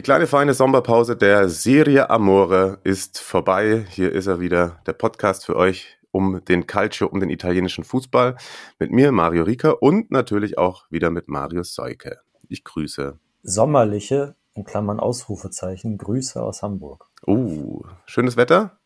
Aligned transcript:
Die 0.00 0.02
kleine 0.02 0.26
feine 0.26 0.54
Sommerpause 0.54 1.14
der 1.14 1.50
Serie 1.50 2.08
Amore 2.08 2.78
ist 2.84 3.18
vorbei. 3.18 3.84
Hier 3.90 4.10
ist 4.10 4.28
er 4.28 4.40
wieder, 4.40 4.80
der 4.86 4.94
Podcast 4.94 5.44
für 5.44 5.56
euch 5.56 5.98
um 6.10 6.42
den 6.46 6.66
Calcio, 6.66 7.06
um 7.06 7.20
den 7.20 7.28
italienischen 7.28 7.84
Fußball. 7.84 8.38
Mit 8.78 8.92
mir, 8.92 9.12
Mario 9.12 9.42
Rica 9.42 9.72
und 9.72 10.10
natürlich 10.10 10.56
auch 10.56 10.90
wieder 10.90 11.10
mit 11.10 11.28
Mario 11.28 11.64
Seuke. 11.64 12.20
Ich 12.48 12.64
grüße. 12.64 13.18
Sommerliche, 13.42 14.36
in 14.54 14.64
Klammern 14.64 15.00
Ausrufezeichen, 15.00 15.98
Grüße 15.98 16.42
aus 16.42 16.62
Hamburg. 16.62 17.04
Uh, 17.26 17.82
schönes 18.06 18.38
Wetter? 18.38 18.78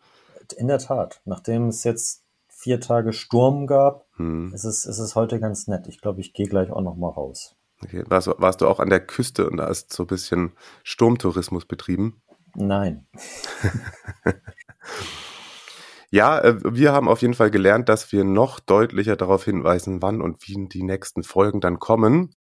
In 0.56 0.66
der 0.66 0.80
Tat, 0.80 1.20
nachdem 1.26 1.68
es 1.68 1.84
jetzt 1.84 2.24
vier 2.48 2.80
Tage 2.80 3.12
Sturm 3.12 3.68
gab, 3.68 4.06
Hm. 4.16 4.52
ist, 4.52 4.64
es, 4.64 4.84
ist 4.84 4.98
es 4.98 5.14
heute 5.14 5.38
ganz 5.38 5.68
nett. 5.68 5.86
Ich 5.86 6.00
glaube, 6.00 6.20
ich 6.20 6.32
gehe 6.32 6.48
gleich 6.48 6.72
auch 6.72 6.82
noch 6.82 6.96
mal 6.96 7.10
raus. 7.10 7.54
Okay. 7.84 8.04
Warst, 8.08 8.26
du- 8.28 8.34
warst 8.38 8.60
du 8.60 8.66
auch 8.68 8.80
an 8.80 8.90
der 8.90 9.00
Küste 9.00 9.48
und 9.48 9.56
da 9.58 9.66
ist 9.68 9.92
so 9.92 10.04
ein 10.04 10.06
bisschen 10.06 10.52
Sturmtourismus 10.82 11.66
betrieben? 11.66 12.22
Nein, 12.56 13.06
Ja, 16.10 16.38
äh, 16.40 16.56
wir 16.64 16.92
haben 16.92 17.08
auf 17.08 17.22
jeden 17.22 17.34
Fall 17.34 17.50
gelernt, 17.50 17.88
dass 17.88 18.12
wir 18.12 18.22
noch 18.24 18.60
deutlicher 18.60 19.16
darauf 19.16 19.44
hinweisen, 19.44 20.00
wann 20.00 20.20
und 20.22 20.46
wie 20.46 20.68
die 20.68 20.84
nächsten 20.84 21.24
Folgen 21.24 21.60
dann 21.60 21.80
kommen. 21.80 22.34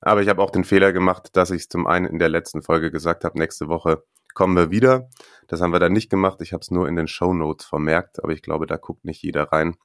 Aber 0.00 0.22
ich 0.22 0.28
habe 0.28 0.42
auch 0.42 0.50
den 0.50 0.64
Fehler 0.64 0.92
gemacht, 0.92 1.30
dass 1.36 1.50
ich 1.50 1.62
es 1.62 1.68
zum 1.68 1.86
einen 1.86 2.06
in 2.06 2.18
der 2.18 2.28
letzten 2.30 2.62
Folge 2.62 2.90
gesagt 2.90 3.24
habe, 3.24 3.38
nächste 3.38 3.68
Woche 3.68 4.04
kommen 4.34 4.56
wir 4.56 4.70
wieder. 4.70 5.08
Das 5.48 5.60
haben 5.60 5.72
wir 5.72 5.78
dann 5.80 5.92
nicht 5.92 6.10
gemacht. 6.10 6.40
Ich 6.40 6.52
habe 6.52 6.60
es 6.62 6.70
nur 6.70 6.88
in 6.88 6.96
den 6.96 7.08
Show 7.08 7.34
Notes 7.34 7.66
vermerkt, 7.66 8.22
aber 8.22 8.32
ich 8.32 8.42
glaube, 8.42 8.66
da 8.66 8.76
guckt 8.76 9.04
nicht 9.04 9.22
jeder 9.22 9.44
rein. 9.52 9.76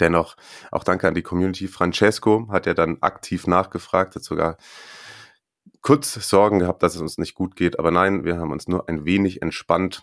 Dennoch, 0.00 0.36
auch 0.70 0.84
danke 0.84 1.06
an 1.08 1.14
die 1.14 1.22
Community. 1.22 1.68
Francesco 1.68 2.48
hat 2.50 2.66
ja 2.66 2.74
dann 2.74 2.98
aktiv 3.00 3.46
nachgefragt, 3.46 4.14
hat 4.16 4.24
sogar 4.24 4.56
kurz 5.82 6.14
Sorgen 6.28 6.58
gehabt, 6.60 6.82
dass 6.82 6.94
es 6.94 7.00
uns 7.00 7.18
nicht 7.18 7.34
gut 7.34 7.56
geht. 7.56 7.78
Aber 7.78 7.90
nein, 7.90 8.24
wir 8.24 8.38
haben 8.38 8.52
uns 8.52 8.68
nur 8.68 8.88
ein 8.88 9.04
wenig 9.04 9.42
entspannt. 9.42 10.02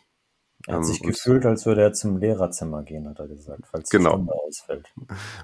er 0.67 0.75
hat 0.75 0.81
Ähm, 0.81 0.83
sich 0.83 1.01
gefühlt, 1.01 1.45
als 1.45 1.65
würde 1.65 1.81
er 1.81 1.93
zum 1.93 2.17
Lehrerzimmer 2.17 2.83
gehen, 2.83 3.09
hat 3.09 3.19
er 3.19 3.27
gesagt, 3.27 3.65
falls 3.69 3.89
die 3.89 3.97
Genau. 3.97 4.11
Stunde 4.11 4.33
ausfällt. 4.33 4.87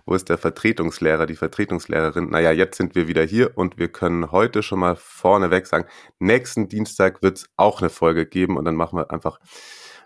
Wo 0.06 0.14
ist 0.14 0.30
der 0.30 0.38
Vertretungslehrer, 0.38 1.26
die 1.26 1.36
Vertretungslehrerin? 1.36 2.30
Naja, 2.30 2.52
jetzt 2.52 2.78
sind 2.78 2.96
wir 2.96 3.08
wieder 3.08 3.24
hier 3.24 3.58
und 3.58 3.78
wir 3.78 3.92
können 3.92 4.32
heute 4.32 4.64
schon 4.64 4.80
mal 4.80 4.96
vorneweg 4.96 5.66
sagen, 5.68 5.88
nächsten 6.20 6.70
Dienstag 6.70 7.22
wird 7.24 7.40
es 7.40 7.50
auch 7.58 7.82
eine 7.82 7.90
Folge 7.90 8.26
geben 8.28 8.58
und 8.58 8.66
dann 8.66 8.76
machen 8.76 8.98
wir 9.00 9.12
einfach 9.12 9.40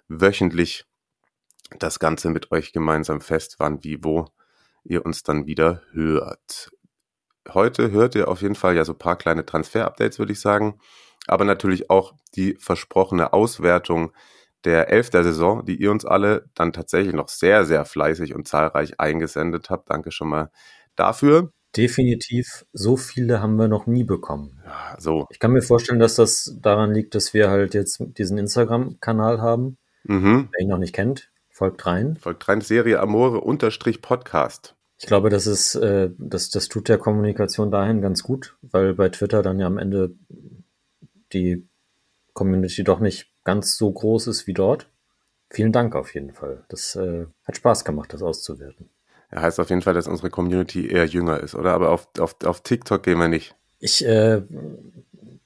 wöchentlich 0.08 0.86
das 1.80 2.00
Ganze 2.00 2.30
mit 2.30 2.52
euch 2.52 2.74
gemeinsam 2.74 3.22
fest, 3.22 3.56
wann, 3.60 3.84
wie, 3.84 4.04
wo 4.04 4.28
ihr 4.84 5.06
uns 5.06 5.24
dann 5.24 5.46
wieder 5.46 5.82
hört. 5.92 6.72
Heute 7.50 7.92
hört 7.92 8.16
ihr 8.16 8.28
auf 8.28 8.42
jeden 8.42 8.56
Fall 8.56 8.76
ja 8.76 8.86
so 8.86 8.94
ein 8.94 8.98
paar 8.98 9.18
kleine 9.18 9.46
Transfer-Updates, 9.46 10.20
würde 10.20 10.34
ich 10.34 10.40
sagen, 10.40 10.80
aber 11.28 11.46
natürlich 11.46 11.90
auch 11.90 12.14
die 12.36 12.56
versprochene 12.60 13.34
Auswertung 13.34 14.12
der 14.64 14.90
Elf 14.90 15.10
der 15.10 15.24
Saison, 15.24 15.66
die 15.66 15.76
ihr 15.76 15.92
uns 15.92 16.06
alle 16.06 16.50
dann 16.54 16.74
tatsächlich 16.74 17.14
noch 17.14 17.30
sehr, 17.30 17.66
sehr 17.66 17.86
fleißig 17.86 18.36
und 18.36 18.48
zahlreich 18.48 19.00
eingesendet 19.00 19.70
habt. 19.70 19.90
Danke 19.90 20.12
schon 20.12 20.30
mal 20.30 20.52
dafür. 20.96 21.52
Definitiv, 21.76 22.66
so 22.74 22.98
viele 22.98 23.42
haben 23.42 23.56
wir 23.56 23.70
noch 23.70 23.88
nie 23.88 24.04
bekommen. 24.04 24.62
Ja, 24.66 24.96
so. 25.00 25.26
Ich 25.30 25.40
kann 25.40 25.52
mir 25.52 25.62
vorstellen, 25.62 26.00
dass 26.00 26.16
das 26.16 26.58
daran 26.60 26.94
liegt, 26.94 27.16
dass 27.16 27.34
wir 27.34 27.50
halt 27.50 27.74
jetzt 27.74 28.04
diesen 28.18 28.38
Instagram-Kanal 28.38 29.42
haben. 29.42 29.78
Mhm. 30.04 30.50
Wer 30.52 30.62
ihn 30.62 30.70
noch 30.70 30.78
nicht 30.78 30.94
kennt, 30.94 31.31
folgt 31.62 31.86
rein. 31.86 32.18
Folgt 32.18 32.50
rein 32.50 32.62
Serie 32.62 33.00
Amore 33.00 33.42
unterstrich 33.42 34.02
Podcast. 34.02 34.76
Ich 34.98 35.06
glaube, 35.06 35.30
das 35.30 35.46
ist, 35.46 35.76
äh, 35.76 36.10
das, 36.18 36.50
das 36.50 36.70
tut 36.70 36.90
der 36.90 36.98
Kommunikation 36.98 37.70
dahin 37.70 38.02
ganz 38.02 38.24
gut, 38.24 38.58
weil 38.64 38.96
bei 38.96 39.10
Twitter 39.10 39.44
dann 39.44 39.60
ja 39.60 39.68
am 39.68 39.78
Ende 39.78 40.16
die 41.34 41.70
Community 42.34 42.84
doch 42.84 43.00
nicht 43.00 43.32
ganz 43.44 43.78
so 43.78 43.92
groß 43.92 44.26
ist 44.26 44.48
wie 44.48 44.56
dort. 44.56 44.90
Vielen 45.52 45.72
Dank 45.72 45.96
auf 45.96 46.16
jeden 46.16 46.34
Fall. 46.34 46.66
Das 46.68 46.96
äh, 46.96 47.28
hat 47.46 47.58
Spaß 47.58 47.86
gemacht, 47.86 48.12
das 48.12 48.24
auszuwerten. 48.24 48.90
Ja, 49.32 49.44
heißt 49.44 49.60
auf 49.60 49.70
jeden 49.70 49.84
Fall, 49.84 49.94
dass 49.94 50.08
unsere 50.08 50.32
Community 50.32 50.88
eher 50.88 51.06
jünger 51.06 51.42
ist, 51.42 51.54
oder? 51.54 51.74
Aber 51.74 51.92
auf, 51.92 52.08
auf, 52.18 52.38
auf 52.44 52.62
TikTok 52.62 53.04
gehen 53.04 53.20
wir 53.20 53.28
nicht. 53.28 53.56
Ich 53.78 54.04
äh, 54.04 54.42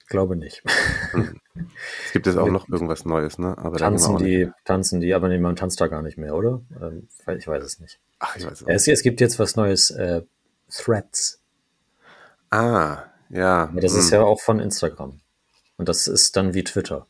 glaube 0.07 0.37
nicht. 0.37 0.63
Es 2.05 2.11
gibt 2.11 2.27
jetzt 2.27 2.37
auch 2.37 2.49
noch 2.49 2.67
irgendwas 2.67 3.05
Neues, 3.05 3.37
ne? 3.37 3.57
Aber 3.57 3.77
tanzen 3.77 4.17
die, 4.17 4.49
tanzen 4.65 4.99
die, 4.99 5.13
aber 5.13 5.29
nee, 5.29 5.37
man 5.37 5.55
tanzt 5.55 5.79
da 5.79 5.87
gar 5.87 6.01
nicht 6.01 6.17
mehr, 6.17 6.35
oder? 6.35 6.61
Ähm, 6.81 7.07
ich 7.37 7.47
weiß 7.47 7.63
es 7.63 7.79
nicht. 7.79 7.99
Ach, 8.19 8.35
ich 8.35 8.45
weiß 8.45 8.61
es 8.61 8.67
Es, 8.67 8.87
es 8.87 9.03
gibt 9.03 9.21
jetzt 9.21 9.39
was 9.39 9.55
Neues, 9.55 9.89
äh, 9.91 10.21
Threads. 10.69 11.41
Ah, 12.49 13.03
ja. 13.29 13.71
Das 13.75 13.93
ist 13.93 14.11
hm, 14.11 14.19
ja 14.19 14.25
auch 14.25 14.41
von 14.41 14.59
Instagram. 14.59 15.21
Und 15.77 15.89
das 15.89 16.07
ist 16.07 16.35
dann 16.35 16.53
wie 16.53 16.63
Twitter. 16.63 17.07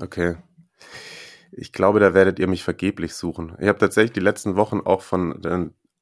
Okay. 0.00 0.36
Ich 1.52 1.72
glaube, 1.72 2.00
da 2.00 2.14
werdet 2.14 2.38
ihr 2.38 2.46
mich 2.46 2.62
vergeblich 2.62 3.14
suchen. 3.14 3.56
Ich 3.58 3.68
habe 3.68 3.78
tatsächlich 3.78 4.12
die 4.12 4.20
letzten 4.20 4.56
Wochen 4.56 4.80
auch 4.80 5.02
von 5.02 5.40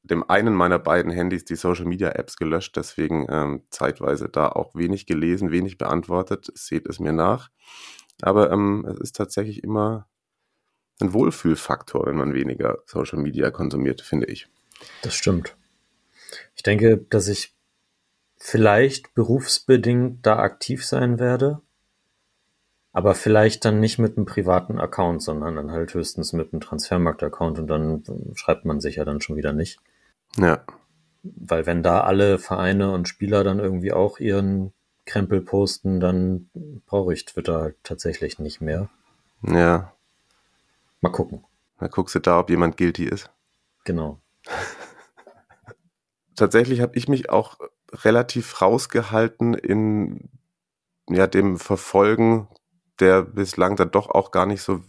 dem 0.06 0.28
einen 0.28 0.54
meiner 0.54 0.78
beiden 0.78 1.10
Handys 1.10 1.44
die 1.44 1.56
Social 1.56 1.84
Media 1.84 2.10
Apps 2.10 2.36
gelöscht, 2.36 2.76
deswegen 2.76 3.26
ähm, 3.28 3.62
zeitweise 3.70 4.28
da 4.28 4.48
auch 4.48 4.74
wenig 4.74 5.06
gelesen, 5.06 5.50
wenig 5.50 5.78
beantwortet. 5.78 6.50
Seht 6.54 6.86
es 6.86 7.00
mir 7.00 7.12
nach. 7.12 7.50
Aber 8.22 8.50
ähm, 8.50 8.86
es 8.90 8.98
ist 8.98 9.16
tatsächlich 9.16 9.62
immer 9.62 10.08
ein 11.00 11.12
Wohlfühlfaktor, 11.12 12.06
wenn 12.06 12.16
man 12.16 12.34
weniger 12.34 12.78
Social 12.86 13.18
Media 13.18 13.50
konsumiert, 13.50 14.00
finde 14.00 14.26
ich. 14.26 14.48
Das 15.02 15.14
stimmt. 15.14 15.56
Ich 16.54 16.62
denke, 16.62 16.98
dass 16.98 17.28
ich 17.28 17.54
vielleicht 18.36 19.14
berufsbedingt 19.14 20.24
da 20.24 20.38
aktiv 20.38 20.84
sein 20.86 21.18
werde, 21.18 21.60
aber 22.92 23.14
vielleicht 23.14 23.64
dann 23.64 23.80
nicht 23.80 23.98
mit 23.98 24.16
einem 24.16 24.26
privaten 24.26 24.78
Account, 24.78 25.22
sondern 25.22 25.56
dann 25.56 25.70
halt 25.70 25.92
höchstens 25.92 26.32
mit 26.32 26.52
einem 26.52 26.60
Transfermarkt-Account 26.60 27.58
und 27.58 27.66
dann 27.66 28.02
schreibt 28.34 28.64
man 28.64 28.80
sich 28.80 28.96
ja 28.96 29.04
dann 29.04 29.20
schon 29.20 29.36
wieder 29.36 29.52
nicht. 29.52 29.80
Ja, 30.38 30.64
Weil 31.22 31.66
wenn 31.66 31.82
da 31.82 32.02
alle 32.02 32.38
Vereine 32.38 32.92
und 32.92 33.08
Spieler 33.08 33.44
dann 33.44 33.58
irgendwie 33.58 33.92
auch 33.92 34.18
ihren 34.18 34.72
Krempel 35.04 35.40
posten, 35.40 36.00
dann 36.00 36.50
brauche 36.86 37.12
ich 37.12 37.24
Twitter 37.24 37.60
halt 37.60 37.76
tatsächlich 37.82 38.38
nicht 38.38 38.60
mehr. 38.60 38.88
ja. 39.42 39.92
Mal 41.00 41.10
gucken. 41.10 41.44
Da 41.78 41.88
guckst 41.88 42.14
du 42.14 42.20
da, 42.20 42.40
ob 42.40 42.48
jemand 42.48 42.76
guilty 42.78 43.04
ist. 43.04 43.30
Genau. 43.84 44.18
tatsächlich 46.34 46.80
habe 46.80 46.96
ich 46.96 47.06
mich 47.06 47.28
auch 47.30 47.58
relativ 47.92 48.62
rausgehalten 48.62 49.54
in 49.54 50.30
ja, 51.08 51.26
dem 51.26 51.58
Verfolgen 51.58 52.48
der 53.00 53.22
bislang 53.22 53.76
dann 53.76 53.90
doch 53.90 54.08
auch 54.08 54.30
gar 54.30 54.46
nicht 54.46 54.62
so 54.62 54.80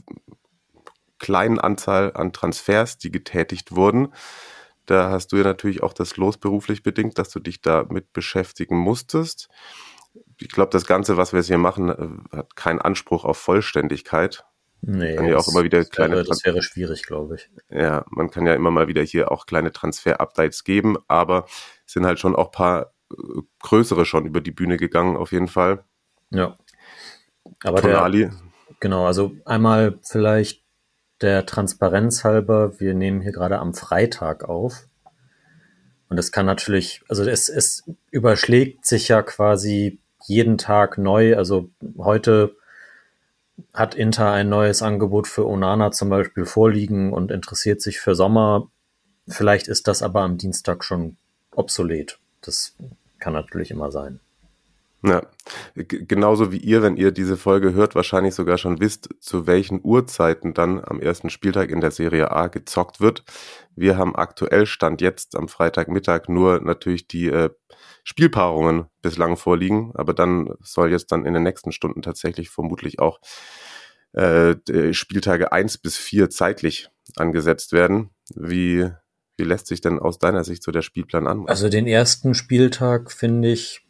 kleinen 1.19 1.59
Anzahl 1.59 2.13
an 2.13 2.33
Transfers, 2.33 2.97
die 2.97 3.11
getätigt 3.11 3.75
wurden. 3.75 4.13
Da 4.87 5.11
hast 5.11 5.31
du 5.31 5.37
ja 5.37 5.43
natürlich 5.43 5.83
auch 5.83 5.93
das 5.93 6.17
Los 6.17 6.37
beruflich 6.37 6.81
bedingt, 6.81 7.19
dass 7.19 7.29
du 7.29 7.39
dich 7.39 7.61
damit 7.61 8.11
beschäftigen 8.13 8.77
musstest. 8.77 9.49
Ich 10.39 10.49
glaube, 10.49 10.69
das 10.71 10.85
Ganze, 10.85 11.17
was 11.17 11.31
wir 11.33 11.39
jetzt 11.39 11.47
hier 11.47 11.57
machen, 11.57 11.89
äh, 11.89 12.35
hat 12.37 12.55
keinen 12.55 12.79
Anspruch 12.81 13.23
auf 13.25 13.38
Vollständigkeit. 13.38 14.44
Nee, 14.81 15.15
Kann 15.15 15.25
ja 15.25 15.35
auch 15.35 15.45
das- 15.45 15.53
immer 15.53 15.63
wieder 15.63 15.83
kleine 15.85 16.15
wäre, 16.15 16.23
das 16.23 16.45
wäre 16.45 16.62
schwierig, 16.62 17.03
glaube 17.03 17.35
ich. 17.35 17.50
Ja, 17.69 18.06
man 18.09 18.29
kann 18.29 18.45
ja 18.45 18.53
immer 18.53 18.71
mal 18.71 18.88
wieder 18.88 19.01
hier 19.01 19.31
auch 19.31 19.45
kleine 19.45 19.71
Transfer-Updates 19.71 20.63
geben, 20.63 20.97
aber 21.07 21.45
es 21.85 21.94
sind 21.94 22.06
halt 22.06 22.19
schon 22.19 22.35
auch 22.35 22.51
paar 22.51 22.94
äh, 23.12 23.41
größere 23.62 24.06
schon 24.06 24.25
über 24.25 24.39
die 24.41 24.51
Bühne 24.51 24.77
gegangen, 24.77 25.17
auf 25.17 25.31
jeden 25.31 25.47
Fall. 25.47 25.83
Ja. 26.29 26.57
Aber 27.63 27.81
der, 27.81 27.94
Tonali, 27.94 28.29
genau, 28.79 29.06
also 29.06 29.31
einmal 29.45 29.97
vielleicht 30.03 30.63
der 31.21 31.45
Transparenz 31.45 32.23
halber, 32.23 32.79
wir 32.79 32.93
nehmen 32.93 33.21
hier 33.21 33.31
gerade 33.31 33.59
am 33.59 33.73
Freitag 33.73 34.43
auf. 34.43 34.87
Und 36.09 36.17
es 36.17 36.31
kann 36.31 36.45
natürlich, 36.45 37.01
also 37.09 37.23
es, 37.23 37.49
es 37.49 37.83
überschlägt 38.11 38.85
sich 38.85 39.07
ja 39.09 39.21
quasi 39.21 39.99
jeden 40.25 40.57
Tag 40.57 40.97
neu. 40.97 41.35
Also 41.35 41.69
heute 41.97 42.55
hat 43.73 43.95
Inter 43.95 44.31
ein 44.31 44.49
neues 44.49 44.81
Angebot 44.81 45.27
für 45.27 45.47
Onana 45.47 45.91
zum 45.91 46.09
Beispiel 46.09 46.45
vorliegen 46.45 47.11
und 47.11 47.31
interessiert 47.31 47.81
sich 47.81 47.99
für 47.99 48.15
Sommer. 48.15 48.69
Vielleicht 49.27 49.67
ist 49.67 49.87
das 49.87 50.01
aber 50.01 50.21
am 50.21 50.37
Dienstag 50.37 50.83
schon 50.83 51.17
obsolet. 51.51 52.19
Das 52.41 52.75
kann 53.19 53.33
natürlich 53.33 53.71
immer 53.71 53.91
sein. 53.91 54.19
Ja, 55.03 55.21
genauso 55.75 56.51
wie 56.51 56.57
ihr, 56.57 56.81
wenn 56.81 56.97
ihr 56.97 57.11
diese 57.11 57.38
Folge 57.38 57.73
hört, 57.73 57.94
wahrscheinlich 57.94 58.33
sogar 58.33 58.57
schon 58.57 58.79
wisst, 58.79 59.09
zu 59.19 59.45
welchen 59.45 59.79
Uhrzeiten 59.83 60.55
dann 60.55 60.83
am 60.83 60.99
ersten 60.99 61.29
Spieltag 61.29 61.69
in 61.69 61.81
der 61.81 61.91
Serie 61.91 62.31
A 62.31 62.47
gezockt 62.47 62.99
wird. 62.99 63.23
Wir 63.75 63.95
haben 63.97 64.15
aktuell 64.15 64.65
Stand 64.65 65.01
jetzt 65.01 65.35
am 65.35 65.49
Freitagmittag 65.49 66.29
nur 66.29 66.61
natürlich 66.61 67.07
die 67.07 67.27
äh, 67.27 67.51
Spielpaarungen 68.03 68.88
bislang 69.03 69.38
vorliegen, 69.38 69.91
aber 69.94 70.15
dann 70.15 70.49
soll 70.61 70.91
jetzt 70.91 71.11
dann 71.11 71.25
in 71.25 71.35
den 71.35 71.43
nächsten 71.43 71.71
Stunden 71.71 72.01
tatsächlich 72.01 72.50
vermutlich 72.50 73.00
auch 73.00 73.19
äh, 74.13 74.55
Spieltage 74.93 75.51
eins 75.51 75.77
bis 75.77 75.95
vier 75.95 76.31
zeitlich 76.31 76.89
angesetzt 77.17 77.71
werden. 77.71 78.09
Wie, 78.33 78.89
wie 79.38 79.43
lässt 79.43 79.67
sich 79.67 79.81
denn 79.81 80.00
aus 80.00 80.17
deiner 80.17 80.43
Sicht 80.43 80.63
so 80.63 80.71
der 80.71 80.81
Spielplan 80.81 81.27
an? 81.27 81.47
Also 81.47 81.69
den 81.69 81.85
ersten 81.85 82.33
Spieltag 82.33 83.11
finde 83.11 83.50
ich 83.50 83.87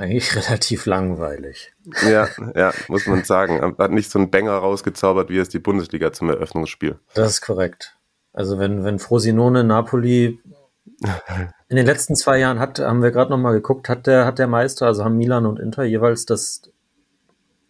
eigentlich 0.00 0.34
relativ 0.48 0.86
langweilig. 0.86 1.72
Ja, 2.02 2.28
ja, 2.54 2.72
muss 2.88 3.06
man 3.06 3.24
sagen. 3.24 3.76
Hat 3.78 3.90
nicht 3.90 4.10
so 4.10 4.18
einen 4.18 4.30
Banger 4.30 4.52
rausgezaubert, 4.52 5.30
wie 5.30 5.38
es 5.38 5.48
die 5.48 5.58
Bundesliga 5.58 6.12
zum 6.12 6.30
Eröffnungsspiel. 6.30 6.98
Das 7.14 7.30
ist 7.30 7.40
korrekt. 7.42 7.96
Also 8.32 8.58
wenn, 8.58 8.84
wenn 8.84 8.98
Frosinone 8.98 9.64
Napoli 9.64 10.40
in 11.68 11.76
den 11.76 11.86
letzten 11.86 12.14
zwei 12.14 12.38
Jahren 12.38 12.58
hat, 12.58 12.78
haben 12.78 13.02
wir 13.02 13.10
gerade 13.10 13.30
noch 13.30 13.38
mal 13.38 13.52
geguckt, 13.52 13.88
hat 13.88 14.06
der, 14.06 14.26
hat 14.26 14.38
der 14.38 14.46
Meister, 14.46 14.86
also 14.86 15.04
haben 15.04 15.16
Milan 15.16 15.46
und 15.46 15.58
Inter 15.58 15.84
jeweils 15.84 16.26
das 16.26 16.62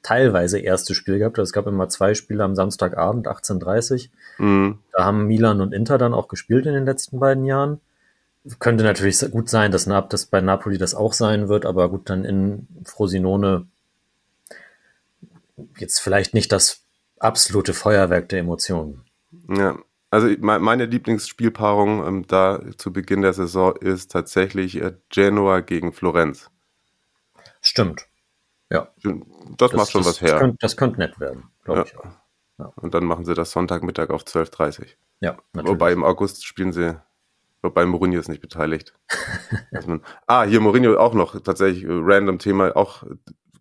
teilweise 0.03 0.59
erste 0.59 0.95
Spiel 0.95 1.19
gehabt. 1.19 1.39
Also 1.39 1.49
es 1.49 1.53
gab 1.53 1.67
immer 1.67 1.89
zwei 1.89 2.15
Spiele 2.15 2.45
am 2.45 2.55
Samstagabend, 2.55 3.29
18.30 3.29 4.09
mhm. 4.39 4.79
Da 4.93 5.05
haben 5.05 5.27
Milan 5.27 5.61
und 5.61 5.73
Inter 5.73 5.99
dann 5.99 6.15
auch 6.15 6.29
gespielt 6.29 6.67
in 6.67 6.75
den 6.75 6.85
letzten 6.85 7.21
beiden 7.21 7.45
Jahren. 7.45 7.81
Könnte 8.59 8.85
natürlich 8.85 9.21
gut 9.31 9.51
sein, 9.51 9.71
dass, 9.71 9.85
dass 9.85 10.27
bei 10.27 10.41
Napoli 10.41 10.79
das 10.79 10.95
auch 10.95 11.13
sein 11.13 11.49
wird, 11.49 11.67
aber 11.67 11.91
gut, 11.91 12.09
dann 12.09 12.25
in 12.25 12.67
Frosinone 12.85 13.67
jetzt 15.77 16.01
vielleicht 16.01 16.33
nicht 16.33 16.51
das 16.51 16.83
absolute 17.19 17.75
Feuerwerk 17.75 18.31
der 18.31 18.41
Emotionen. 18.41 19.05
Ja, 19.49 19.79
also 20.11 20.29
meine 20.41 20.87
Lieblingsspielpaarung 20.87 22.07
ähm, 22.07 22.27
da 22.27 22.61
zu 22.77 22.93
Beginn 22.93 23.23
der 23.23 23.33
Saison 23.33 23.77
ist 23.77 24.11
tatsächlich 24.11 24.77
äh, 24.77 24.95
Genoa 25.11 25.61
gegen 25.61 25.93
Florenz. 25.93 26.51
Stimmt. 27.61 28.07
Ja. 28.71 28.89
Das, 29.03 29.15
das 29.59 29.73
macht 29.75 29.91
schon 29.93 30.03
das, 30.03 30.15
was 30.15 30.21
her. 30.21 30.31
Das 30.31 30.41
könnte, 30.41 30.57
das 30.61 30.77
könnte 30.77 30.99
nett 30.99 31.21
werden, 31.21 31.45
glaube 31.65 31.81
ja. 31.81 31.87
ich 31.87 31.97
auch. 31.97 32.05
Ja. 32.59 32.73
Und 32.77 32.95
dann 32.95 33.05
machen 33.05 33.25
sie 33.25 33.35
das 33.35 33.53
Sonntagmittag 33.53 34.11
auf 34.11 34.25
12.30 34.25 34.81
Uhr. 34.81 34.87
Ja, 35.21 35.39
natürlich. 35.53 35.75
Wobei 35.75 35.93
im 35.93 36.05
August 36.05 36.45
spielen 36.45 36.73
sie 36.73 37.01
Wobei 37.63 37.85
Mourinho 37.85 38.19
ist 38.19 38.29
nicht 38.29 38.41
beteiligt. 38.41 38.95
man, 39.87 40.03
ah, 40.27 40.45
hier 40.45 40.61
Mourinho 40.61 40.97
auch 40.97 41.15
noch 41.15 41.41
tatsächlich 41.43 41.85
äh, 41.85 41.89
random 41.91 42.39
Thema, 42.39 42.75
auch 42.75 43.05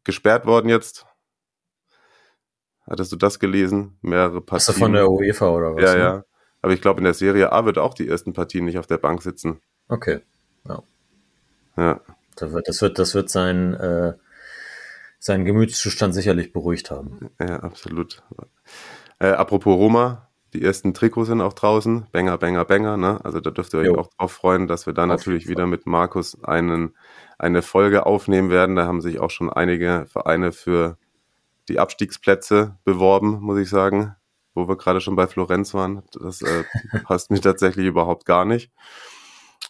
gesperrt 0.03 0.45
worden 0.45 0.69
jetzt. 0.69 1.05
Hattest 2.89 3.11
du 3.11 3.17
das 3.17 3.39
gelesen? 3.39 3.97
Mehrere 4.01 4.41
Partien. 4.41 4.73
Ist 4.73 4.79
von 4.79 4.93
der 4.93 5.09
UEFA 5.09 5.49
oder 5.49 5.75
was? 5.75 5.83
Ja, 5.83 5.93
ne? 5.93 5.99
ja. 5.99 6.23
Aber 6.61 6.73
ich 6.73 6.81
glaube, 6.81 6.99
in 6.99 7.03
der 7.03 7.13
Serie 7.13 7.51
A 7.51 7.65
wird 7.65 7.77
auch 7.77 7.93
die 7.93 8.07
ersten 8.07 8.33
Partien 8.33 8.65
nicht 8.65 8.79
auf 8.79 8.87
der 8.87 8.97
Bank 8.97 9.21
sitzen. 9.21 9.61
Okay. 9.87 10.21
Ja. 10.67 10.83
Ja. 11.77 12.01
Das 12.35 12.51
wird, 12.51 12.67
das 12.67 12.81
wird, 12.81 12.99
das 12.99 13.15
wird 13.15 13.29
sein, 13.29 13.73
äh, 13.75 14.13
seinen 15.19 15.45
Gemütszustand 15.45 16.13
sicherlich 16.13 16.53
beruhigt 16.53 16.89
haben. 16.89 17.29
Ja, 17.39 17.57
absolut. 17.57 18.23
Äh, 19.19 19.27
apropos 19.27 19.75
Roma, 19.75 20.28
die 20.53 20.63
ersten 20.63 20.93
Trikots 20.93 21.27
sind 21.27 21.41
auch 21.41 21.53
draußen. 21.53 22.07
Banger, 22.11 22.37
Banger, 22.37 22.65
Banger. 22.65 22.97
Ne? 22.97 23.19
Also 23.23 23.39
da 23.39 23.51
dürft 23.51 23.73
ihr 23.73 23.79
euch 23.79 23.87
jo. 23.87 23.97
auch 23.97 24.07
drauf 24.07 24.31
freuen, 24.31 24.67
dass 24.67 24.85
wir 24.85 24.93
da 24.93 25.05
natürlich 25.05 25.47
wieder 25.47 25.67
mit 25.67 25.85
Markus 25.85 26.43
einen, 26.43 26.95
eine 27.37 27.61
Folge 27.61 28.05
aufnehmen 28.05 28.49
werden. 28.49 28.75
Da 28.75 28.85
haben 28.85 29.01
sich 29.01 29.19
auch 29.19 29.29
schon 29.29 29.51
einige 29.51 30.05
Vereine 30.09 30.51
für 30.51 30.97
die 31.67 31.79
Abstiegsplätze 31.79 32.77
beworben, 32.83 33.39
muss 33.41 33.59
ich 33.59 33.69
sagen. 33.69 34.15
Wo 34.55 34.67
wir 34.67 34.77
gerade 34.77 34.99
schon 34.99 35.15
bei 35.15 35.27
Florenz 35.27 35.73
waren. 35.75 36.01
Das 36.19 36.41
äh, 36.41 36.63
passt 37.03 37.29
mir 37.29 37.39
tatsächlich 37.41 37.85
überhaupt 37.85 38.25
gar 38.25 38.45
nicht. 38.45 38.71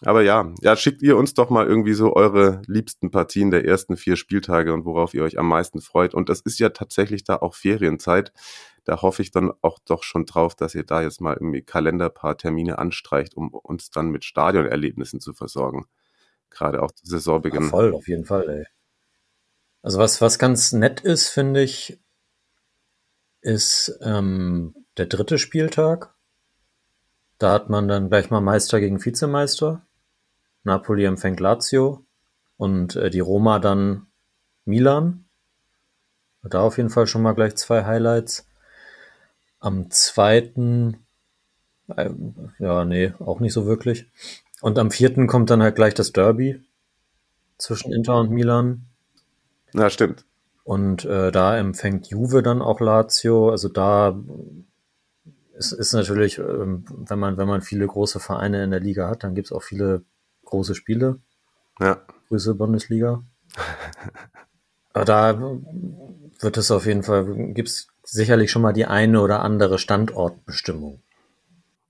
Aber 0.02 0.22
ja, 0.22 0.52
ja, 0.62 0.76
schickt 0.76 1.02
ihr 1.02 1.16
uns 1.16 1.34
doch 1.34 1.50
mal 1.50 1.66
irgendwie 1.66 1.92
so 1.92 2.14
eure 2.14 2.62
liebsten 2.66 3.10
Partien 3.10 3.50
der 3.50 3.66
ersten 3.66 3.96
vier 3.96 4.16
Spieltage 4.16 4.72
und 4.72 4.84
worauf 4.84 5.12
ihr 5.12 5.22
euch 5.22 5.38
am 5.38 5.48
meisten 5.48 5.80
freut. 5.80 6.14
Und 6.14 6.28
das 6.28 6.40
ist 6.40 6.58
ja 6.58 6.70
tatsächlich 6.70 7.24
da 7.24 7.36
auch 7.36 7.54
Ferienzeit 7.54 8.32
da 8.84 9.02
hoffe 9.02 9.22
ich 9.22 9.30
dann 9.30 9.52
auch 9.62 9.78
doch 9.78 10.02
schon 10.02 10.26
drauf, 10.26 10.54
dass 10.54 10.74
ihr 10.74 10.84
da 10.84 11.02
jetzt 11.02 11.20
mal 11.20 11.34
im 11.34 11.64
Kalender 11.64 12.06
ein 12.06 12.14
paar 12.14 12.36
Termine 12.36 12.78
anstreicht, 12.78 13.36
um 13.36 13.52
uns 13.52 13.90
dann 13.90 14.10
mit 14.10 14.24
Stadionerlebnissen 14.24 15.20
zu 15.20 15.32
versorgen. 15.32 15.86
Gerade 16.50 16.82
auch 16.82 16.90
Saisonbeginn. 17.02 17.62
Ja, 17.62 17.68
voll, 17.68 17.94
auf 17.94 18.08
jeden 18.08 18.24
Fall, 18.24 18.48
ey. 18.48 18.66
Also 19.82 19.98
was, 19.98 20.20
was 20.20 20.38
ganz 20.38 20.72
nett 20.72 21.00
ist, 21.00 21.28
finde 21.28 21.62
ich, 21.62 22.00
ist 23.40 23.98
ähm, 24.02 24.74
der 24.96 25.06
dritte 25.06 25.38
Spieltag. 25.38 26.14
Da 27.38 27.52
hat 27.52 27.70
man 27.70 27.88
dann 27.88 28.08
gleich 28.08 28.30
mal 28.30 28.40
Meister 28.40 28.80
gegen 28.80 29.02
Vizemeister. 29.02 29.86
Napoli 30.64 31.04
empfängt 31.04 31.40
Lazio 31.40 32.04
und 32.56 32.96
äh, 32.96 33.10
die 33.10 33.20
Roma 33.20 33.58
dann 33.58 34.06
Milan. 34.64 35.24
Da 36.42 36.60
auf 36.60 36.78
jeden 36.78 36.90
Fall 36.90 37.06
schon 37.06 37.22
mal 37.22 37.34
gleich 37.34 37.56
zwei 37.56 37.84
Highlights. 37.84 38.46
Am 39.58 39.90
zweiten, 39.90 40.98
äh, 41.96 42.10
ja, 42.58 42.84
nee, 42.84 43.12
auch 43.18 43.40
nicht 43.40 43.52
so 43.52 43.66
wirklich. 43.66 44.06
Und 44.60 44.78
am 44.78 44.90
vierten 44.90 45.26
kommt 45.26 45.50
dann 45.50 45.62
halt 45.62 45.76
gleich 45.76 45.94
das 45.94 46.12
Derby 46.12 46.62
zwischen 47.58 47.92
Inter 47.92 48.18
und 48.18 48.30
Milan. 48.30 48.86
Na, 49.72 49.90
stimmt. 49.90 50.24
Und 50.64 51.04
äh, 51.04 51.30
da 51.30 51.56
empfängt 51.58 52.08
Juve 52.08 52.42
dann 52.42 52.62
auch 52.62 52.80
Lazio. 52.80 53.50
Also 53.50 53.68
da 53.68 54.18
ist, 55.54 55.72
ist 55.72 55.92
natürlich, 55.92 56.38
äh, 56.38 56.42
wenn 56.42 57.18
man, 57.18 57.36
wenn 57.36 57.48
man 57.48 57.62
viele 57.62 57.86
große 57.86 58.20
Vereine 58.20 58.64
in 58.64 58.70
der 58.70 58.80
Liga 58.80 59.08
hat, 59.08 59.24
dann 59.24 59.34
gibt's 59.34 59.52
auch 59.52 59.62
viele 59.62 60.04
große 60.50 60.74
Spiele. 60.74 61.20
Ja. 61.80 62.02
Grüße 62.28 62.54
Bundesliga. 62.54 63.24
Aber 64.92 65.04
da 65.04 65.40
wird 66.40 66.56
es 66.56 66.70
auf 66.70 66.86
jeden 66.86 67.02
Fall, 67.02 67.52
gibt's 67.52 67.88
sicherlich 68.02 68.50
schon 68.50 68.62
mal 68.62 68.72
die 68.72 68.86
eine 68.86 69.20
oder 69.20 69.40
andere 69.40 69.78
Standortbestimmung. 69.78 71.02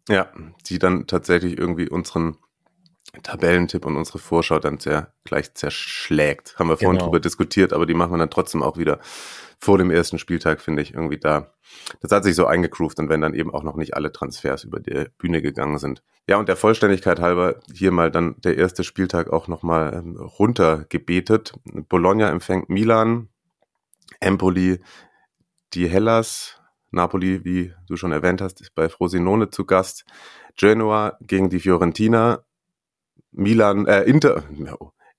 Ja, 0.09 0.31
die 0.67 0.79
dann 0.79 1.07
tatsächlich 1.07 1.59
irgendwie 1.59 1.89
unseren 1.89 2.37
Tabellentipp 3.23 3.87
und 3.87 3.97
unsere 3.97 4.19
Vorschau 4.19 4.59
dann 4.59 4.79
sehr 4.79 5.13
gleich 5.25 5.55
zerschlägt. 5.55 6.59
Haben 6.59 6.69
wir 6.69 6.77
vorhin 6.77 6.99
genau. 6.99 7.07
drüber 7.07 7.21
diskutiert, 7.21 7.73
aber 7.73 7.87
die 7.87 7.95
machen 7.95 8.13
wir 8.13 8.19
dann 8.19 8.31
trotzdem 8.31 8.63
auch 8.63 8.77
wieder 8.77 9.01
vor 9.61 9.77
dem 9.77 9.91
ersten 9.91 10.19
Spieltag, 10.19 10.61
finde 10.61 10.83
ich, 10.83 10.95
irgendwie 10.95 11.19
da. 11.19 11.53
Das 12.01 12.11
hat 12.11 12.25
sich 12.25 12.35
so 12.35 12.47
eingegroovt 12.47 12.99
und 12.99 13.11
wenn 13.11 13.21
dann 13.21 13.35
eben 13.35 13.53
auch 13.53 13.63
noch 13.63 13.77
nicht 13.77 13.95
alle 13.95 14.11
Transfers 14.11 14.65
über 14.65 14.81
die 14.81 15.07
Bühne 15.19 15.43
gegangen 15.43 15.79
sind. 15.79 16.03
Ja, 16.27 16.39
und 16.39 16.49
der 16.49 16.57
Vollständigkeit 16.57 17.21
halber 17.21 17.61
hier 17.73 17.91
mal 17.91 18.11
dann 18.11 18.37
der 18.41 18.57
erste 18.57 18.85
Spieltag 18.85 19.31
auch 19.31 19.49
nochmal 19.49 19.95
ähm, 19.95 20.17
runtergebetet. 20.17 21.53
Bologna 21.89 22.31
empfängt 22.31 22.71
Milan, 22.71 23.29
Empoli 24.19 24.81
die 25.75 25.89
Hellas, 25.89 26.61
Napoli, 26.91 27.45
wie 27.45 27.73
du 27.87 27.97
schon 27.97 28.13
erwähnt 28.13 28.41
hast, 28.41 28.61
ist 28.61 28.75
bei 28.75 28.89
Frosinone 28.89 29.51
zu 29.51 29.65
Gast. 29.65 30.05
Genoa 30.57 31.17
gegen 31.21 31.49
die 31.49 31.61
Fiorentina. 31.61 32.45
Milan, 33.31 33.87
äh, 33.87 34.03
Inter, 34.03 34.43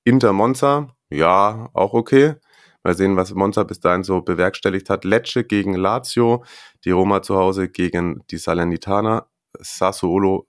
Inter 0.03 0.33
Monza, 0.33 0.89
ja, 1.10 1.69
auch 1.74 1.93
okay. 1.93 2.36
Mal 2.83 2.95
sehen, 2.95 3.15
was 3.15 3.33
Monza 3.33 3.63
bis 3.63 3.79
dahin 3.79 4.03
so 4.03 4.21
bewerkstelligt 4.21 4.89
hat. 4.89 5.05
Lecce 5.05 5.43
gegen 5.43 5.75
Lazio, 5.75 6.43
die 6.83 6.91
Roma 6.91 7.21
zu 7.21 7.35
Hause 7.35 7.69
gegen 7.69 8.23
die 8.31 8.38
Salernitana, 8.38 9.27
Sassuolo 9.59 10.47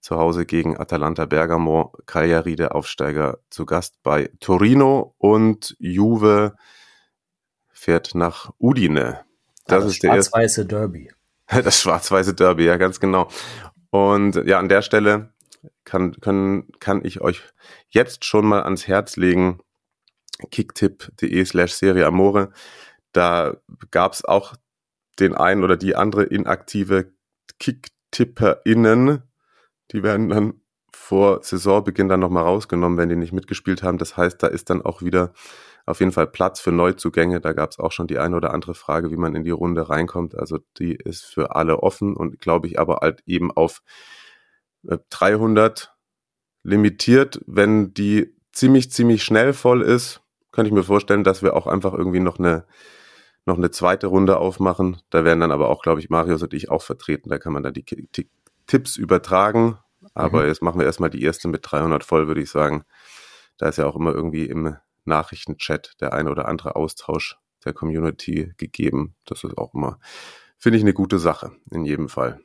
zu 0.00 0.16
Hause 0.16 0.46
gegen 0.46 0.78
Atalanta 0.78 1.26
Bergamo, 1.26 1.92
Cagliari 2.06 2.56
der 2.56 2.74
Aufsteiger 2.74 3.38
zu 3.50 3.66
Gast 3.66 4.02
bei 4.02 4.30
Torino 4.40 5.14
und 5.18 5.76
Juve 5.78 6.54
fährt 7.68 8.14
nach 8.14 8.50
Udine. 8.58 9.24
Das, 9.66 9.84
das 9.84 9.92
ist 9.92 10.02
der 10.02 10.10
schwarz-weiße 10.12 10.66
Derby. 10.66 11.12
Das 11.64 11.80
schwarz-weiße 11.80 12.34
Derby, 12.34 12.66
ja, 12.66 12.76
ganz 12.76 13.00
genau. 13.00 13.28
Und 13.90 14.34
ja, 14.46 14.58
an 14.58 14.68
der 14.68 14.82
Stelle 14.82 15.32
kann, 15.84 16.12
können, 16.20 16.68
kann 16.78 17.04
ich 17.04 17.20
euch 17.20 17.42
jetzt 17.88 18.24
schon 18.24 18.46
mal 18.46 18.62
ans 18.62 18.86
Herz 18.86 19.16
legen, 19.16 19.60
kicktipp.de 20.50 21.44
slash 21.44 21.72
Serie 21.72 22.06
Amore. 22.06 22.50
Da 23.12 23.56
gab 23.90 24.12
es 24.12 24.24
auch 24.24 24.54
den 25.18 25.34
einen 25.34 25.64
oder 25.64 25.76
die 25.76 25.96
andere 25.96 26.24
inaktive 26.24 27.12
KicktipperInnen. 27.58 29.22
Die 29.92 30.02
werden 30.02 30.28
dann 30.28 30.60
vor 30.92 31.42
Saisonbeginn 31.42 32.08
dann 32.08 32.20
nochmal 32.20 32.44
rausgenommen, 32.44 32.98
wenn 32.98 33.08
die 33.08 33.16
nicht 33.16 33.32
mitgespielt 33.32 33.82
haben. 33.82 33.98
Das 33.98 34.16
heißt, 34.16 34.42
da 34.42 34.46
ist 34.46 34.70
dann 34.70 34.82
auch 34.82 35.02
wieder 35.02 35.32
auf 35.86 36.00
jeden 36.00 36.12
Fall 36.12 36.26
Platz 36.26 36.60
für 36.60 36.72
Neuzugänge. 36.72 37.40
Da 37.40 37.54
gab 37.54 37.70
es 37.70 37.78
auch 37.78 37.92
schon 37.92 38.06
die 38.06 38.18
eine 38.18 38.36
oder 38.36 38.52
andere 38.52 38.74
Frage, 38.74 39.10
wie 39.10 39.16
man 39.16 39.34
in 39.34 39.42
die 39.42 39.50
Runde 39.50 39.88
reinkommt. 39.88 40.34
Also 40.34 40.58
die 40.78 40.94
ist 40.94 41.24
für 41.24 41.56
alle 41.56 41.82
offen 41.82 42.14
und 42.14 42.40
glaube 42.40 42.66
ich 42.66 42.78
aber 42.78 42.98
halt 43.00 43.22
eben 43.26 43.50
auf 43.50 43.82
300 44.82 45.80
äh, 45.80 46.68
limitiert. 46.68 47.40
Wenn 47.46 47.94
die 47.94 48.36
ziemlich, 48.52 48.90
ziemlich 48.92 49.22
schnell 49.22 49.54
voll 49.54 49.82
ist, 49.82 50.20
könnte 50.58 50.70
ich 50.70 50.74
mir 50.74 50.82
vorstellen, 50.82 51.22
dass 51.22 51.40
wir 51.40 51.54
auch 51.54 51.68
einfach 51.68 51.92
irgendwie 51.92 52.18
noch 52.18 52.40
eine, 52.40 52.64
noch 53.46 53.58
eine 53.58 53.70
zweite 53.70 54.08
Runde 54.08 54.38
aufmachen. 54.38 55.00
Da 55.08 55.24
werden 55.24 55.38
dann 55.38 55.52
aber 55.52 55.68
auch, 55.68 55.82
glaube 55.82 56.00
ich, 56.00 56.10
Marius 56.10 56.42
und 56.42 56.52
ich 56.52 56.68
auch 56.68 56.82
vertreten. 56.82 57.30
Da 57.30 57.38
kann 57.38 57.52
man 57.52 57.62
dann 57.62 57.74
die, 57.74 57.84
die 57.84 58.28
Tipps 58.66 58.96
übertragen. 58.96 59.78
Aber 60.14 60.42
mhm. 60.42 60.48
jetzt 60.48 60.60
machen 60.60 60.80
wir 60.80 60.86
erstmal 60.86 61.10
die 61.10 61.22
erste 61.22 61.46
mit 61.46 61.60
300 61.62 62.02
voll, 62.02 62.26
würde 62.26 62.40
ich 62.40 62.50
sagen. 62.50 62.82
Da 63.56 63.68
ist 63.68 63.78
ja 63.78 63.86
auch 63.86 63.94
immer 63.94 64.12
irgendwie 64.12 64.46
im 64.46 64.74
Nachrichtenchat 65.04 65.92
der 66.00 66.12
eine 66.12 66.28
oder 66.28 66.48
andere 66.48 66.74
Austausch 66.74 67.36
der 67.64 67.72
Community 67.72 68.52
gegeben. 68.56 69.14
Das 69.26 69.44
ist 69.44 69.56
auch 69.56 69.74
immer, 69.74 70.00
finde 70.56 70.78
ich, 70.78 70.82
eine 70.82 70.92
gute 70.92 71.20
Sache 71.20 71.52
in 71.70 71.84
jedem 71.84 72.08
Fall. 72.08 72.40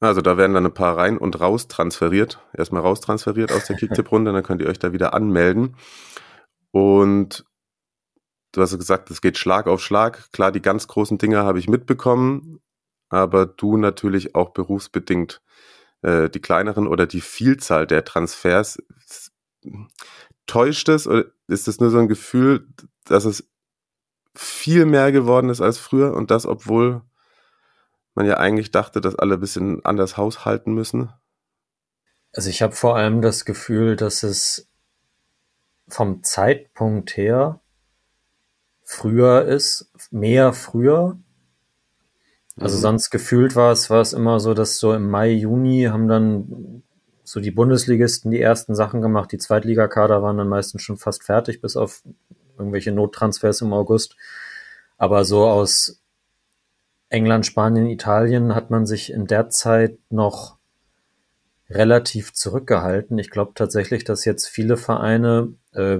Also 0.00 0.20
da 0.20 0.36
werden 0.36 0.54
dann 0.54 0.66
ein 0.66 0.74
paar 0.74 0.96
rein 0.96 1.16
und 1.16 1.38
raus 1.40 1.68
transferiert. 1.68 2.40
Erstmal 2.52 2.82
raus 2.82 3.00
transferiert 3.00 3.52
aus 3.52 3.66
der 3.66 3.76
Kicktipp-Runde, 3.76 4.32
dann 4.32 4.42
könnt 4.42 4.62
ihr 4.62 4.68
euch 4.68 4.80
da 4.80 4.92
wieder 4.92 5.14
anmelden. 5.14 5.76
Und 6.76 7.46
du 8.52 8.60
hast 8.60 8.76
gesagt, 8.76 9.10
es 9.10 9.22
geht 9.22 9.38
Schlag 9.38 9.66
auf 9.66 9.80
Schlag. 9.80 10.30
Klar, 10.30 10.52
die 10.52 10.60
ganz 10.60 10.86
großen 10.86 11.16
Dinge 11.16 11.38
habe 11.38 11.58
ich 11.58 11.70
mitbekommen, 11.70 12.60
aber 13.08 13.46
du 13.46 13.78
natürlich 13.78 14.34
auch 14.34 14.50
berufsbedingt 14.50 15.40
äh, 16.02 16.28
die 16.28 16.40
kleineren 16.40 16.86
oder 16.86 17.06
die 17.06 17.22
Vielzahl 17.22 17.86
der 17.86 18.04
Transfers. 18.04 18.76
Täuscht 20.46 20.90
es 20.90 21.08
oder 21.08 21.24
ist 21.48 21.66
es 21.66 21.80
nur 21.80 21.88
so 21.88 21.98
ein 21.98 22.08
Gefühl, 22.08 22.68
dass 23.04 23.24
es 23.24 23.48
viel 24.34 24.84
mehr 24.84 25.12
geworden 25.12 25.48
ist 25.48 25.62
als 25.62 25.78
früher 25.78 26.12
und 26.12 26.30
das, 26.30 26.44
obwohl 26.44 27.00
man 28.14 28.26
ja 28.26 28.36
eigentlich 28.36 28.70
dachte, 28.70 29.00
dass 29.00 29.16
alle 29.16 29.36
ein 29.36 29.40
bisschen 29.40 29.82
anders 29.86 30.18
haushalten 30.18 30.74
müssen? 30.74 31.10
Also 32.34 32.50
ich 32.50 32.60
habe 32.60 32.74
vor 32.74 32.96
allem 32.96 33.22
das 33.22 33.46
Gefühl, 33.46 33.96
dass 33.96 34.22
es 34.22 34.68
vom 35.88 36.22
Zeitpunkt 36.22 37.16
her 37.16 37.60
früher 38.82 39.44
ist, 39.44 39.90
mehr 40.10 40.52
früher. 40.52 41.18
Also 42.58 42.76
mhm. 42.78 42.82
sonst 42.82 43.10
gefühlt 43.10 43.56
war 43.56 43.72
es, 43.72 43.90
war 43.90 44.00
es 44.00 44.12
immer 44.12 44.40
so, 44.40 44.54
dass 44.54 44.78
so 44.78 44.94
im 44.94 45.10
Mai, 45.10 45.32
Juni 45.32 45.88
haben 45.90 46.08
dann 46.08 46.82
so 47.24 47.40
die 47.40 47.50
Bundesligisten 47.50 48.30
die 48.30 48.40
ersten 48.40 48.74
Sachen 48.74 49.02
gemacht. 49.02 49.32
Die 49.32 49.38
Zweitligakader 49.38 50.22
waren 50.22 50.38
dann 50.38 50.48
meistens 50.48 50.82
schon 50.82 50.96
fast 50.96 51.24
fertig, 51.24 51.60
bis 51.60 51.76
auf 51.76 52.02
irgendwelche 52.56 52.92
Nottransfers 52.92 53.60
im 53.60 53.72
August. 53.72 54.16
Aber 54.96 55.24
so 55.24 55.44
aus 55.46 56.00
England, 57.08 57.44
Spanien, 57.44 57.86
Italien 57.86 58.54
hat 58.54 58.70
man 58.70 58.86
sich 58.86 59.12
in 59.12 59.26
der 59.26 59.50
Zeit 59.50 59.98
noch 60.10 60.55
relativ 61.70 62.32
zurückgehalten. 62.32 63.18
Ich 63.18 63.30
glaube 63.30 63.52
tatsächlich, 63.54 64.04
dass 64.04 64.24
jetzt 64.24 64.46
viele 64.46 64.76
Vereine, 64.76 65.54
äh, 65.72 65.98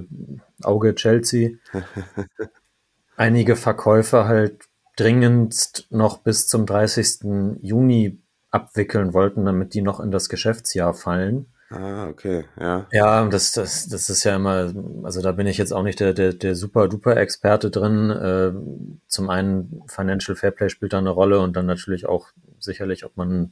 Auge 0.63 0.95
Chelsea, 0.95 1.51
einige 3.17 3.55
Verkäufe 3.55 4.25
halt 4.25 4.61
dringendst 4.95 5.87
noch 5.89 6.19
bis 6.19 6.47
zum 6.47 6.65
30. 6.65 7.59
Juni 7.61 8.19
abwickeln 8.49 9.13
wollten, 9.13 9.45
damit 9.45 9.73
die 9.73 9.81
noch 9.81 9.99
in 9.99 10.11
das 10.11 10.29
Geschäftsjahr 10.29 10.93
fallen. 10.93 11.47
Ah, 11.69 12.07
okay, 12.07 12.45
ja. 12.57 12.87
Ja, 12.93 13.25
das, 13.27 13.51
das, 13.51 13.89
das 13.89 14.09
ist 14.09 14.23
ja 14.23 14.37
immer, 14.37 14.73
also 15.03 15.21
da 15.21 15.33
bin 15.33 15.47
ich 15.47 15.57
jetzt 15.57 15.73
auch 15.73 15.83
nicht 15.83 15.99
der, 15.99 16.13
der, 16.13 16.31
der 16.33 16.55
super 16.55 16.87
duper 16.87 17.17
Experte 17.17 17.69
drin. 17.69 18.09
Äh, 18.09 18.53
zum 19.07 19.29
einen 19.29 19.83
Financial 19.87 20.37
Fairplay 20.37 20.69
spielt 20.69 20.93
da 20.93 20.99
eine 20.99 21.09
Rolle 21.09 21.41
und 21.41 21.57
dann 21.57 21.65
natürlich 21.65 22.05
auch 22.05 22.29
sicherlich, 22.57 23.03
ob 23.03 23.17
man 23.17 23.51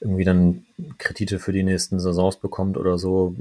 irgendwie 0.00 0.24
dann 0.24 0.66
Kredite 0.98 1.38
für 1.38 1.52
die 1.52 1.62
nächsten 1.62 2.00
Saisons 2.00 2.36
bekommt 2.36 2.76
oder 2.76 2.98
so. 2.98 3.34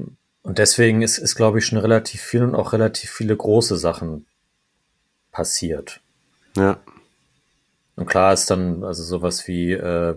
Und 0.44 0.58
deswegen 0.58 1.02
ist, 1.02 1.18
ist 1.18 1.36
glaube 1.36 1.60
ich, 1.60 1.66
schon 1.66 1.78
relativ 1.78 2.22
viel 2.22 2.44
und 2.44 2.56
auch 2.56 2.74
relativ 2.74 3.12
viele 3.12 3.36
große 3.36 3.78
Sachen 3.78 4.26
passiert. 5.32 6.02
Ja. 6.56 6.80
Und 7.96 8.06
klar 8.06 8.34
ist 8.34 8.50
dann, 8.50 8.84
also 8.84 9.04
sowas 9.04 9.48
wie 9.48 9.74
äh, 9.74 10.16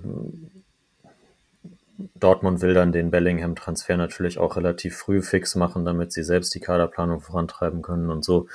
Dortmund 2.15 2.61
will 2.63 2.75
dann 2.75 2.93
den 2.93 3.11
Bellingham-Transfer 3.11 3.97
natürlich 3.97 4.39
auch 4.39 4.57
relativ 4.57 4.97
früh 4.97 5.23
fix 5.23 5.55
machen, 5.55 5.85
damit 5.85 6.13
sie 6.13 6.23
selbst 6.23 6.55
die 6.55 6.61
Kaderplanung 6.61 7.21
vorantreiben 7.21 7.83
können 7.83 8.11
und 8.11 8.25
so. 8.25 8.49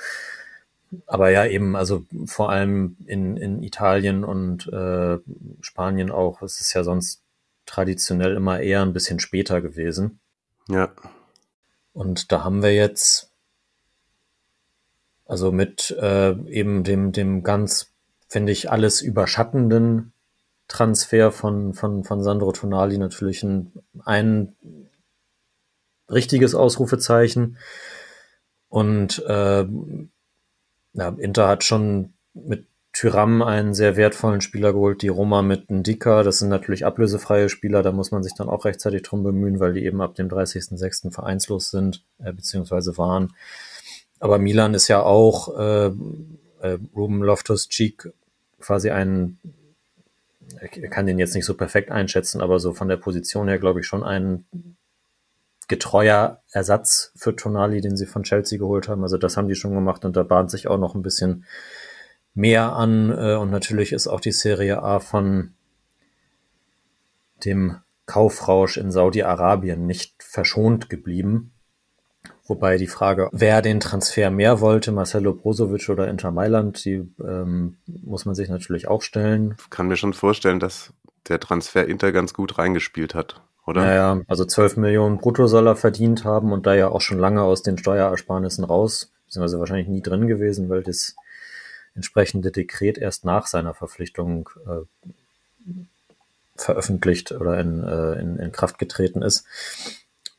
Aber 1.06 1.30
ja, 1.30 1.44
eben, 1.44 1.76
also 1.76 2.04
vor 2.26 2.50
allem 2.50 2.96
in, 3.06 3.36
in 3.36 3.62
Italien 3.62 4.24
und 4.24 4.72
äh, 4.72 5.18
Spanien 5.60 6.10
auch, 6.10 6.42
es 6.42 6.60
ist 6.60 6.72
ja 6.74 6.84
sonst 6.84 7.22
traditionell 7.66 8.36
immer 8.36 8.60
eher 8.60 8.82
ein 8.82 8.92
bisschen 8.92 9.20
später 9.20 9.60
gewesen. 9.60 10.20
Ja. 10.68 10.92
Und 11.92 12.32
da 12.32 12.44
haben 12.44 12.62
wir 12.62 12.74
jetzt, 12.74 13.30
also 15.26 15.52
mit 15.52 15.90
äh, 16.00 16.32
eben 16.48 16.84
dem, 16.84 17.12
dem 17.12 17.42
ganz, 17.42 17.92
finde 18.28 18.52
ich, 18.52 18.70
alles 18.70 19.00
überschattenden 19.00 20.12
Transfer 20.68 21.30
von, 21.30 21.74
von, 21.74 22.04
von 22.04 22.22
Sandro 22.22 22.52
Tonali 22.52 22.98
natürlich 22.98 23.42
ein, 23.42 23.72
ein 24.04 24.54
richtiges 26.10 26.54
Ausrufezeichen. 26.54 27.58
Und 28.68 29.24
äh, 29.26 29.66
ja, 30.92 31.08
Inter 31.18 31.48
hat 31.48 31.64
schon 31.64 32.12
mit 32.34 32.66
Tyram 32.96 33.42
einen 33.42 33.74
sehr 33.74 33.96
wertvollen 33.96 34.40
Spieler 34.40 34.72
geholt, 34.72 35.02
die 35.02 35.08
Roma 35.08 35.42
mit 35.42 35.70
Ndika. 35.70 36.22
Das 36.22 36.38
sind 36.38 36.48
natürlich 36.48 36.86
ablösefreie 36.86 37.50
Spieler, 37.50 37.82
da 37.82 37.92
muss 37.92 38.10
man 38.10 38.22
sich 38.22 38.32
dann 38.32 38.48
auch 38.48 38.64
rechtzeitig 38.64 39.02
drum 39.02 39.22
bemühen, 39.22 39.60
weil 39.60 39.74
die 39.74 39.84
eben 39.84 40.00
ab 40.00 40.14
dem 40.14 40.28
30.06. 40.28 41.12
vereinslos 41.12 41.70
sind, 41.70 42.02
äh, 42.24 42.32
beziehungsweise 42.32 42.96
waren. 42.96 43.34
Aber 44.18 44.38
Milan 44.38 44.72
ist 44.72 44.88
ja 44.88 45.02
auch 45.02 45.58
äh, 45.58 45.90
äh, 46.62 46.78
Ruben 46.94 47.22
Loftus-Cheek 47.22 48.14
quasi 48.60 48.88
ein 48.88 49.36
ich 50.72 50.90
kann 50.90 51.04
den 51.04 51.18
jetzt 51.18 51.34
nicht 51.34 51.44
so 51.44 51.52
perfekt 51.52 51.90
einschätzen, 51.90 52.40
aber 52.40 52.60
so 52.60 52.72
von 52.72 52.88
der 52.88 52.96
Position 52.96 53.48
her 53.48 53.58
glaube 53.58 53.80
ich 53.80 53.86
schon 53.86 54.04
ein 54.04 54.46
getreuer 55.68 56.40
Ersatz 56.50 57.12
für 57.14 57.36
Tonali, 57.36 57.82
den 57.82 57.98
sie 57.98 58.06
von 58.06 58.22
Chelsea 58.22 58.58
geholt 58.58 58.88
haben. 58.88 59.02
Also 59.02 59.18
das 59.18 59.36
haben 59.36 59.48
die 59.48 59.54
schon 59.54 59.74
gemacht 59.74 60.06
und 60.06 60.16
da 60.16 60.22
bahnt 60.22 60.50
sich 60.50 60.66
auch 60.66 60.78
noch 60.78 60.94
ein 60.94 61.02
bisschen 61.02 61.44
mehr 62.36 62.74
an. 62.74 63.10
Äh, 63.10 63.34
und 63.34 63.50
natürlich 63.50 63.92
ist 63.92 64.06
auch 64.06 64.20
die 64.20 64.32
Serie 64.32 64.82
A 64.82 65.00
von 65.00 65.54
dem 67.44 67.78
Kaufrausch 68.06 68.76
in 68.76 68.92
Saudi-Arabien 68.92 69.86
nicht 69.86 70.22
verschont 70.22 70.88
geblieben. 70.88 71.52
Wobei 72.46 72.76
die 72.76 72.86
Frage, 72.86 73.28
wer 73.32 73.60
den 73.60 73.80
Transfer 73.80 74.30
mehr 74.30 74.60
wollte, 74.60 74.92
Marcelo 74.92 75.34
Brozovic 75.34 75.88
oder 75.88 76.06
Inter 76.06 76.30
Mailand, 76.30 76.84
die 76.84 77.08
ähm, 77.20 77.78
muss 77.86 78.24
man 78.24 78.36
sich 78.36 78.48
natürlich 78.48 78.86
auch 78.86 79.02
stellen. 79.02 79.56
Ich 79.60 79.70
kann 79.70 79.88
mir 79.88 79.96
schon 79.96 80.12
vorstellen, 80.12 80.60
dass 80.60 80.92
der 81.28 81.40
Transfer 81.40 81.86
Inter 81.88 82.12
ganz 82.12 82.34
gut 82.34 82.56
reingespielt 82.58 83.16
hat, 83.16 83.42
oder? 83.66 83.80
Naja, 83.82 84.20
also 84.28 84.44
12 84.44 84.76
Millionen 84.76 85.18
brutto 85.18 85.48
soll 85.48 85.66
er 85.66 85.74
verdient 85.74 86.24
haben 86.24 86.52
und 86.52 86.66
da 86.66 86.74
ja 86.74 86.88
auch 86.88 87.00
schon 87.00 87.18
lange 87.18 87.42
aus 87.42 87.62
den 87.64 87.78
Steuerersparnissen 87.78 88.62
raus, 88.62 89.12
beziehungsweise 89.24 89.58
wahrscheinlich 89.58 89.88
nie 89.88 90.02
drin 90.02 90.28
gewesen, 90.28 90.68
weil 90.68 90.84
das 90.84 91.16
entsprechende 91.96 92.52
Dekret 92.52 92.98
erst 92.98 93.24
nach 93.24 93.46
seiner 93.46 93.74
Verpflichtung 93.74 94.48
äh, 94.66 95.72
veröffentlicht 96.54 97.32
oder 97.32 97.58
in, 97.58 97.82
äh, 97.82 98.12
in, 98.20 98.36
in 98.38 98.52
Kraft 98.52 98.78
getreten 98.78 99.22
ist. 99.22 99.44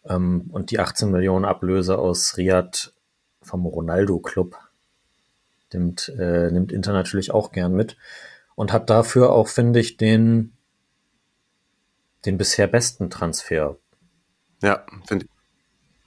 Ähm, 0.05 0.49
und 0.51 0.71
die 0.71 0.79
18 0.79 1.11
Millionen 1.11 1.45
Ablöse 1.45 1.97
aus 1.97 2.37
Riyadh 2.37 2.93
vom 3.41 3.65
Ronaldo-Club 3.65 4.57
nimmt, 5.73 6.09
äh, 6.17 6.51
nimmt 6.51 6.71
Inter 6.71 6.93
natürlich 6.93 7.31
auch 7.31 7.51
gern 7.51 7.73
mit 7.73 7.97
und 8.55 8.71
hat 8.71 8.89
dafür 8.89 9.31
auch, 9.31 9.47
finde 9.47 9.79
ich, 9.79 9.97
den, 9.97 10.53
den 12.25 12.37
bisher 12.37 12.67
besten 12.67 13.09
Transfer. 13.09 13.77
Ja, 14.61 14.85
finde 15.07 15.25
ich. 15.25 15.36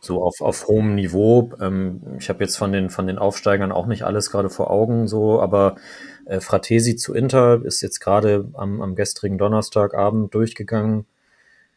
So 0.01 0.23
auf, 0.23 0.41
auf 0.41 0.67
hohem 0.67 0.95
Niveau. 0.95 1.53
Ähm, 1.61 2.01
ich 2.19 2.29
habe 2.29 2.43
jetzt 2.43 2.57
von 2.57 2.73
den, 2.73 2.91
von 2.91 3.07
den 3.07 3.19
Aufsteigern 3.19 3.73
auch 3.73 3.87
nicht 3.87 4.05
alles 4.05 4.31
gerade 4.31 4.51
vor 4.51 4.71
Augen, 4.71 5.07
so, 5.07 5.41
aber 5.41 5.77
äh, 6.25 6.41
Fratesi 6.41 6.97
zu 6.97 7.15
Inter 7.15 7.63
ist 7.65 7.83
jetzt 7.83 8.01
gerade 8.01 8.49
am, 8.55 8.81
am 8.81 8.95
gestrigen 8.95 9.39
Donnerstagabend 9.39 10.35
durchgegangen 10.35 11.07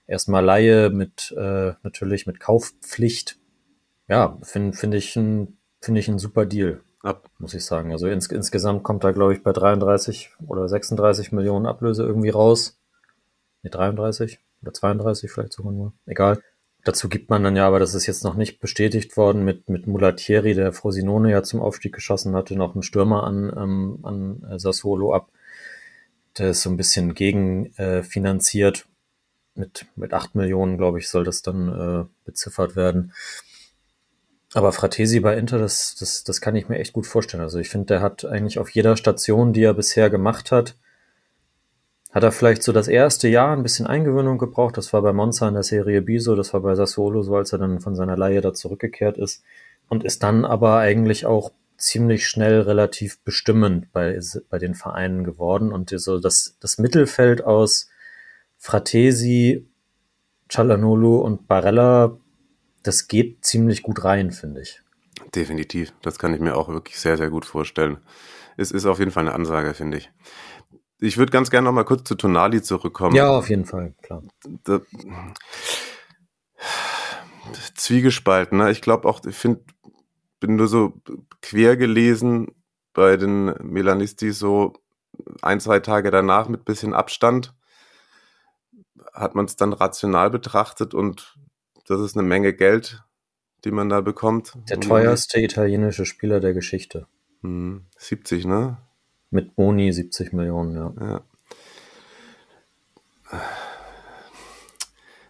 erstmal 0.07 0.43
Laie 0.43 0.89
mit 0.89 1.33
äh, 1.37 1.73
natürlich 1.83 2.27
mit 2.27 2.39
Kaufpflicht. 2.39 3.37
Ja, 4.07 4.37
finde 4.43 4.77
find 4.77 4.93
ich 4.93 5.15
ein 5.15 5.57
finde 5.81 5.99
ich 5.99 6.07
ein 6.07 6.19
super 6.19 6.45
Deal, 6.45 6.81
Ab. 7.01 7.29
muss 7.39 7.53
ich 7.53 7.65
sagen. 7.65 7.91
Also 7.91 8.07
ins, 8.07 8.27
insgesamt 8.27 8.83
kommt 8.83 9.03
da 9.03 9.11
glaube 9.11 9.33
ich 9.33 9.43
bei 9.43 9.51
33 9.51 10.31
oder 10.47 10.67
36 10.67 11.31
Millionen 11.31 11.65
Ablöse 11.65 12.03
irgendwie 12.03 12.29
raus. 12.29 12.79
Ne, 13.63 13.69
33 13.69 14.39
oder 14.61 14.73
32 14.73 15.31
vielleicht 15.31 15.53
sogar 15.53 15.71
nur. 15.71 15.93
Egal. 16.05 16.41
Dazu 16.83 17.07
gibt 17.07 17.29
man 17.29 17.43
dann 17.43 17.55
ja, 17.55 17.65
aber 17.65 17.79
das 17.79 17.93
ist 17.93 18.07
jetzt 18.07 18.23
noch 18.23 18.35
nicht 18.35 18.59
bestätigt 18.59 19.15
worden, 19.15 19.45
mit, 19.45 19.69
mit 19.69 19.87
Mulatieri, 19.87 20.53
der 20.53 20.73
Frosinone 20.73 21.31
ja 21.31 21.41
zum 21.41 21.61
Aufstieg 21.61 21.93
geschossen 21.93 22.35
hatte, 22.35 22.55
noch 22.55 22.73
einen 22.73 22.83
Stürmer 22.83 23.23
an, 23.23 23.53
ähm, 23.55 23.99
an 24.03 24.59
Sassuolo 24.59 25.13
ab. 25.13 25.29
Der 26.37 26.49
ist 26.49 26.61
so 26.61 26.69
ein 26.69 26.77
bisschen 26.77 27.13
gegenfinanziert. 27.13 28.79
Äh, 28.79 28.93
mit, 29.55 29.85
mit 29.95 30.13
acht 30.13 30.35
Millionen, 30.35 30.77
glaube 30.77 30.99
ich, 30.99 31.09
soll 31.09 31.23
das 31.23 31.41
dann 31.41 31.67
äh, 31.69 32.05
beziffert 32.25 32.75
werden. 32.75 33.13
Aber 34.53 34.71
Fratesi 34.71 35.19
bei 35.19 35.35
Inter, 35.35 35.57
das, 35.57 35.95
das, 35.95 36.23
das 36.23 36.41
kann 36.41 36.55
ich 36.55 36.69
mir 36.69 36.79
echt 36.79 36.93
gut 36.93 37.07
vorstellen. 37.07 37.41
Also 37.41 37.59
ich 37.59 37.69
finde, 37.69 37.87
der 37.87 38.01
hat 38.01 38.25
eigentlich 38.25 38.59
auf 38.59 38.69
jeder 38.69 38.97
Station, 38.97 39.53
die 39.53 39.63
er 39.63 39.73
bisher 39.73 40.09
gemacht 40.09 40.51
hat, 40.51 40.75
hat 42.13 42.23
er 42.23 42.31
vielleicht 42.31 42.61
so 42.61 42.71
das 42.71 42.87
erste 42.87 43.27
Jahr 43.27 43.55
ein 43.57 43.63
bisschen 43.63 43.87
Eingewöhnung 43.87 44.37
gebraucht. 44.37 44.77
Das 44.77 44.93
war 44.93 45.01
bei 45.01 45.13
Monza 45.13 45.47
in 45.47 45.55
der 45.55 45.63
Serie 45.63 46.03
B 46.03 46.19
so, 46.19 46.35
das 46.35 46.53
war 46.53 46.61
bei 46.61 46.75
Sassuolo 46.75 47.23
so, 47.23 47.35
als 47.35 47.51
er 47.51 47.57
dann 47.57 47.79
von 47.79 47.95
seiner 47.95 48.15
Leihe 48.15 48.39
da 48.39 48.53
zurückgekehrt 48.53 49.17
ist. 49.17 49.43
Und 49.89 50.03
ist 50.03 50.21
dann 50.21 50.45
aber 50.45 50.77
eigentlich 50.77 51.25
auch 51.25 51.51
ziemlich 51.77 52.27
schnell 52.27 52.61
relativ 52.61 53.19
bestimmend 53.19 53.91
bei, 53.91 54.19
bei 54.49 54.59
den 54.59 54.75
Vereinen 54.75 55.23
geworden. 55.23 55.73
Und 55.73 55.89
so 55.89 56.19
das, 56.19 56.55
das 56.59 56.77
Mittelfeld 56.77 57.43
aus 57.43 57.89
Fratesi, 58.57 59.65
Cialanolu 60.49 61.17
und 61.17 61.47
Barella, 61.47 62.15
das 62.83 63.07
geht 63.07 63.43
ziemlich 63.43 63.81
gut 63.81 64.03
rein, 64.03 64.31
finde 64.31 64.61
ich. 64.61 64.81
Definitiv. 65.33 65.93
Das 66.03 66.19
kann 66.19 66.33
ich 66.33 66.39
mir 66.39 66.55
auch 66.55 66.69
wirklich 66.69 66.99
sehr, 66.99 67.17
sehr 67.17 67.31
gut 67.31 67.45
vorstellen. 67.45 67.97
Es 68.55 68.71
ist 68.71 68.85
auf 68.85 68.99
jeden 68.99 69.11
Fall 69.11 69.27
eine 69.27 69.33
Ansage, 69.33 69.73
finde 69.73 69.97
ich. 69.97 70.11
Ich 71.03 71.17
würde 71.17 71.33
ganz 71.33 71.51
gerne 71.51 71.65
noch 71.65 71.73
mal 71.73 71.83
kurz 71.83 72.07
zu 72.07 72.15
Tonali 72.15 72.61
zurückkommen. 72.61 73.13
Ja, 73.13 73.29
auf 73.29 73.49
jeden 73.49 73.65
Fall, 73.65 73.93
klar. 74.01 74.23
Da, 74.63 74.79
Zwiegespalten, 77.75 78.57
ne? 78.57 78.71
Ich 78.71 78.81
glaube 78.81 79.09
auch, 79.09 79.25
ich 79.25 79.35
finde, 79.35 79.65
bin 80.39 80.55
nur 80.55 80.69
so 80.69 80.93
quer 81.41 81.75
gelesen 81.75 82.55
bei 82.93 83.17
den 83.17 83.53
Melanisti 83.61 84.31
so 84.31 84.73
ein, 85.41 85.59
zwei 85.59 85.81
Tage 85.81 86.09
danach 86.09 86.47
mit 86.47 86.63
bisschen 86.63 86.93
Abstand 86.93 87.53
hat 89.11 89.35
man 89.35 89.43
es 89.43 89.57
dann 89.57 89.73
rational 89.73 90.29
betrachtet 90.29 90.93
und 90.93 91.37
das 91.85 91.99
ist 91.99 92.15
eine 92.15 92.25
Menge 92.25 92.53
Geld, 92.53 93.03
die 93.65 93.71
man 93.71 93.89
da 93.89 93.99
bekommt. 93.99 94.53
Der 94.69 94.79
teuerste 94.79 95.41
italienische 95.41 96.05
Spieler 96.05 96.39
der 96.39 96.53
Geschichte. 96.53 97.07
70, 97.41 98.43
hm, 98.45 98.49
ne? 98.49 98.77
Mit 99.33 99.55
Boni 99.55 99.91
70 99.91 100.31
Millionen, 100.31 100.75
ja. 100.75 100.93
ja. 101.01 101.21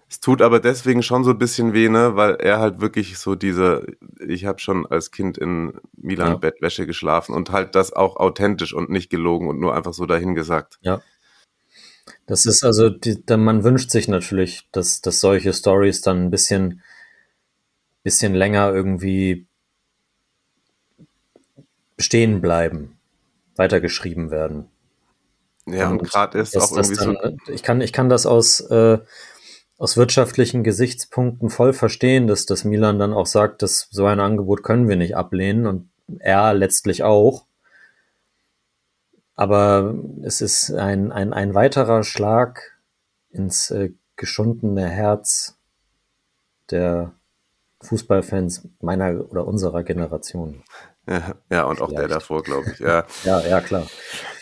Es 0.09 0.19
tut 0.19 0.41
aber 0.41 0.59
deswegen 0.59 1.01
schon 1.01 1.23
so 1.23 1.31
ein 1.31 1.37
bisschen 1.37 1.73
weh, 1.73 1.87
ne, 1.87 2.17
weil 2.17 2.35
er 2.35 2.59
halt 2.59 2.81
wirklich 2.81 3.17
so 3.17 3.35
diese, 3.35 3.87
ich 4.27 4.43
habe 4.43 4.59
schon 4.59 4.85
als 4.85 5.11
Kind 5.11 5.37
in 5.37 5.79
Milan 5.95 6.33
ja. 6.33 6.35
Bettwäsche 6.35 6.85
geschlafen 6.85 7.33
und 7.33 7.51
halt 7.51 7.75
das 7.75 7.93
auch 7.93 8.17
authentisch 8.17 8.73
und 8.73 8.89
nicht 8.89 9.09
gelogen 9.09 9.47
und 9.47 9.59
nur 9.61 9.73
einfach 9.73 9.93
so 9.93 10.05
dahingesagt. 10.05 10.79
Ja. 10.81 11.01
Das 12.25 12.45
ist 12.45 12.63
also, 12.65 12.89
die, 12.89 13.23
man 13.37 13.63
wünscht 13.63 13.89
sich 13.89 14.09
natürlich, 14.09 14.67
dass, 14.73 14.99
dass 14.99 15.21
solche 15.21 15.53
Stories 15.53 16.01
dann 16.01 16.25
ein 16.25 16.29
bisschen, 16.29 16.81
bisschen 18.03 18.35
länger 18.35 18.73
irgendwie 18.73 19.47
stehen 21.97 22.41
bleiben, 22.41 22.97
weitergeschrieben 23.55 24.31
werden. 24.31 24.69
Ja, 25.65 25.89
und, 25.89 25.99
und 25.99 26.09
gerade 26.09 26.39
ist 26.39 26.57
auch 26.57 26.71
irgendwie 26.71 26.95
dann, 26.95 27.37
so. 27.45 27.53
Ich 27.53 27.63
kann, 27.63 27.81
ich 27.81 27.93
kann 27.93 28.09
das 28.09 28.25
aus, 28.25 28.59
äh, 28.59 28.99
aus 29.77 29.97
wirtschaftlichen 29.97 30.63
Gesichtspunkten 30.63 31.49
voll 31.49 31.73
verstehen, 31.73 32.27
dass 32.27 32.45
das 32.45 32.63
Milan 32.63 32.99
dann 32.99 33.13
auch 33.13 33.25
sagt, 33.25 33.61
dass 33.61 33.87
so 33.91 34.05
ein 34.05 34.19
Angebot 34.19 34.63
können 34.63 34.87
wir 34.87 34.95
nicht 34.95 35.15
ablehnen 35.15 35.67
und 35.67 35.89
er 36.19 36.53
letztlich 36.53 37.03
auch. 37.03 37.45
Aber 39.35 39.95
es 40.21 40.41
ist 40.41 40.71
ein, 40.71 41.11
ein, 41.11 41.33
ein 41.33 41.53
weiterer 41.53 42.03
Schlag 42.03 42.77
ins 43.31 43.71
äh, 43.71 43.91
geschundene 44.15 44.87
Herz 44.87 45.57
der 46.69 47.13
Fußballfans 47.81 48.67
meiner 48.79 49.29
oder 49.29 49.47
unserer 49.47 49.83
Generation. 49.83 50.63
Ja, 51.07 51.35
ja 51.49 51.63
und 51.63 51.81
auch 51.81 51.91
der 51.91 52.07
davor, 52.07 52.43
glaube 52.43 52.71
ich. 52.71 52.79
Ja. 52.79 53.05
ja, 53.23 53.45
ja, 53.45 53.61
klar. 53.61 53.87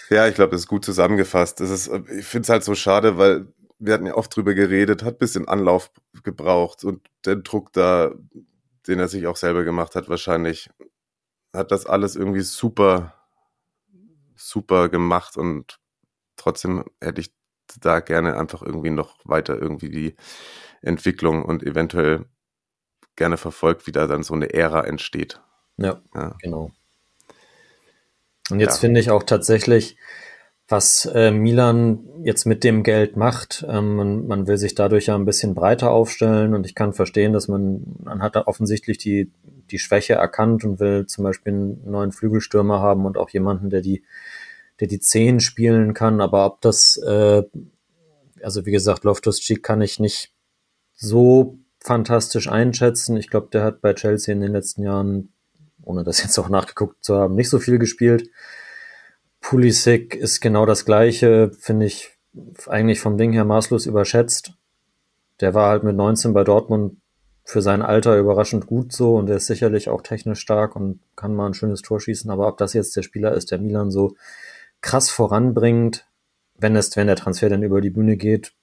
Ja, 0.10 0.28
ich 0.28 0.36
glaube, 0.36 0.52
das 0.52 0.62
ist 0.62 0.68
gut 0.68 0.84
zusammengefasst. 0.84 1.60
Das 1.60 1.70
ist, 1.70 1.88
ich 1.88 2.26
finde 2.26 2.44
es 2.44 2.50
halt 2.50 2.64
so 2.64 2.76
schade, 2.76 3.18
weil 3.18 3.48
wir 3.80 3.94
hatten 3.94 4.06
ja 4.06 4.16
oft 4.16 4.36
drüber 4.36 4.54
geredet, 4.54 5.04
hat 5.04 5.20
bisschen 5.20 5.48
Anlauf 5.48 5.92
gebraucht 6.24 6.84
und 6.84 7.08
der 7.26 7.38
Druck 7.38 7.74
da, 7.74 8.12
den 8.88 9.00
er 9.00 9.08
sich 9.08 9.26
auch 9.26 9.38
selber 9.38 9.64
gemacht 9.64 9.96
hat, 9.96 10.10
wahrscheinlich, 10.10 10.70
hat 11.54 11.72
das 11.72 11.86
alles 11.86 12.16
irgendwie 12.16 12.42
super 12.42 13.14
super 14.42 14.90
gemacht 14.90 15.38
und 15.38 15.80
trotzdem 16.36 16.84
hätte 17.02 17.22
ich 17.22 17.34
da 17.80 18.00
gerne 18.00 18.38
einfach 18.38 18.62
irgendwie 18.62 18.90
noch 18.90 19.18
weiter 19.24 19.60
irgendwie 19.60 19.90
die 19.90 20.16
Entwicklung 20.82 21.46
und 21.46 21.64
eventuell 21.64 22.26
gerne 23.16 23.38
verfolgt, 23.38 23.88
wie 23.88 23.92
da 23.92 24.08
dann 24.08 24.24
so 24.24 24.34
eine 24.34 24.54
Ära 24.54 24.86
entsteht. 24.86 25.42
Ja, 25.78 26.02
ja. 26.14 26.36
genau. 26.42 26.72
Und 28.50 28.60
jetzt 28.60 28.76
ja. 28.76 28.82
finde 28.82 29.00
ich 29.00 29.12
auch 29.12 29.24
tatsächlich, 29.24 29.98
was 30.68 31.06
äh, 31.06 31.32
Milan 31.32 32.08
jetzt 32.24 32.46
mit 32.46 32.64
dem 32.64 32.84
Geld 32.84 33.18
macht, 33.18 33.66
ähm, 33.68 33.96
man, 33.96 34.28
man, 34.28 34.48
will 34.48 34.58
sich 34.58 34.76
dadurch 34.76 35.08
ja 35.08 35.16
ein 35.16 35.26
bisschen 35.26 35.54
breiter 35.54 35.92
aufstellen 35.92 36.54
und 36.54 36.66
ich 36.66 36.76
kann 36.76 36.94
verstehen, 36.94 37.34
dass 37.34 37.48
man, 37.48 37.84
man 38.04 38.22
hat 38.22 38.36
da 38.36 38.44
offensichtlich 38.46 38.98
die, 38.98 39.32
die 39.70 39.80
Schwäche 39.80 40.14
erkannt 40.14 40.64
und 40.64 40.80
will 40.80 41.08
zum 41.08 41.24
Beispiel 41.24 41.54
einen 41.54 41.92
neuen 41.92 42.12
Flügelstürmer 42.12 42.80
haben 42.80 43.06
und 43.06 43.18
auch 43.18 43.30
jemanden, 43.30 43.70
der 43.70 43.82
die 43.82 44.04
der 44.82 44.88
die 44.88 45.00
Zehn 45.00 45.40
spielen 45.40 45.94
kann, 45.94 46.20
aber 46.20 46.46
ob 46.46 46.62
das, 46.62 46.98
äh, 46.98 47.44
also 48.42 48.66
wie 48.66 48.72
gesagt, 48.72 49.04
Loftus 49.04 49.40
Cheek 49.40 49.62
kann 49.62 49.80
ich 49.80 50.00
nicht 50.00 50.34
so 50.96 51.60
fantastisch 51.80 52.50
einschätzen. 52.50 53.16
Ich 53.16 53.30
glaube, 53.30 53.50
der 53.54 53.64
hat 53.64 53.82
bei 53.82 53.94
Chelsea 53.94 54.34
in 54.34 54.42
den 54.42 54.52
letzten 54.52 54.82
Jahren, 54.82 55.32
ohne 55.84 56.04
das 56.04 56.22
jetzt 56.24 56.38
auch 56.38 56.50
nachgeguckt 56.50 57.04
zu 57.04 57.18
haben, 57.18 57.36
nicht 57.36 57.50
so 57.50 57.60
viel 57.60 57.80
gespielt. 57.80 58.30
Pulisic 59.40 60.16
ist 60.16 60.40
genau 60.40 60.66
das 60.66 60.86
gleiche, 60.86 61.52
finde 61.60 61.88
ich 61.88 62.12
eigentlich 62.68 63.00
vom 63.00 63.18
Ding 63.18 63.34
her 63.34 63.46
maßlos 63.46 63.86
überschätzt. 63.86 64.54
Der 65.40 65.54
war 65.54 65.70
halt 65.70 65.84
mit 65.84 65.96
19 65.96 66.34
bei 66.34 66.44
Dortmund 66.44 66.98
für 67.44 67.62
sein 67.62 67.82
Alter 67.82 68.18
überraschend 68.18 68.68
gut 68.68 68.94
so 68.94 69.16
und 69.18 69.30
er 69.30 69.38
ist 69.38 69.48
sicherlich 69.48 69.90
auch 69.90 70.02
technisch 70.02 70.40
stark 70.40 70.76
und 70.76 71.00
kann 71.16 71.36
mal 71.36 71.48
ein 71.48 71.54
schönes 71.56 71.82
Tor 71.82 72.00
schießen, 72.00 72.30
aber 72.30 72.48
ob 72.48 72.58
das 72.58 72.74
jetzt 72.74 72.96
der 72.96 73.02
Spieler 73.02 73.34
ist, 73.34 73.52
der 73.52 73.58
Milan 73.60 73.92
so 73.92 74.16
krass 74.80 75.10
voranbringt, 75.10 76.08
wenn 76.56 76.76
es, 76.76 76.96
wenn 76.96 77.08
der 77.08 77.16
Transfer 77.16 77.50
dann 77.50 77.64
über 77.64 77.82
die 77.82 77.90
Bühne 77.90 78.16
geht, 78.16 78.54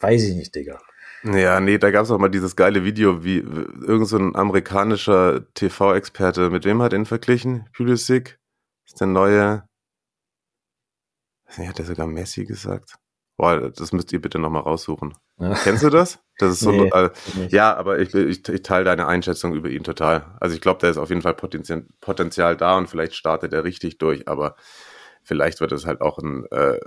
weiß 0.00 0.24
ich 0.24 0.34
nicht, 0.36 0.54
Digga. 0.54 0.78
Ja, 1.22 1.60
nee, 1.60 1.78
da 1.78 1.90
gab 1.90 2.04
es 2.04 2.10
auch 2.10 2.18
mal 2.18 2.28
dieses 2.28 2.56
geile 2.56 2.84
Video, 2.84 3.24
wie 3.24 3.38
irgend 3.38 4.08
so 4.08 4.18
ein 4.18 4.36
amerikanischer 4.36 5.52
TV-Experte, 5.54 6.50
mit 6.50 6.64
wem 6.64 6.82
hat 6.82 6.92
ihn 6.92 7.06
verglichen? 7.06 7.68
Pulisic? 7.74 8.38
Ist 8.86 9.00
der 9.00 9.08
neue, 9.08 9.64
hat 11.48 11.78
er 11.78 11.84
sogar 11.84 12.06
Messi 12.06 12.44
gesagt? 12.44 12.96
Boah, 13.36 13.70
das 13.70 13.92
müsst 13.92 14.12
ihr 14.12 14.20
bitte 14.20 14.38
nochmal 14.38 14.62
raussuchen. 14.62 15.14
Ja. 15.38 15.54
Kennst 15.62 15.82
du 15.82 15.90
das? 15.90 16.18
Das 16.38 16.52
ist 16.52 16.60
so, 16.60 16.70
nee, 16.70 16.88
äh, 16.88 17.10
ja, 17.48 17.76
aber 17.76 17.98
ich, 17.98 18.14
ich, 18.14 18.48
ich 18.48 18.62
teile 18.62 18.84
deine 18.84 19.06
Einschätzung 19.06 19.54
über 19.54 19.68
ihn 19.68 19.84
total. 19.84 20.36
Also 20.40 20.54
ich 20.54 20.60
glaube, 20.62 20.80
da 20.80 20.88
ist 20.88 20.96
auf 20.96 21.10
jeden 21.10 21.22
Fall 21.22 21.34
Potenzial, 21.34 21.84
Potenzial 22.00 22.56
da 22.56 22.78
und 22.78 22.88
vielleicht 22.88 23.14
startet 23.14 23.52
er 23.52 23.64
richtig 23.64 23.98
durch, 23.98 24.26
aber 24.26 24.56
vielleicht 25.22 25.60
wird 25.60 25.72
es 25.72 25.84
halt 25.84 26.00
auch 26.00 26.18
ein 26.18 26.46
äh, 26.50 26.78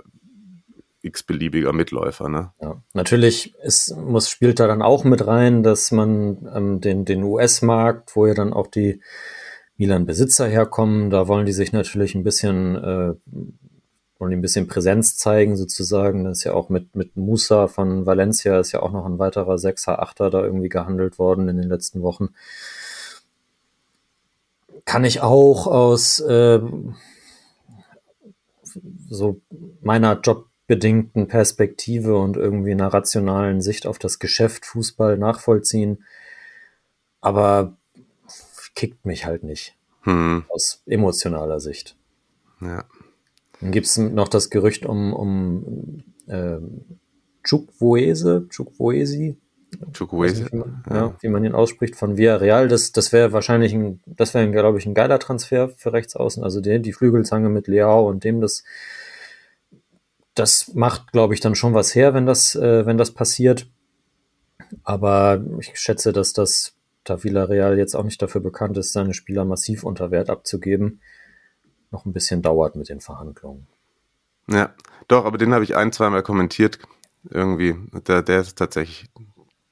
x-beliebiger 1.02 1.72
Mitläufer. 1.72 2.28
Ne? 2.28 2.52
Ja, 2.60 2.82
natürlich 2.92 3.54
ist, 3.62 3.96
muss, 3.96 4.28
spielt 4.28 4.60
da 4.60 4.66
dann 4.66 4.82
auch 4.82 5.04
mit 5.04 5.26
rein, 5.26 5.62
dass 5.62 5.92
man 5.92 6.48
ähm, 6.54 6.80
den, 6.80 7.04
den 7.04 7.22
US-Markt, 7.22 8.14
wo 8.16 8.26
ja 8.26 8.34
dann 8.34 8.52
auch 8.52 8.66
die 8.66 9.00
Milan-Besitzer 9.76 10.46
herkommen, 10.46 11.10
da 11.10 11.26
wollen 11.26 11.46
die 11.46 11.52
sich 11.52 11.72
natürlich 11.72 12.14
ein 12.14 12.24
bisschen 12.24 12.76
äh, 12.76 13.14
wollen 14.20 14.34
ein 14.34 14.42
bisschen 14.42 14.68
Präsenz 14.68 15.16
zeigen 15.16 15.56
sozusagen. 15.56 16.24
Das 16.24 16.38
ist 16.38 16.44
ja 16.44 16.52
auch 16.52 16.68
mit, 16.68 16.94
mit 16.94 17.16
Musa 17.16 17.68
von 17.68 18.04
Valencia 18.04 18.60
ist 18.60 18.72
ja 18.72 18.82
auch 18.82 18.92
noch 18.92 19.06
ein 19.06 19.18
weiterer 19.18 19.56
Sechser, 19.56 20.02
Achter 20.02 20.28
da 20.28 20.44
irgendwie 20.44 20.68
gehandelt 20.68 21.18
worden 21.18 21.48
in 21.48 21.56
den 21.56 21.68
letzten 21.68 22.02
Wochen. 22.02 22.28
Kann 24.84 25.04
ich 25.04 25.22
auch 25.22 25.66
aus 25.66 26.20
äh, 26.20 26.60
so 29.08 29.40
meiner 29.80 30.20
jobbedingten 30.70 31.26
Perspektive 31.26 32.16
und 32.16 32.36
irgendwie 32.36 32.70
einer 32.70 32.94
rationalen 32.94 33.60
Sicht 33.60 33.86
auf 33.86 33.98
das 33.98 34.20
Geschäft 34.20 34.64
Fußball 34.66 35.18
nachvollziehen. 35.18 36.04
Aber 37.20 37.76
kickt 38.76 39.04
mich 39.04 39.26
halt 39.26 39.42
nicht. 39.42 39.76
Hm. 40.02 40.44
Aus 40.48 40.82
emotionaler 40.86 41.58
Sicht. 41.60 41.96
Ja. 42.60 42.84
Dann 43.60 43.72
gibt 43.72 43.86
es 43.86 43.98
noch 43.98 44.28
das 44.28 44.48
Gerücht 44.48 44.86
um, 44.86 45.12
um 45.12 46.04
äh, 46.28 46.58
Chukwueze, 47.42 48.46
Chukwuezi. 48.48 49.36
Chukwueze. 49.92 50.46
Wie 50.52 50.56
man, 50.56 50.84
ja. 50.88 50.96
ja. 50.96 51.16
wie 51.20 51.28
man 51.28 51.44
ihn 51.44 51.54
ausspricht, 51.54 51.96
von 51.96 52.16
Villarreal. 52.16 52.68
Das, 52.68 52.92
das 52.92 53.12
wäre 53.12 53.32
wahrscheinlich 53.32 53.74
ein, 53.74 54.00
das 54.06 54.34
wäre, 54.34 54.48
glaube 54.50 54.78
ich, 54.78 54.86
ein 54.86 54.94
geiler 54.94 55.18
Transfer 55.18 55.68
für 55.68 55.92
Rechtsaußen. 55.92 56.44
Also 56.44 56.60
die, 56.60 56.80
die 56.80 56.92
Flügelzange 56.92 57.48
mit 57.48 57.66
Leao 57.66 58.08
und 58.08 58.22
dem, 58.24 58.40
das, 58.40 58.62
das 60.40 60.74
macht, 60.74 61.12
glaube 61.12 61.34
ich, 61.34 61.40
dann 61.40 61.54
schon 61.54 61.74
was 61.74 61.94
her, 61.94 62.14
wenn 62.14 62.24
das, 62.24 62.54
äh, 62.54 62.86
wenn 62.86 62.96
das 62.96 63.12
passiert. 63.12 63.68
Aber 64.84 65.44
ich 65.58 65.78
schätze, 65.78 66.12
dass 66.12 66.32
das 66.32 66.74
da 67.04 67.22
Villarreal 67.22 67.76
jetzt 67.76 67.94
auch 67.94 68.04
nicht 68.04 68.22
dafür 68.22 68.40
bekannt 68.40 68.78
ist, 68.78 68.92
seine 68.92 69.12
Spieler 69.12 69.44
massiv 69.44 69.84
unter 69.84 70.10
Wert 70.10 70.30
abzugeben, 70.30 71.02
noch 71.90 72.06
ein 72.06 72.12
bisschen 72.12 72.40
dauert 72.40 72.74
mit 72.74 72.88
den 72.88 73.00
Verhandlungen. 73.00 73.66
Ja, 74.48 74.74
doch, 75.08 75.26
aber 75.26 75.36
den 75.36 75.52
habe 75.52 75.64
ich 75.64 75.76
ein, 75.76 75.92
zweimal 75.92 76.22
kommentiert. 76.22 76.78
Irgendwie, 77.28 77.76
der, 78.08 78.22
der 78.22 78.40
ist 78.40 78.56
tatsächlich, 78.56 79.10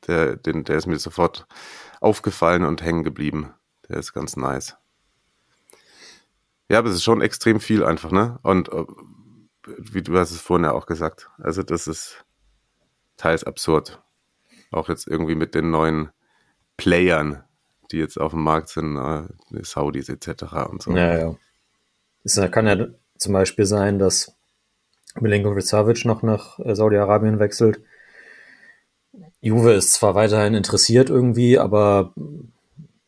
der, 0.07 0.37
den, 0.37 0.65
der 0.65 0.77
ist 0.77 0.87
mir 0.87 0.99
sofort 0.99 1.47
aufgefallen 2.01 2.65
und 2.65 2.83
hängen 2.83 3.05
geblieben. 3.05 3.55
Der 3.89 3.97
ist 3.97 4.13
ganz 4.13 4.37
nice. 4.37 4.77
Ja, 6.69 6.79
aber 6.79 6.91
es 6.91 6.97
ist 6.97 7.05
schon 7.05 7.23
extrem 7.23 7.61
viel 7.61 7.83
einfach, 7.83 8.11
ne? 8.11 8.39
Und 8.43 8.69
äh, 8.69 8.85
wie 9.77 10.03
du 10.03 10.17
hast 10.17 10.31
es 10.31 10.41
vorhin 10.41 10.65
ja 10.65 10.73
auch 10.73 10.87
gesagt, 10.87 11.31
also 11.39 11.63
das 11.63 11.87
ist 11.87 12.25
teils 13.17 13.45
absurd. 13.45 14.03
Auch 14.71 14.89
jetzt 14.89 15.07
irgendwie 15.07 15.35
mit 15.35 15.55
den 15.55 15.71
neuen 15.71 16.11
Playern, 16.77 17.43
die 17.91 17.99
jetzt 17.99 18.19
auf 18.19 18.33
dem 18.33 18.43
Markt 18.43 18.69
sind, 18.69 18.97
äh, 18.97 19.25
Saudis 19.63 20.09
etc. 20.09 20.45
und 20.71 20.83
so. 20.83 20.93
Ja, 20.93 21.19
ja. 21.19 21.37
Es 22.25 22.39
kann 22.51 22.67
ja 22.67 22.87
zum 23.17 23.33
Beispiel 23.33 23.65
sein, 23.65 23.99
dass 23.99 24.37
Milenkovic 25.21 25.65
Savic 25.65 26.05
noch 26.05 26.23
nach 26.23 26.59
äh, 26.59 26.75
Saudi-Arabien 26.75 27.39
wechselt. 27.39 27.81
Juve 29.41 29.73
ist 29.73 29.93
zwar 29.93 30.15
weiterhin 30.15 30.55
interessiert 30.55 31.11
irgendwie, 31.11 31.59
aber 31.59 32.13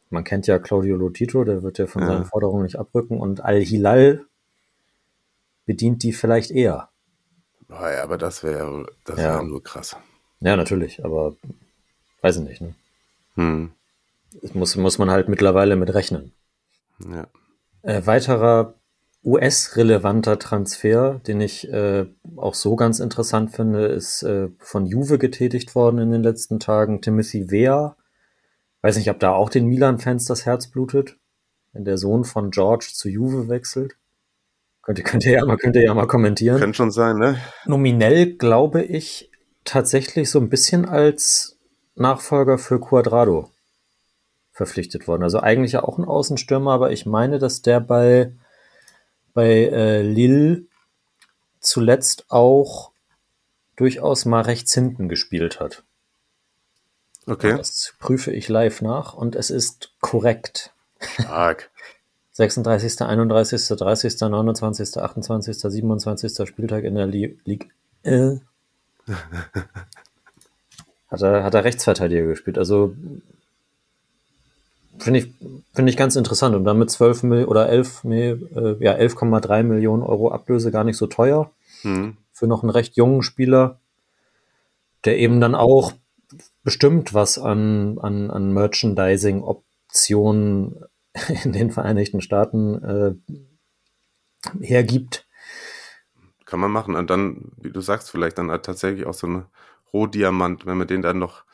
man 0.09 0.25
kennt 0.25 0.47
ja 0.47 0.59
Claudio 0.59 0.97
Lotito, 0.97 1.45
der 1.45 1.63
wird 1.63 1.79
ja 1.79 1.87
von 1.87 2.03
ja. 2.03 2.09
seinen 2.09 2.25
Forderungen 2.25 2.65
nicht 2.65 2.79
abrücken 2.79 3.21
und 3.21 3.45
Al-Hilal 3.45 4.25
bedient 5.71 6.03
die 6.03 6.13
vielleicht 6.13 6.51
eher. 6.51 6.89
Oh 7.69 7.75
ja, 7.75 8.03
aber 8.03 8.19
das 8.19 8.43
wäre 8.43 8.87
das 9.05 9.19
ja. 9.21 9.37
wär 9.37 9.43
nur 9.45 9.63
krass. 9.63 9.95
Ja, 10.41 10.57
natürlich, 10.57 11.05
aber 11.05 11.37
weiß 12.23 12.39
ich 12.39 12.43
nicht. 12.43 12.61
Ne? 12.61 12.75
Hm. 13.37 13.71
Das 14.43 14.53
muss, 14.55 14.75
muss 14.75 14.99
man 14.99 15.11
halt 15.11 15.29
mittlerweile 15.29 15.77
mit 15.77 15.95
rechnen. 15.95 16.33
Ja. 17.09 17.29
Äh, 17.83 18.05
weiterer 18.05 18.75
US-relevanter 19.25 20.41
Transfer, 20.41 21.21
den 21.25 21.41
ich 21.41 21.73
äh, 21.73 22.07
auch 22.35 22.55
so 22.55 22.75
ganz 22.75 22.99
interessant 22.99 23.55
finde, 23.55 23.87
ist 23.87 24.25
äh, 24.25 24.49
von 24.59 24.87
Juve 24.87 25.19
getätigt 25.19 25.77
worden 25.77 25.99
in 25.99 26.11
den 26.11 26.25
letzten 26.25 26.59
Tagen. 26.59 27.01
Timothy 27.01 27.53
Weah. 27.53 27.97
Weiß 28.83 28.97
nicht, 28.97 29.11
ob 29.11 29.21
da 29.21 29.35
auch 29.35 29.51
den 29.51 29.67
Milan-Fans 29.67 30.25
das 30.25 30.47
Herz 30.47 30.67
blutet, 30.67 31.17
wenn 31.73 31.85
der 31.85 31.97
Sohn 31.97 32.25
von 32.25 32.51
George 32.51 32.91
zu 32.93 33.09
Juve 33.09 33.49
wechselt. 33.49 33.95
Könnt 34.91 34.99
ihr, 34.99 35.05
könnt 35.05 35.25
ihr, 35.25 35.33
ja, 35.33 35.45
mal, 35.45 35.57
könnt 35.57 35.77
ihr 35.77 35.85
ja 35.85 35.95
mal 35.95 36.07
kommentieren. 36.09 36.59
Könnte 36.59 36.77
schon 36.77 36.91
sein, 36.91 37.17
ne? 37.17 37.41
Nominell 37.65 38.35
glaube 38.35 38.83
ich 38.83 39.31
tatsächlich 39.65 40.31
so 40.31 40.41
ein 40.41 40.49
bisschen 40.49 40.85
als 40.85 41.59
Nachfolger 41.95 42.59
für 42.59 42.81
Quadrado 42.81 43.51
verpflichtet 44.51 45.07
worden. 45.07 45.23
Also 45.23 45.39
eigentlich 45.39 45.73
ja 45.73 45.85
auch 45.85 45.99
ein 45.99 46.05
Außenstürmer, 46.05 46.73
aber 46.73 46.91
ich 46.91 47.07
meine, 47.07 47.39
dass 47.39 47.63
der 47.63 47.79
bei 47.79 48.33
bei 49.33 49.47
äh, 49.47 50.03
Lille 50.03 50.63
zuletzt 51.61 52.27
auch 52.29 52.91
durchaus 53.77 54.25
mal 54.25 54.41
rechts 54.43 54.75
hinten 54.75 55.09
gespielt 55.09 55.61
hat. 55.61 55.85
Okay. 57.27 57.57
Das 57.57 57.95
prüfe 58.01 58.33
ich 58.33 58.49
live 58.49 58.83
nach 58.83 59.15
und 59.15 59.37
es 59.37 59.51
ist 59.51 59.93
korrekt. 60.01 60.73
Stark. 61.01 61.71
36., 62.33 63.03
31., 63.03 63.69
30., 63.69 64.21
29., 64.21 64.99
28., 64.99 65.59
27. 65.59 66.49
Spieltag 66.49 66.85
in 66.85 66.95
der 66.95 67.07
Liga. 67.07 67.67
Äh. 68.03 68.37
hat, 71.09 71.23
er, 71.23 71.45
hat 71.45 71.55
er 71.55 71.65
Rechtsverteidiger 71.65 72.27
gespielt. 72.27 72.59
Also 72.59 72.95
Finde 75.01 75.21
ich, 75.21 75.33
finde 75.73 75.91
ich 75.91 75.97
ganz 75.97 76.17
interessant. 76.17 76.55
Und 76.55 76.65
damit 76.65 76.91
12 76.91 77.23
Mil 77.23 77.47
oder 77.47 77.71
11, 77.71 78.05
äh, 78.05 78.37
ja, 78.81 78.95
11,3 78.95 79.63
Millionen 79.63 80.03
Euro 80.03 80.31
Ablöse 80.31 80.71
gar 80.71 80.85
nicht 80.85 80.99
so 80.99 81.07
teuer. 81.07 81.51
Mhm. 81.83 82.19
Für 82.33 82.47
noch 82.47 82.63
einen 82.63 82.69
recht 82.71 82.97
jungen 82.97 83.23
Spieler, 83.23 83.79
der 85.07 85.19
eben 85.19 85.41
dann 85.41 85.55
auch 85.55 85.95
bestimmt 86.65 87.15
was 87.15 87.39
an, 87.39 87.99
an, 88.01 88.31
an 88.31 88.53
Merchandising-Optionen 88.53 90.85
in 91.45 91.53
den 91.53 91.71
Vereinigten 91.71 92.21
Staaten 92.21 92.83
äh, 92.83 93.15
hergibt. 94.61 95.27
Kann 96.45 96.61
man 96.61 96.71
machen. 96.71 96.97
Und 96.97 97.11
dann, 97.11 97.53
wie 97.57 97.71
du 97.71 97.81
sagst, 97.81 98.11
vielleicht 98.11 98.39
dann 98.39 98.51
halt 98.51 98.65
tatsächlich 98.65 99.07
auch 99.07 99.15
so 99.15 99.27
ein 99.27 99.47
Rohdiamant, 99.93 100.67
wenn 100.67 100.79
man 100.79 100.87
den 100.87 101.03
dann 101.03 101.19
noch 101.19 101.45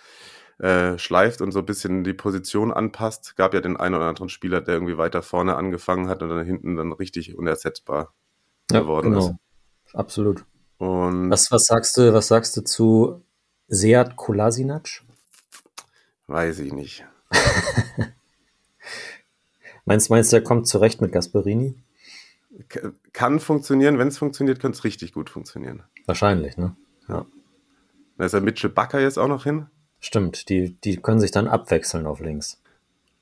äh, 0.59 0.99
schleift 0.99 1.43
und 1.43 1.53
so 1.53 1.59
ein 1.61 1.67
bisschen 1.67 2.05
die 2.05 2.15
Position 2.15 2.73
anpasst. 2.73 3.37
Gab 3.37 3.55
ja 3.55 3.61
den 3.61 3.77
einen 3.77 3.95
oder 3.95 4.07
anderen 4.07 4.29
Spieler, 4.29 4.61
der 4.61 4.75
irgendwie 4.75 4.97
weiter 4.97 5.23
vorne 5.23 5.57
angefangen 5.57 6.09
hat 6.09 6.23
und 6.23 6.31
dann 6.31 6.45
hinten 6.45 6.77
dann 6.77 6.93
richtig 6.93 7.37
unersetzbar 7.37 8.15
ja, 8.71 8.81
geworden 8.81 9.13
genau. 9.13 9.27
ist. 9.27 9.95
Absolut. 9.95 10.45
Und 10.79 11.31
was, 11.31 11.51
was 11.51 11.65
sagst 11.65 11.97
du, 11.97 12.13
was 12.13 12.29
sagst 12.29 12.57
du 12.57 12.63
zu 12.63 13.23
Seat 13.69 14.17
Kolasinac? 14.17 15.03
Weiß 16.27 16.59
ich 16.59 16.73
nicht. 16.73 17.07
meinst, 19.87 20.11
meinst 20.11 20.33
du, 20.33 20.37
er 20.37 20.43
kommt 20.43 20.69
zurecht 20.69 21.01
mit 21.01 21.13
Gasperini? 21.13 21.75
Kann 23.13 23.41
funktionieren, 23.41 23.99
wenn 23.99 24.09
es 24.09 24.19
funktioniert, 24.19 24.61
könnte 24.61 24.77
es 24.77 24.85
richtig 24.85 25.13
gut 25.13 25.31
funktionieren. 25.31 25.83
Wahrscheinlich, 26.07 26.57
ne? 26.57 26.77
Ja. 27.09 27.27
Da 28.19 28.25
ist 28.25 28.33
ja 28.33 28.41
Mitchell 28.41 28.71
Bakker 28.71 29.01
jetzt 29.01 29.19
auch 29.19 29.29
noch 29.29 29.45
hin. 29.45 29.67
Stimmt, 30.01 30.49
die, 30.49 30.75
die 30.81 30.97
können 30.97 31.21
sich 31.21 31.31
dann 31.31 31.49
abwechseln 31.49 32.07
auf 32.07 32.21
links. 32.21 32.63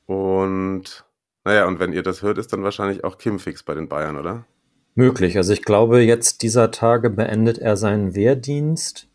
Und 0.07 1.05
naja, 1.45 1.67
und 1.67 1.79
wenn 1.79 1.93
ihr 1.93 2.03
das 2.03 2.23
hört, 2.23 2.39
ist 2.39 2.53
dann 2.53 2.63
wahrscheinlich 2.63 3.05
auch 3.05 3.19
Kim 3.19 3.39
fix 3.39 3.63
bei 3.63 3.75
den 3.75 3.89
Bayern, 3.89 4.17
oder? 4.17 4.45
Möglich. 4.95 5.37
Also 5.37 5.53
ich 5.53 5.63
glaube, 5.63 6.01
jetzt 6.01 6.43
dieser 6.43 6.71
Tage 6.71 7.11
beendet 7.11 7.59
er 7.59 7.77
seinen 7.77 8.15
Wehrdienst. 8.15 9.09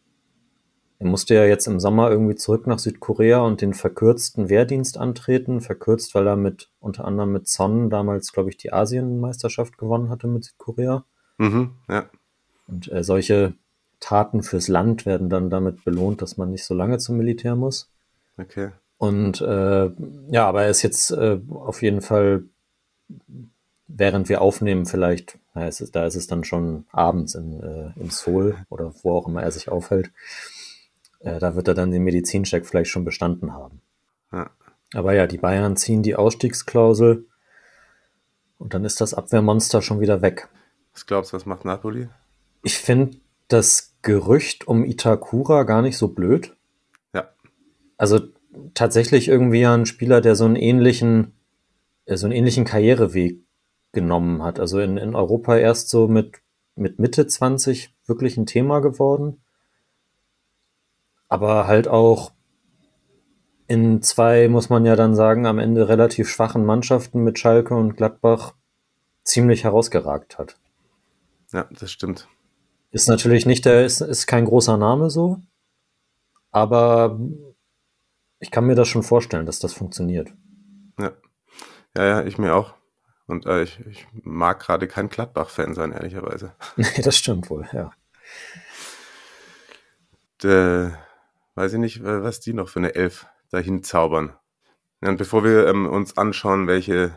Er 0.99 1.07
musste 1.07 1.33
ja 1.33 1.45
jetzt 1.45 1.65
im 1.65 1.79
Sommer 1.79 2.11
irgendwie 2.11 2.35
zurück 2.35 2.67
nach 2.67 2.77
Südkorea 2.77 3.39
und 3.39 3.61
den 3.61 3.73
verkürzten 3.73 4.49
Wehrdienst 4.49 4.97
antreten. 4.97 5.61
Verkürzt, 5.61 6.13
weil 6.13 6.27
er 6.27 6.35
mit 6.35 6.69
unter 6.81 7.05
anderem 7.05 7.31
mit 7.31 7.47
Son 7.47 7.89
damals, 7.89 8.33
glaube 8.33 8.49
ich, 8.49 8.57
die 8.57 8.73
Asienmeisterschaft 8.73 9.77
gewonnen 9.77 10.09
hatte 10.09 10.27
mit 10.27 10.43
Südkorea. 10.43 11.05
Mhm, 11.37 11.71
ja. 11.87 12.09
Und 12.67 12.91
äh, 12.91 13.03
solche 13.03 13.53
Taten 14.01 14.43
fürs 14.43 14.67
Land 14.67 15.05
werden 15.05 15.29
dann 15.29 15.49
damit 15.49 15.85
belohnt, 15.85 16.21
dass 16.21 16.35
man 16.35 16.51
nicht 16.51 16.65
so 16.65 16.73
lange 16.73 16.97
zum 16.97 17.17
Militär 17.17 17.55
muss. 17.55 17.89
Okay. 18.37 18.71
Und 18.97 19.39
äh, 19.39 19.89
ja, 20.29 20.47
aber 20.47 20.63
er 20.63 20.69
ist 20.69 20.81
jetzt 20.81 21.11
äh, 21.11 21.39
auf 21.49 21.81
jeden 21.81 22.01
Fall, 22.01 22.43
während 23.87 24.27
wir 24.27 24.41
aufnehmen, 24.41 24.85
vielleicht, 24.85 25.39
na, 25.53 25.65
ist, 25.65 25.95
da 25.95 26.05
ist 26.05 26.15
es 26.15 26.27
dann 26.27 26.43
schon 26.43 26.85
abends 26.91 27.35
in, 27.35 27.63
äh, 27.63 27.91
in 27.99 28.09
Seoul 28.09 28.57
oder 28.69 28.93
wo 29.01 29.13
auch 29.13 29.27
immer 29.27 29.41
er 29.41 29.51
sich 29.51 29.69
aufhält. 29.69 30.11
Äh, 31.19 31.39
da 31.39 31.55
wird 31.55 31.67
er 31.67 31.73
dann 31.73 31.91
den 31.91 32.03
Medizincheck 32.03 32.65
vielleicht 32.65 32.89
schon 32.91 33.05
bestanden 33.05 33.53
haben. 33.53 33.81
Ja. 34.31 34.49
Aber 34.93 35.13
ja, 35.13 35.27
die 35.27 35.37
Bayern 35.37 35.77
ziehen 35.77 36.01
die 36.01 36.15
Ausstiegsklausel 36.15 37.27
und 38.57 38.73
dann 38.73 38.85
ist 38.85 39.01
das 39.01 39.13
Abwehrmonster 39.13 39.81
schon 39.81 39.99
wieder 39.99 40.21
weg. 40.21 40.49
Was 40.93 41.05
glaubst 41.05 41.31
du, 41.31 41.35
was 41.37 41.45
macht 41.45 41.65
Napoli? 41.65 42.09
Ich 42.63 42.77
finde, 42.77 43.17
das 43.47 43.95
Gerücht 44.01 44.67
um 44.67 44.85
Itakura 44.85 45.63
gar 45.63 45.81
nicht 45.81 45.97
so 45.97 46.07
blöd. 46.09 46.55
Ja. 47.13 47.29
Also 47.97 48.19
tatsächlich 48.73 49.27
irgendwie 49.27 49.65
ein 49.65 49.85
Spieler, 49.85 50.21
der 50.21 50.35
so 50.35 50.45
einen 50.45 50.55
ähnlichen, 50.55 51.33
äh, 52.05 52.15
so 52.15 52.25
einen 52.25 52.35
ähnlichen 52.35 52.65
Karriereweg 52.65 53.39
genommen 53.91 54.43
hat. 54.43 54.59
Also 54.59 54.79
in, 54.79 54.97
in 54.97 55.15
Europa 55.15 55.57
erst 55.57 55.89
so 55.89 56.07
mit, 56.07 56.37
mit 56.75 56.99
Mitte 56.99 57.27
20 57.27 57.93
wirklich 58.05 58.37
ein 58.37 58.45
Thema 58.45 58.79
geworden. 58.79 59.41
Aber 61.29 61.67
halt 61.67 61.87
auch 61.87 62.31
in 63.67 64.01
zwei, 64.01 64.49
muss 64.49 64.69
man 64.69 64.83
ja 64.85 64.95
dann 64.95 65.15
sagen, 65.15 65.45
am 65.45 65.59
Ende 65.59 65.87
relativ 65.87 66.27
schwachen 66.27 66.65
Mannschaften 66.65 67.23
mit 67.23 67.37
Schalke 67.37 67.75
und 67.75 67.95
Gladbach 67.95 68.55
ziemlich 69.23 69.63
herausgeragt 69.63 70.39
hat. 70.39 70.57
Ja, 71.51 71.67
das 71.79 71.91
stimmt. 71.91 72.27
Ist 72.91 73.07
natürlich 73.07 73.45
nicht 73.45 73.65
der, 73.65 73.85
ist, 73.85 74.01
ist 74.01 74.25
kein 74.25 74.45
großer 74.45 74.77
Name 74.77 75.11
so, 75.11 75.39
aber 76.51 77.19
ich 78.39 78.49
kann 78.49 78.65
mir 78.65 78.75
das 78.75 78.87
schon 78.87 79.03
vorstellen, 79.03 79.45
dass 79.45 79.59
das 79.59 79.73
funktioniert. 79.73 80.33
Ja, 80.97 81.11
ja, 81.95 82.05
ja 82.05 82.23
ich 82.23 82.39
mir 82.39 82.55
auch. 82.55 82.73
Und 83.27 83.45
äh, 83.45 83.61
ich, 83.61 83.79
ich 83.85 84.07
mag 84.23 84.59
gerade 84.59 84.87
kein 84.87 85.09
Gladbach-Fan 85.09 85.75
sein, 85.75 85.91
ehrlicherweise. 85.91 86.53
Nee, 86.75 86.87
das 87.03 87.15
stimmt 87.15 87.51
wohl, 87.51 87.67
ja. 87.71 87.91
De, 90.41 90.91
weiß 91.59 91.73
ich 91.73 91.79
nicht, 91.79 92.03
was 92.05 92.39
die 92.39 92.53
noch 92.53 92.69
für 92.69 92.79
eine 92.79 92.95
Elf 92.95 93.25
dahin 93.51 93.83
zaubern. 93.83 94.31
Und 95.01 95.17
bevor 95.17 95.43
wir 95.43 95.67
ähm, 95.67 95.87
uns 95.87 96.17
anschauen, 96.17 96.67
welche 96.67 97.11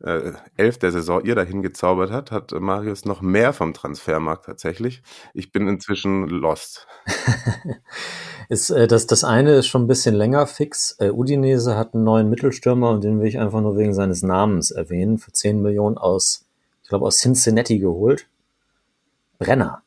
äh, 0.00 0.34
elf 0.56 0.78
der 0.78 0.92
Saison 0.92 1.24
ihr 1.24 1.34
dahin 1.34 1.62
gezaubert 1.62 2.12
hat, 2.12 2.30
hat 2.30 2.52
Marius 2.52 3.04
noch 3.06 3.22
mehr 3.22 3.52
vom 3.52 3.74
Transfermarkt 3.74 4.46
tatsächlich. 4.46 5.02
Ich 5.34 5.50
bin 5.50 5.66
inzwischen 5.66 6.28
lost. 6.28 6.86
ist, 8.48 8.70
äh, 8.70 8.86
das, 8.86 9.08
das 9.08 9.24
eine 9.24 9.56
ist 9.56 9.66
schon 9.66 9.82
ein 9.82 9.88
bisschen 9.88 10.14
länger 10.14 10.46
fix. 10.46 10.94
Äh, 11.00 11.10
Udinese 11.10 11.76
hat 11.76 11.94
einen 11.94 12.04
neuen 12.04 12.30
Mittelstürmer 12.30 12.90
und 12.90 13.02
den 13.02 13.18
will 13.20 13.26
ich 13.26 13.40
einfach 13.40 13.60
nur 13.60 13.76
wegen 13.76 13.94
seines 13.94 14.22
Namens 14.22 14.70
erwähnen. 14.70 15.18
Für 15.18 15.32
10 15.32 15.60
Millionen 15.60 15.98
aus, 15.98 16.46
ich 16.84 16.88
glaube, 16.88 17.04
aus 17.04 17.18
Cincinnati 17.18 17.80
geholt. 17.80 18.28
Brenner. 19.40 19.82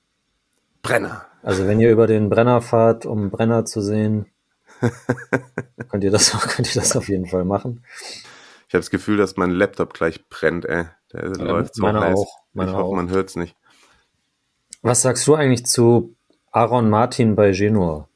Brenner. 0.82 1.31
Also 1.44 1.68
wenn 1.68 1.80
ihr 1.80 1.92
über 1.92 2.08
den 2.08 2.30
Brenner 2.30 2.62
fahrt, 2.62 3.06
um 3.06 3.30
Brenner 3.32 3.66
zu 3.66 3.82
sehen, 3.82 4.28
könnt 5.90 6.04
ihr 6.04 6.12
das, 6.12 6.32
könnt 6.56 6.74
ihr 6.76 6.82
das 6.82 6.96
auf 6.96 7.08
jeden 7.10 7.28
Fall 7.28 7.46
machen. 7.46 7.84
Ich 8.68 8.74
habe 8.74 8.82
das 8.82 8.90
Gefühl, 8.90 9.18
dass 9.18 9.38
mein 9.38 9.52
Laptop 9.52 9.94
gleich 9.94 10.28
brennt, 10.30 10.66
ey. 10.66 10.86
Der 11.12 11.24
ja, 11.26 11.44
läuft 11.44 11.76
so 11.76 11.84
meine 11.84 12.00
heiß. 12.00 12.18
Auch, 12.18 12.38
meine 12.54 12.72
ich 12.72 12.78
hoffe, 12.78 12.86
auch. 12.86 12.96
man 12.96 13.10
hört's 13.10 13.36
nicht. 13.36 13.56
Was 14.82 15.02
sagst 15.02 15.28
du 15.28 15.36
eigentlich 15.36 15.66
zu 15.66 16.16
Aaron 16.52 16.90
Martin 16.90 17.36
bei 17.36 17.52
Genua? 17.52 18.08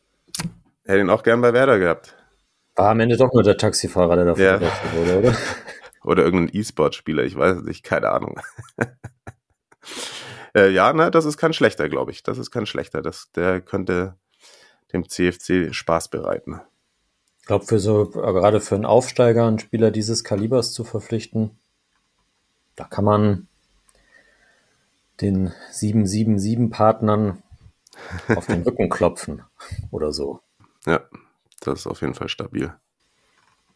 Hätte 0.86 1.00
ihn 1.00 1.10
auch 1.10 1.24
gern 1.24 1.42
bei 1.42 1.52
Werder 1.54 1.78
gehabt. 1.80 2.16
War 2.76 2.92
am 2.92 3.00
Ende 3.00 3.18
doch 3.18 3.32
nur 3.34 3.44
der 3.44 3.58
Taxifahrer, 3.58 4.16
der 4.16 4.26
da 4.26 4.36
Ja. 4.36 4.62
wurde, 4.94 5.20
oder? 5.20 5.36
Oder 6.04 6.24
irgendein 6.24 6.56
E-Sport-Spieler, 6.60 7.24
ich 7.24 7.36
weiß 7.36 7.58
es 7.58 7.64
nicht, 7.64 7.84
keine 7.84 8.10
Ahnung. 8.12 8.40
Äh, 10.56 10.70
ja, 10.70 10.94
ne, 10.94 11.12
das 11.12 11.26
ist 11.26 11.38
kein 11.38 11.54
schlechter, 11.54 11.90
glaube 11.90 12.12
ich. 12.12 12.24
Das 12.24 12.38
ist 12.38 12.50
kein 12.50 12.66
schlechter. 12.66 13.02
Das, 13.02 13.32
der 13.34 13.62
könnte 13.62 14.16
dem 14.94 15.08
CFC 15.08 15.74
Spaß 15.74 16.08
bereiten. 16.08 16.62
Ich 17.42 17.46
glaube, 17.46 17.66
für 17.66 17.80
so, 17.80 18.04
äh, 18.14 18.34
gerade 18.34 18.62
für 18.62 18.76
einen 18.76 18.86
Aufsteiger, 18.86 19.46
einen 19.46 19.60
Spieler 19.60 19.92
dieses 19.92 20.24
Kalibers 20.24 20.72
zu 20.72 20.84
verpflichten, 20.84 21.52
da 22.76 22.86
kann 22.86 23.06
man 23.06 23.48
den 25.22 25.52
777-Partnern 25.72 27.44
auf 28.36 28.48
den 28.48 28.64
Rücken 28.64 28.90
klopfen 28.90 29.44
oder 29.92 30.12
so. 30.12 30.40
Ja, 30.86 31.02
das 31.62 31.82
ist 31.82 31.88
auf 31.88 32.02
jeden 32.02 32.16
Fall 32.16 32.30
stabil. 32.30 32.74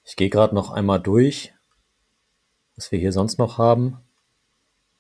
Ich 0.04 0.16
gehe 0.16 0.30
gerade 0.30 0.56
noch 0.56 0.72
einmal 0.72 1.00
durch, 1.00 1.54
was 2.76 2.92
wir 2.92 3.00
hier 3.00 3.12
sonst 3.12 3.38
noch 3.38 3.58
haben. 3.58 3.98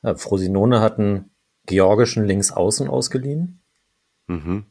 Ja, 0.04 0.16
Frosinone 0.16 0.80
hat 0.82 1.00
einen 1.00 1.29
georgischen 1.70 2.26
Linksaußen 2.26 2.88
ausgeliehen. 2.88 3.60
Mhm. 4.26 4.66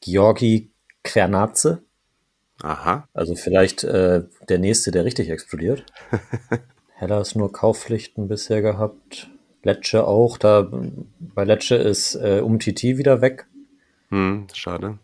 Georgi 0.00 0.70
Kvernatze. 1.02 1.82
Aha. 2.62 3.08
Also 3.12 3.34
vielleicht 3.34 3.82
äh, 3.82 4.22
der 4.48 4.58
nächste, 4.58 4.92
der 4.92 5.04
richtig 5.04 5.30
explodiert. 5.30 5.84
Hellas 6.94 7.34
nur 7.34 7.52
Kaufpflichten 7.52 8.28
bisher 8.28 8.62
gehabt. 8.62 9.28
Lecce 9.64 10.06
auch. 10.06 10.38
Da 10.38 10.70
bei 11.18 11.42
Lecce 11.42 11.74
ist 11.74 12.14
äh, 12.14 12.40
Umtiti 12.40 12.98
wieder 12.98 13.20
weg. 13.20 13.46
Hm, 14.10 14.46
schade. 14.52 14.98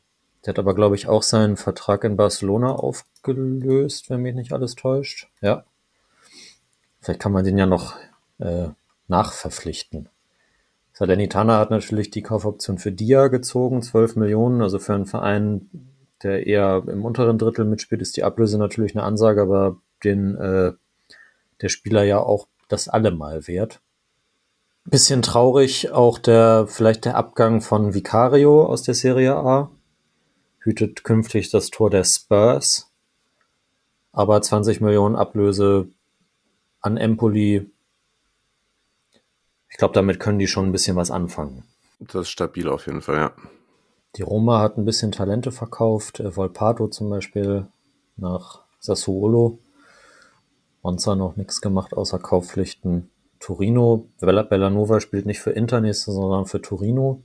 Der 0.44 0.53
hat 0.53 0.59
aber, 0.61 0.75
glaube 0.75 0.94
ich, 0.94 1.09
auch 1.09 1.25
seinen 1.25 1.57
Vertrag 1.57 2.05
in 2.05 2.16
Barcelona 2.16 2.73
aufgelöst, 2.73 4.09
wenn 4.09 4.20
mich 4.20 4.37
nicht 4.37 4.53
alles 4.53 4.77
täuscht. 4.77 5.29
Ja. 5.40 5.64
Vielleicht 7.01 7.20
kann 7.20 7.33
man 7.33 7.44
den 7.44 7.59
ja 7.59 7.66
noch 7.66 7.97
äh, 8.38 8.68
nachverpflichten. 9.09 10.09
Salernitana 10.94 11.59
hat 11.59 11.70
natürlich 11.70 12.11
die 12.11 12.22
Kaufoption 12.22 12.78
für 12.78 12.92
Dia 12.92 13.26
gezogen, 13.26 13.83
12 13.83 14.16
Millionen. 14.16 14.62
Also 14.62 14.78
für 14.78 14.94
einen 14.94 15.07
Verein, 15.07 15.68
der 16.22 16.46
eher 16.46 16.85
im 16.87 17.04
unteren 17.04 17.37
Drittel 17.37 17.64
mitspielt, 17.64 18.00
ist 18.00 18.16
die 18.16 18.22
Ablöse 18.22 18.59
natürlich 18.59 18.94
eine 18.94 19.04
Ansage, 19.04 19.42
aber 19.42 19.76
den 20.04 20.37
äh, 20.37 20.72
der 21.61 21.68
Spieler 21.68 22.04
ja 22.04 22.20
auch 22.20 22.46
das 22.68 22.88
allemal 22.88 23.46
wert. 23.48 23.80
Bisschen 24.85 25.22
traurig 25.22 25.90
auch 25.90 26.18
der 26.18 26.66
vielleicht 26.68 27.07
der 27.07 27.16
Abgang 27.16 27.61
von 27.61 27.94
Vicario 27.94 28.64
aus 28.64 28.83
der 28.83 28.94
Serie 28.94 29.35
A. 29.35 29.70
Hütet 30.61 31.02
künftig 31.04 31.50
das 31.50 31.70
Tor 31.70 31.90
der 31.90 32.04
Spurs. 32.04 32.90
Aber 34.12 34.40
20 34.40 34.80
Millionen 34.80 35.16
Ablöse 35.16 35.88
an 36.80 36.96
Empoli. 36.98 37.70
Ich 39.74 39.78
glaube, 39.78 39.92
damit 39.92 40.20
können 40.20 40.38
die 40.38 40.46
schon 40.46 40.66
ein 40.66 40.70
bisschen 40.72 40.94
was 40.94 41.10
anfangen. 41.10 41.64
Das 41.98 42.14
ist 42.22 42.28
stabil 42.28 42.68
auf 42.68 42.87
jeden 42.87 43.02
Fall, 43.02 43.16
ja. 43.16 43.32
Die 44.14 44.22
Roma 44.22 44.60
hat 44.60 44.78
ein 44.78 44.84
bisschen 44.84 45.10
Talente 45.10 45.50
verkauft. 45.50 46.20
Äh, 46.20 46.37
Volpato 46.37 46.87
zum 46.87 47.10
Beispiel 47.10 47.66
nach 48.16 48.62
Sassuolo. 48.78 49.58
Monza 50.82 51.16
noch 51.16 51.34
nichts 51.34 51.60
gemacht 51.60 51.92
außer 51.92 52.20
Kaufpflichten. 52.20 53.10
Torino, 53.40 54.06
Bella- 54.20 54.44
Bellanova 54.44 55.00
spielt 55.00 55.26
nicht 55.26 55.40
für 55.40 55.50
Inter 55.50 55.80
nächste, 55.80 56.12
sondern 56.12 56.46
für 56.46 56.62
Torino. 56.62 57.24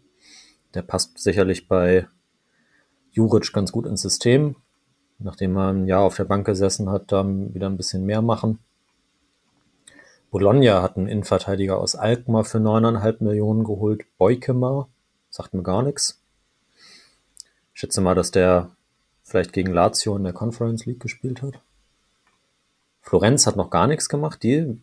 Der 0.74 0.82
passt 0.82 1.20
sicherlich 1.20 1.68
bei 1.68 2.08
Juric 3.12 3.54
ganz 3.54 3.72
gut 3.72 3.86
ins 3.86 4.02
System. 4.02 4.56
Nachdem 5.20 5.56
er 5.56 5.68
ein 5.72 5.86
Jahr 5.86 6.02
auf 6.02 6.16
der 6.16 6.24
Bank 6.26 6.48
gesessen 6.48 6.90
hat, 6.90 7.12
da 7.12 7.24
wieder 7.28 7.68
ein 7.70 7.78
bisschen 7.78 8.08
mehr 8.08 8.24
machen. 8.24 8.58
Bologna 10.32 10.82
hat 10.82 10.98
einen 10.98 11.08
Innenverteidiger 11.08 11.78
aus 11.78 11.96
Alkmaar 11.96 12.44
für 12.44 12.60
9,5 12.60 13.24
Millionen 13.24 13.64
geholt. 13.64 14.04
Beukema, 14.18 14.88
sagt 15.30 15.54
mir 15.54 15.64
gar 15.64 15.82
nichts. 15.82 16.22
Ich 17.74 17.80
schätze 17.80 18.02
mal, 18.02 18.16
dass 18.16 18.32
der 18.32 18.72
vielleicht 19.24 19.54
gegen 19.54 19.74
Lazio 19.74 20.16
in 20.16 20.24
der 20.24 20.34
Conference 20.34 20.86
League 20.86 21.00
gespielt 21.00 21.42
hat. 21.42 21.62
Florenz 23.02 23.48
hat 23.48 23.56
noch 23.56 23.72
gar 23.72 23.88
nichts 23.88 24.08
gemacht. 24.08 24.44
Die 24.44 24.80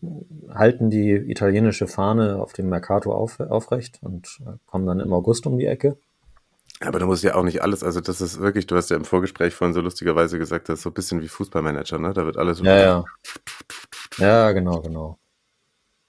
halten 0.53 0.89
die 0.89 1.11
italienische 1.11 1.87
Fahne 1.87 2.41
auf 2.41 2.51
dem 2.51 2.67
Mercato 2.67 3.13
auf, 3.13 3.39
aufrecht 3.39 3.99
und 4.01 4.39
äh, 4.45 4.57
kommen 4.65 4.85
dann 4.85 4.99
im 4.99 5.13
August 5.13 5.47
um 5.47 5.57
die 5.57 5.65
Ecke. 5.65 5.97
Aber 6.81 6.99
du 6.99 7.05
musst 7.05 7.23
ja 7.23 7.35
auch 7.35 7.43
nicht 7.43 7.61
alles, 7.61 7.83
also 7.83 8.01
das 8.01 8.19
ist 8.19 8.39
wirklich, 8.39 8.67
du 8.67 8.75
hast 8.75 8.89
ja 8.89 8.97
im 8.97 9.05
Vorgespräch 9.05 9.55
vorhin 9.55 9.73
so 9.73 9.81
lustigerweise 9.81 10.37
gesagt, 10.37 10.69
das 10.69 10.79
ist 10.79 10.83
so 10.83 10.89
ein 10.89 10.93
bisschen 10.93 11.21
wie 11.21 11.27
Fußballmanager, 11.27 11.97
ne? 11.99 12.13
Da 12.13 12.25
wird 12.25 12.37
alles 12.37 12.59
Ja, 12.59 12.77
ja. 12.77 13.05
Ja, 14.17 14.51
genau, 14.51 14.81
genau. 14.81 15.17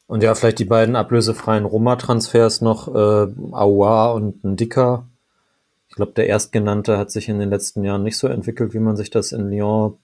Und 0.08 0.22
ja, 0.22 0.34
vielleicht 0.34 0.58
die 0.58 0.64
beiden 0.64 0.96
ablösefreien 0.96 1.66
Roma-Transfers 1.66 2.62
noch, 2.62 2.88
äh, 2.88 3.28
Aouar 3.52 4.14
und 4.14 4.42
ein 4.42 4.56
Dicker. 4.56 5.06
Ich 5.90 5.96
glaube, 5.96 6.12
der 6.12 6.28
Erstgenannte 6.28 6.96
hat 6.96 7.10
sich 7.10 7.28
in 7.28 7.38
den 7.38 7.50
letzten 7.50 7.84
Jahren 7.84 8.04
nicht 8.04 8.16
so 8.16 8.26
entwickelt, 8.26 8.72
wie 8.72 8.78
man 8.78 8.96
sich 8.96 9.10
das 9.10 9.32
in 9.32 9.50
Lyon 9.50 9.98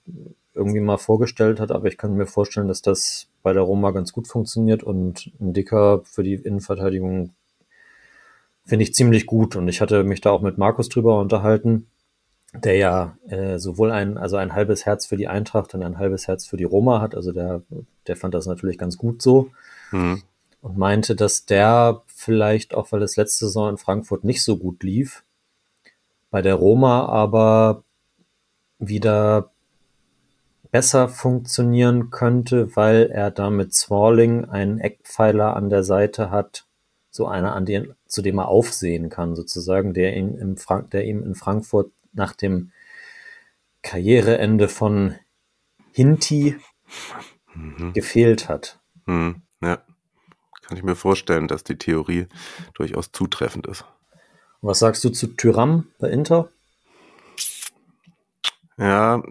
irgendwie 0.53 0.81
mal 0.81 0.99
vorgestellt 0.99 1.59
hat, 1.59 1.73
aber 1.73 1.89
ich 1.89 1.97
kann 1.97 2.17
mir 2.17 2.27
vorstellen, 2.27 2.69
dass 2.69 2.83
das 2.83 3.29
bei 3.43 3.55
der 3.55 3.63
Roma 3.63 3.93
ganz 3.93 4.13
gut 4.13 4.29
funktioniert. 4.29 4.83
Und 4.83 5.33
ein 5.41 5.55
Dicker 5.55 6.03
für 6.05 6.23
die 6.23 6.35
Innenverteidigung 6.35 7.31
finde 8.67 8.83
ich 8.83 8.95
ziemlich 8.95 9.25
gut. 9.25 9.57
Und 9.57 9.69
ich 9.69 9.81
hatte 9.81 10.05
mich 10.05 10.21
da 10.21 10.33
auch 10.33 10.43
mit 10.43 10.59
Markus 10.59 10.91
drüber 10.91 11.19
unterhalten, 11.19 11.87
der 12.53 12.77
ja 12.77 13.17
äh, 13.27 13.59
sowohl 13.59 13.91
ein, 13.91 14.19
also 14.19 14.37
ein 14.37 14.53
halbes 14.53 14.85
Herz 14.85 15.07
für 15.07 15.17
die 15.17 15.29
Eintracht 15.29 15.73
und 15.75 15.83
ein 15.83 15.97
halbes 15.97 16.29
Herz 16.29 16.45
für 16.45 16.59
die 16.59 16.65
Roma 16.65 17.01
hat, 17.01 17.15
also 17.15 17.33
der, 17.33 17.63
der 18.07 18.17
fand 18.17 18.35
das 18.35 18.45
natürlich 18.45 18.77
ganz 18.77 18.99
gut 18.99 19.23
so 19.23 19.51
Mhm. 19.95 20.23
und 20.61 20.77
meinte, 20.77 21.15
dass 21.15 21.47
der 21.47 22.03
vielleicht 22.07 22.75
auch, 22.75 22.91
weil 22.91 23.03
es 23.03 23.17
letzte 23.17 23.47
Saison 23.47 23.71
in 23.71 23.79
Frankfurt 23.79 24.25
nicht 24.25 24.43
so 24.43 24.57
gut 24.57 24.83
lief, 24.83 25.23
bei 26.31 26.43
der 26.43 26.57
Roma 26.57 27.07
aber 27.07 27.85
wieder 28.81 29.53
besser 30.73 31.09
funktionieren 31.09 32.11
könnte, 32.11 32.75
weil 32.75 33.09
er 33.13 33.31
da 33.31 33.51
mit 33.51 33.73
Smalling 33.73 34.47
einen 34.47 34.81
Eckpfeiler 34.81 35.55
an 35.55 35.71
der 35.71 35.85
Seite 35.85 36.31
hat, 36.31 36.67
so 37.11 37.29
einer, 37.29 37.55
an 37.55 37.65
den, 37.65 37.95
zu 38.07 38.21
dem 38.21 38.39
er 38.39 38.49
aufsehen 38.49 39.11
kann, 39.11 39.37
sozusagen, 39.37 39.95
der 39.95 40.17
ihn 40.17 40.35
im 40.37 40.57
Frank 40.57 40.91
der 40.91 41.05
ihm 41.05 41.23
in 41.23 41.37
Frankfurt 41.37 41.93
nach 42.13 42.33
dem 42.33 42.73
Karriereende 43.83 44.69
von 44.69 45.15
Hinti 45.93 46.57
gefehlt 47.93 48.49
hat. 48.49 48.81
Mhm. 49.07 49.43
Ja. 49.65 49.79
Kann 50.63 50.77
ich 50.79 50.83
mir 50.83 50.95
vorstellen, 50.97 51.47
dass 51.49 51.63
die 51.65 51.77
Theorie 51.77 52.27
durchaus 52.75 53.13
zutreffend 53.13 53.67
ist. 53.67 53.85
Was 54.63 54.79
sagst 54.79 55.05
du 55.05 55.11
zu 55.11 55.27
Tyram 55.29 55.89
bei 55.99 56.09
Inter? 56.09 56.49
Ja, 58.79 59.23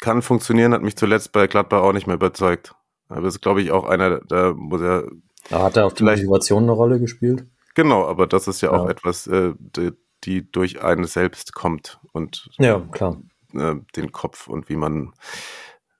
kann 0.00 0.20
funktionieren, 0.22 0.74
hat 0.74 0.82
mich 0.82 0.96
zuletzt 0.96 1.32
bei 1.32 1.46
Gladbach 1.46 1.82
auch 1.82 1.92
nicht 1.92 2.06
mehr 2.06 2.16
überzeugt. 2.16 2.74
Aber 3.08 3.22
das 3.22 3.34
ist, 3.36 3.40
glaube 3.40 3.62
ich, 3.62 3.70
auch 3.70 3.84
einer, 3.86 4.20
da 4.20 4.52
muss 4.52 4.80
er, 4.80 5.04
Da 5.48 5.62
hat 5.62 5.76
er 5.76 5.86
auf 5.86 5.94
die 5.94 6.02
Motivation 6.04 6.64
eine 6.64 6.72
Rolle 6.72 6.98
gespielt. 6.98 7.46
genau, 7.74 8.06
aber 8.06 8.26
das 8.26 8.48
ist 8.48 8.60
ja 8.62 8.70
auch 8.70 8.84
Ja. 8.84 8.90
etwas, 8.90 9.26
äh, 9.26 9.52
die, 9.58 9.92
die 10.24 10.50
durch 10.50 10.82
einen 10.82 11.04
selbst 11.04 11.54
kommt 11.54 12.00
und 12.12 12.48
Ja, 12.58 12.80
klar. 12.80 13.20
äh, 13.54 13.76
den 13.96 14.12
Kopf 14.12 14.48
und 14.48 14.68
wie 14.68 14.76
man 14.76 15.12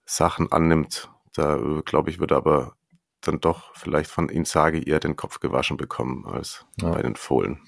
Sachen 0.05 0.51
annimmt. 0.53 1.11
Da, 1.35 1.57
äh, 1.57 1.83
glaube 1.85 2.11
ich, 2.11 2.19
würde 2.19 2.37
aber 2.37 2.75
dann 3.23 3.41
doch 3.41 3.75
vielleicht 3.75 4.11
von 4.11 4.29
Inzaghi 4.29 4.83
eher 4.83 5.01
den 5.01 5.17
Kopf 5.17 5.41
gewaschen 5.41 5.77
bekommen 5.77 6.27
als 6.27 6.65
Ja. 6.81 6.91
bei 6.91 7.03
den 7.03 7.17
Fohlen. 7.17 7.61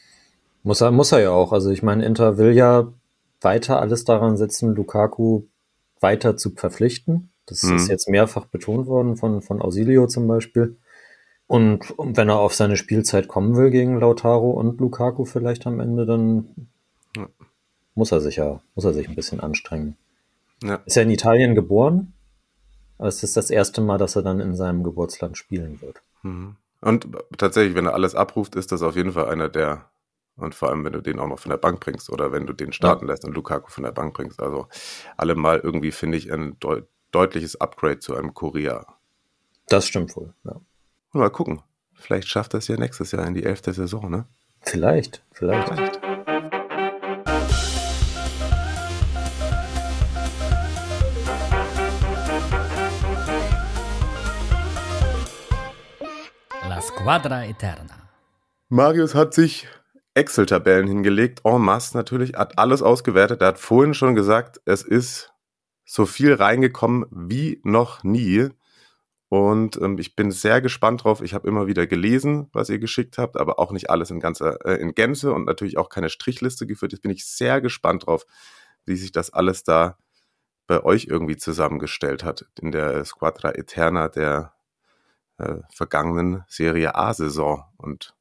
Muss 0.62 0.80
er, 0.80 0.90
muss 0.90 1.12
er 1.12 1.20
ja 1.20 1.30
auch. 1.30 1.52
Also 1.52 1.70
ich 1.70 1.82
meine, 1.82 2.04
Inter 2.04 2.38
will 2.38 2.52
ja 2.52 2.92
weiter 3.40 3.80
alles 3.80 4.04
daran 4.04 4.36
setzen, 4.36 4.74
Lukaku 4.74 5.44
weiter 6.00 6.36
zu 6.36 6.50
verpflichten. 6.50 7.30
Das 7.46 7.62
mhm. 7.62 7.76
ist 7.76 7.88
jetzt 7.88 8.08
mehrfach 8.08 8.46
betont 8.46 8.86
worden 8.86 9.16
von, 9.16 9.42
von 9.42 9.60
Ausilio 9.60 10.06
zum 10.06 10.26
Beispiel. 10.26 10.76
Und 11.46 11.94
wenn 11.98 12.28
er 12.28 12.38
auf 12.38 12.54
seine 12.54 12.76
Spielzeit 12.76 13.28
kommen 13.28 13.56
will 13.56 13.70
gegen 13.70 14.00
Lautaro 14.00 14.50
und 14.50 14.80
Lukaku 14.80 15.24
vielleicht 15.24 15.66
am 15.66 15.78
Ende, 15.78 16.06
dann 16.06 16.68
ja. 17.16 17.28
muss 17.94 18.12
er 18.12 18.20
sich 18.20 18.36
ja, 18.36 18.62
muss 18.74 18.84
er 18.84 18.94
sich 18.94 19.08
ein 19.08 19.14
bisschen 19.14 19.40
anstrengen. 19.40 19.96
Ja. 20.62 20.76
Ist 20.86 20.96
er 20.96 21.02
in 21.02 21.10
Italien 21.10 21.54
geboren? 21.54 22.14
Aber 22.98 23.08
es 23.08 23.22
ist 23.22 23.36
das 23.36 23.50
erste 23.50 23.80
Mal, 23.80 23.98
dass 23.98 24.16
er 24.16 24.22
dann 24.22 24.40
in 24.40 24.54
seinem 24.54 24.82
Geburtsland 24.82 25.36
spielen 25.36 25.80
wird. 25.80 26.02
Mhm. 26.22 26.56
Und 26.80 27.08
tatsächlich, 27.38 27.74
wenn 27.74 27.86
er 27.86 27.94
alles 27.94 28.14
abruft, 28.14 28.56
ist 28.56 28.70
das 28.70 28.82
auf 28.82 28.94
jeden 28.94 29.12
Fall 29.12 29.28
einer 29.28 29.48
der, 29.48 29.86
und 30.36 30.54
vor 30.54 30.68
allem, 30.68 30.84
wenn 30.84 30.92
du 30.92 31.00
den 31.00 31.18
auch 31.18 31.28
noch 31.28 31.38
von 31.38 31.50
der 31.50 31.56
Bank 31.56 31.80
bringst 31.80 32.10
oder 32.10 32.30
wenn 32.30 32.46
du 32.46 32.52
den 32.52 32.72
starten 32.72 33.06
ja. 33.06 33.12
lässt 33.12 33.24
und 33.24 33.34
Lukaku 33.34 33.70
von 33.70 33.84
der 33.84 33.92
Bank 33.92 34.14
bringst. 34.14 34.40
Also 34.40 34.68
allemal 35.16 35.60
irgendwie 35.60 35.92
finde 35.92 36.18
ich 36.18 36.32
ein 36.32 36.58
deut 36.60 36.86
deutliches 37.10 37.60
Upgrade 37.60 38.00
zu 38.00 38.16
einem 38.16 38.34
Korea. 38.34 38.84
Das 39.68 39.86
stimmt 39.86 40.16
wohl, 40.16 40.34
ja. 40.44 40.60
Mal 41.12 41.30
gucken. 41.30 41.62
Vielleicht 41.92 42.28
schafft 42.28 42.54
er 42.54 42.58
es 42.58 42.66
ja 42.66 42.76
nächstes 42.76 43.12
Jahr 43.12 43.24
in 43.24 43.34
die 43.34 43.44
elfte 43.44 43.72
Saison, 43.72 44.10
ne? 44.10 44.26
Vielleicht, 44.60 45.22
vielleicht. 45.30 45.68
vielleicht. 45.68 46.03
La 57.04 57.18
Squadra 57.18 57.44
Eterna. 57.44 58.08
Marius 58.70 59.14
hat 59.14 59.34
sich 59.34 59.68
Excel-Tabellen 60.14 60.88
hingelegt, 60.88 61.42
en 61.44 61.60
masse 61.60 61.94
natürlich, 61.94 62.32
hat 62.32 62.58
alles 62.58 62.80
ausgewertet. 62.80 63.42
Er 63.42 63.48
hat 63.48 63.58
vorhin 63.58 63.92
schon 63.92 64.14
gesagt, 64.14 64.62
es 64.64 64.82
ist 64.82 65.30
so 65.84 66.06
viel 66.06 66.32
reingekommen 66.32 67.04
wie 67.10 67.60
noch 67.62 68.04
nie. 68.04 68.48
Und 69.28 69.76
ähm, 69.82 69.98
ich 69.98 70.16
bin 70.16 70.30
sehr 70.30 70.62
gespannt 70.62 71.04
drauf. 71.04 71.20
Ich 71.20 71.34
habe 71.34 71.46
immer 71.46 71.66
wieder 71.66 71.86
gelesen, 71.86 72.48
was 72.54 72.70
ihr 72.70 72.78
geschickt 72.78 73.18
habt, 73.18 73.36
aber 73.38 73.58
auch 73.58 73.70
nicht 73.70 73.90
alles 73.90 74.10
in, 74.10 74.18
ganzer, 74.18 74.64
äh, 74.64 74.80
in 74.80 74.94
Gänze 74.94 75.34
und 75.34 75.44
natürlich 75.44 75.76
auch 75.76 75.90
keine 75.90 76.08
Strichliste 76.08 76.66
geführt. 76.66 76.92
Jetzt 76.92 77.02
bin 77.02 77.10
ich 77.10 77.26
sehr 77.26 77.60
gespannt 77.60 78.06
drauf, 78.06 78.24
wie 78.86 78.96
sich 78.96 79.12
das 79.12 79.30
alles 79.30 79.62
da 79.62 79.98
bei 80.66 80.82
euch 80.82 81.04
irgendwie 81.10 81.36
zusammengestellt 81.36 82.24
hat 82.24 82.46
in 82.58 82.72
der 82.72 83.04
Squadra 83.04 83.50
Eterna 83.50 84.08
der 84.08 84.54
äh, 85.38 85.56
vergangenen 85.72 86.44
Serie 86.48 86.94
A-Saison. 86.94 87.64
Und 87.76 88.14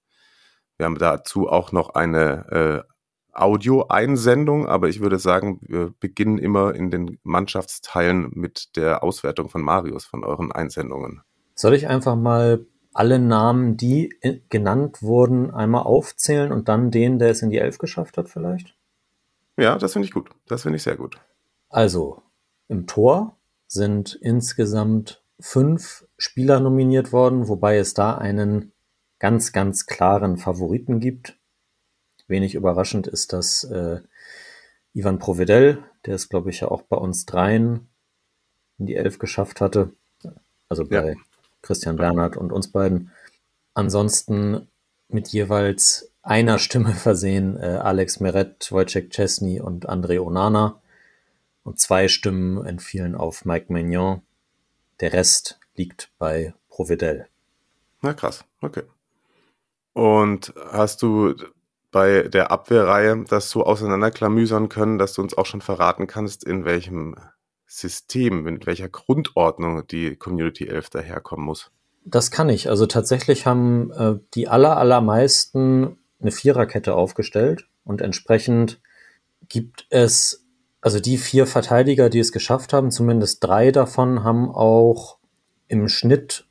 wir 0.77 0.85
haben 0.85 0.97
dazu 0.97 1.49
auch 1.49 1.71
noch 1.71 1.91
eine 1.95 2.85
äh, 2.85 2.93
Audio-Einsendung, 3.33 4.67
aber 4.67 4.89
ich 4.89 4.99
würde 4.99 5.17
sagen, 5.17 5.59
wir 5.63 5.93
beginnen 5.99 6.37
immer 6.37 6.75
in 6.75 6.91
den 6.91 7.19
Mannschaftsteilen 7.23 8.31
mit 8.33 8.75
der 8.75 9.03
Auswertung 9.03 9.49
von 9.49 9.61
Marius, 9.61 10.05
von 10.05 10.23
euren 10.23 10.51
Einsendungen. 10.51 11.21
Soll 11.55 11.73
ich 11.73 11.87
einfach 11.87 12.15
mal 12.15 12.65
alle 12.93 13.17
Namen, 13.17 13.75
die 13.75 14.15
genannt 14.49 15.01
wurden, 15.01 15.51
einmal 15.51 15.83
aufzählen 15.83 16.51
und 16.51 16.69
dann 16.69 16.91
den, 16.91 17.17
der 17.17 17.31
es 17.31 17.41
in 17.41 17.49
die 17.49 17.57
Elf 17.57 17.79
geschafft 17.79 18.17
hat, 18.17 18.29
vielleicht? 18.29 18.75
Ja, 19.57 19.77
das 19.77 19.93
finde 19.93 20.07
ich 20.07 20.13
gut. 20.13 20.29
Das 20.47 20.63
finde 20.63 20.77
ich 20.77 20.83
sehr 20.83 20.95
gut. 20.95 21.17
Also, 21.69 22.21
im 22.67 22.85
Tor 22.85 23.35
sind 23.67 24.13
insgesamt 24.21 25.22
fünf 25.43 26.07
Spieler 26.17 26.61
nominiert 26.61 27.11
worden, 27.11 27.49
wobei 27.49 27.75
es 27.75 27.93
da 27.93 28.17
einen 28.17 28.71
ganz, 29.19 29.51
ganz 29.51 29.85
klaren 29.85 30.37
Favoriten 30.37 31.01
gibt. 31.01 31.37
Wenig 32.27 32.55
überraschend 32.55 33.07
ist 33.07 33.33
das 33.33 33.65
äh, 33.65 33.99
Ivan 34.93 35.19
Provedel, 35.19 35.83
der 36.05 36.15
es, 36.15 36.29
glaube 36.29 36.49
ich, 36.49 36.61
ja 36.61 36.69
auch 36.69 36.83
bei 36.83 36.95
uns 36.95 37.25
dreien 37.25 37.89
in 38.77 38.85
die 38.85 38.95
Elf 38.95 39.19
geschafft 39.19 39.59
hatte. 39.59 39.91
Also 40.69 40.85
bei 40.85 41.09
ja. 41.09 41.15
Christian 41.61 41.97
Bernhard 41.97 42.37
und 42.37 42.53
uns 42.53 42.71
beiden. 42.71 43.11
Ansonsten 43.73 44.69
mit 45.09 45.27
jeweils 45.27 46.09
einer 46.21 46.57
Stimme 46.57 46.93
versehen 46.93 47.57
äh, 47.57 47.79
Alex 47.81 48.21
Meret, 48.21 48.71
Wojciech 48.71 49.09
Chesney 49.09 49.59
und 49.59 49.89
André 49.89 50.21
Onana. 50.21 50.81
Und 51.63 51.79
zwei 51.79 52.07
Stimmen 52.07 52.65
entfielen 52.65 53.15
auf 53.15 53.43
Mike 53.43 53.71
Magnon. 53.71 54.21
Der 55.03 55.11
Rest 55.11 55.59
liegt 55.75 56.13
bei 56.17 56.53
Provedel. 56.69 57.27
Na 58.01 58.13
krass, 58.13 58.45
okay. 58.61 58.83
Und 59.91 60.53
hast 60.71 61.01
du 61.01 61.35
bei 61.91 62.29
der 62.29 62.51
Abwehrreihe 62.51 63.25
das 63.27 63.49
so 63.49 63.65
auseinanderklamüsern 63.65 64.69
können, 64.69 64.97
dass 64.97 65.11
du 65.11 65.21
uns 65.21 65.37
auch 65.37 65.45
schon 65.45 65.59
verraten 65.59 66.07
kannst, 66.07 66.45
in 66.45 66.63
welchem 66.63 67.17
System, 67.67 68.47
in 68.47 68.65
welcher 68.65 68.87
Grundordnung 68.87 69.85
die 69.87 70.15
Community 70.15 70.69
11 70.69 70.91
daherkommen 70.91 71.47
muss? 71.47 71.69
Das 72.05 72.31
kann 72.31 72.47
ich. 72.47 72.69
Also 72.69 72.85
tatsächlich 72.85 73.45
haben 73.45 73.91
äh, 73.91 74.15
die 74.35 74.47
aller, 74.47 74.77
allermeisten 74.77 75.97
eine 76.21 76.31
Viererkette 76.31 76.95
aufgestellt 76.95 77.67
und 77.83 77.99
entsprechend 77.99 78.79
gibt 79.49 79.85
es, 79.89 80.42
also 80.83 80.99
die 80.99 81.17
vier 81.17 81.47
Verteidiger, 81.47 82.09
die 82.09 82.19
es 82.19 82.33
geschafft 82.33 82.73
haben, 82.73 82.91
zumindest 82.91 83.41
drei 83.41 83.71
davon 83.71 84.25
haben 84.25 84.51
auch 84.53 85.17
im 85.69 85.87
Schnitt 85.87 86.45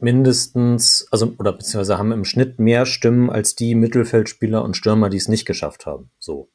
mindestens, 0.00 1.08
also 1.10 1.34
oder 1.38 1.54
beziehungsweise 1.54 1.96
haben 1.96 2.12
im 2.12 2.26
Schnitt 2.26 2.58
mehr 2.58 2.84
Stimmen 2.84 3.30
als 3.30 3.54
die 3.54 3.74
Mittelfeldspieler 3.74 4.62
und 4.62 4.76
Stürmer, 4.76 5.08
die 5.08 5.16
es 5.16 5.28
nicht 5.28 5.46
geschafft 5.46 5.86
haben. 5.86 6.10
So. 6.18 6.50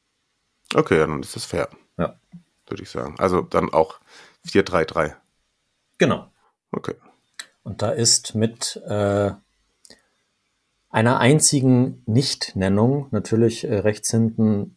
Okay, 0.72 0.98
dann 0.98 1.20
ist 1.20 1.34
das 1.34 1.46
fair. 1.46 1.68
Ja. 1.98 2.14
Würde 2.68 2.84
ich 2.84 2.90
sagen. 2.90 3.16
Also 3.18 3.40
dann 3.40 3.72
auch 3.72 3.98
4-3-3. 4.46 5.16
Genau. 5.98 6.30
Okay. 6.70 6.94
Und 7.64 7.82
da 7.82 7.90
ist 7.90 8.36
mit 8.36 8.80
äh, 8.86 9.32
einer 10.90 11.18
einzigen 11.18 12.04
Nicht-Nennung 12.06 13.08
natürlich 13.10 13.64
äh, 13.64 13.78
rechts 13.78 14.12
hinten 14.12 14.76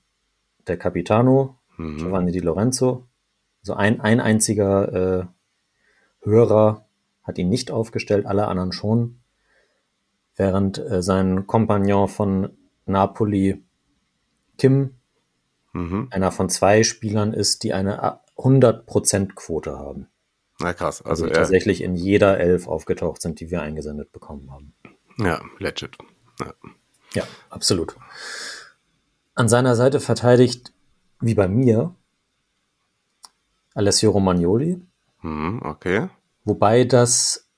der 0.66 0.78
Capitano, 0.78 1.60
mhm. 1.84 1.98
Giovanni 1.98 2.32
Di 2.32 2.40
Lorenzo. 2.40 3.08
Also 3.62 3.74
ein, 3.74 4.02
ein 4.02 4.20
einziger 4.20 5.22
äh, 5.22 5.26
Hörer 6.22 6.86
hat 7.24 7.38
ihn 7.38 7.50
nicht 7.50 7.72
aufgestellt, 7.72 8.26
alle 8.26 8.48
anderen 8.48 8.72
schon. 8.72 9.20
Während 10.36 10.80
äh, 10.80 11.02
sein 11.02 11.48
Kompagnon 11.48 12.08
von 12.08 12.50
Napoli, 12.86 13.64
Kim, 14.58 14.96
mhm. 15.74 16.08
einer 16.12 16.32
von 16.32 16.50
zwei 16.50 16.84
Spielern 16.84 17.34
ist, 17.34 17.64
die 17.64 17.74
eine 17.74 18.20
100% 18.38 19.34
Quote 19.36 19.78
haben. 19.78 20.08
Na 20.60 20.74
krass. 20.74 21.02
Also, 21.02 21.26
also 21.26 21.36
tatsächlich 21.36 21.82
in 21.82 21.96
jeder 21.96 22.40
Elf 22.40 22.68
aufgetaucht 22.68 23.22
sind, 23.22 23.40
die 23.40 23.52
wir 23.52 23.62
eingesendet 23.62 24.12
bekommen 24.12 24.52
haben. 24.52 24.74
Ja, 25.18 25.42
legit. 25.60 25.98
Ja, 26.40 26.54
ja 27.14 27.24
absolut. 27.50 27.96
An 29.36 29.50
seiner 29.50 29.76
Seite 29.76 30.00
verteidigt, 30.00 30.73
wie 31.24 31.36
bei 31.36 31.48
mir, 31.48 31.96
Alessio 33.74 34.12
Romagnoli. 34.12 34.82
Mhm, 35.22 35.62
okay. 35.64 36.10
Wobei 36.44 36.84
das 36.84 37.50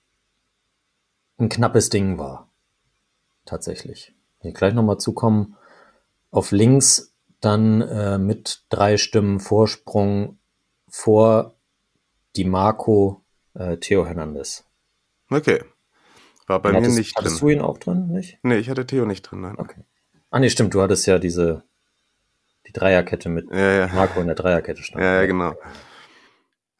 ein 1.37 1.49
knappes 1.49 1.89
Ding 1.89 2.17
war. 2.17 2.49
Tatsächlich. 3.45 4.13
Hier 4.39 4.53
gleich 4.53 4.73
nochmal 4.73 4.97
zukommen. 4.97 5.57
Auf 6.31 6.51
links 6.51 7.13
dann 7.41 7.81
äh, 7.81 8.17
mit 8.17 8.65
drei 8.69 8.97
Stimmen 8.97 9.39
Vorsprung 9.39 10.39
vor 10.87 11.55
die 12.35 12.45
Marco 12.45 13.23
äh, 13.53 13.77
Theo 13.77 14.05
Hernandez. 14.05 14.65
Okay. 15.29 15.63
War 16.47 16.61
bei 16.61 16.73
hattest, 16.73 16.89
mir 16.89 16.95
nicht 16.95 17.15
hattest 17.15 17.17
drin. 17.17 17.25
Hattest 17.25 17.41
du 17.41 17.49
ihn 17.49 17.61
auch 17.61 17.77
drin, 17.77 18.07
nicht? 18.07 18.39
Nee, 18.43 18.57
ich 18.57 18.69
hatte 18.69 18.85
Theo 18.85 19.05
nicht 19.05 19.23
drin, 19.23 19.41
nein. 19.41 19.57
Okay. 19.57 19.81
Ah, 20.29 20.39
nee, 20.39 20.49
stimmt, 20.49 20.73
du 20.73 20.81
hattest 20.81 21.05
ja 21.07 21.17
diese, 21.19 21.63
die 22.67 22.73
Dreierkette 22.73 23.29
mit 23.29 23.49
ja, 23.51 23.85
ja. 23.85 23.87
Marco 23.93 24.19
in 24.19 24.27
der 24.27 24.35
Dreierkette 24.35 24.83
stand. 24.83 25.03
Ja, 25.03 25.21
ja, 25.21 25.25
genau. 25.25 25.55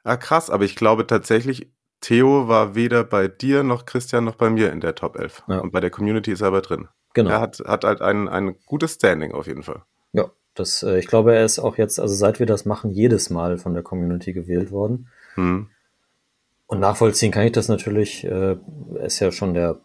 Ah, 0.03 0.17
krass, 0.17 0.49
aber 0.49 0.63
ich 0.63 0.75
glaube 0.75 1.07
tatsächlich, 1.07 1.71
Theo 2.01 2.47
war 2.47 2.75
weder 2.75 3.03
bei 3.03 3.27
dir 3.27 3.63
noch 3.63 3.85
Christian 3.85 4.25
noch 4.25 4.35
bei 4.35 4.49
mir 4.49 4.71
in 4.71 4.79
der 4.79 4.95
Top 4.95 5.17
11. 5.17 5.43
Ja. 5.47 5.59
Und 5.59 5.71
bei 5.71 5.79
der 5.79 5.89
Community 5.89 6.31
ist 6.31 6.41
er 6.41 6.47
aber 6.47 6.61
drin. 6.61 6.87
Genau. 7.15 7.31
Er 7.31 7.41
hat, 7.41 7.59
hat 7.65 7.83
halt 7.83 8.01
ein, 8.01 8.27
ein 8.27 8.55
gutes 8.65 8.93
Standing 8.93 9.31
auf 9.31 9.47
jeden 9.47 9.63
Fall. 9.63 9.81
Ja, 10.13 10.29
das, 10.53 10.83
äh, 10.83 10.99
ich 10.99 11.07
glaube, 11.07 11.33
er 11.33 11.45
ist 11.45 11.57
auch 11.57 11.77
jetzt, 11.77 11.99
also 11.99 12.13
seit 12.13 12.39
wir 12.39 12.45
das 12.45 12.65
machen, 12.65 12.91
jedes 12.91 13.29
Mal 13.29 13.57
von 13.57 13.73
der 13.73 13.83
Community 13.83 14.33
gewählt 14.33 14.71
worden. 14.71 15.07
Hm. 15.35 15.69
Und 16.67 16.79
nachvollziehen 16.79 17.31
kann 17.31 17.45
ich 17.45 17.53
das 17.53 17.67
natürlich. 17.67 18.23
Äh, 18.25 18.57
er 18.95 19.05
ist 19.05 19.19
ja 19.19 19.31
schon 19.31 19.53
der 19.53 19.79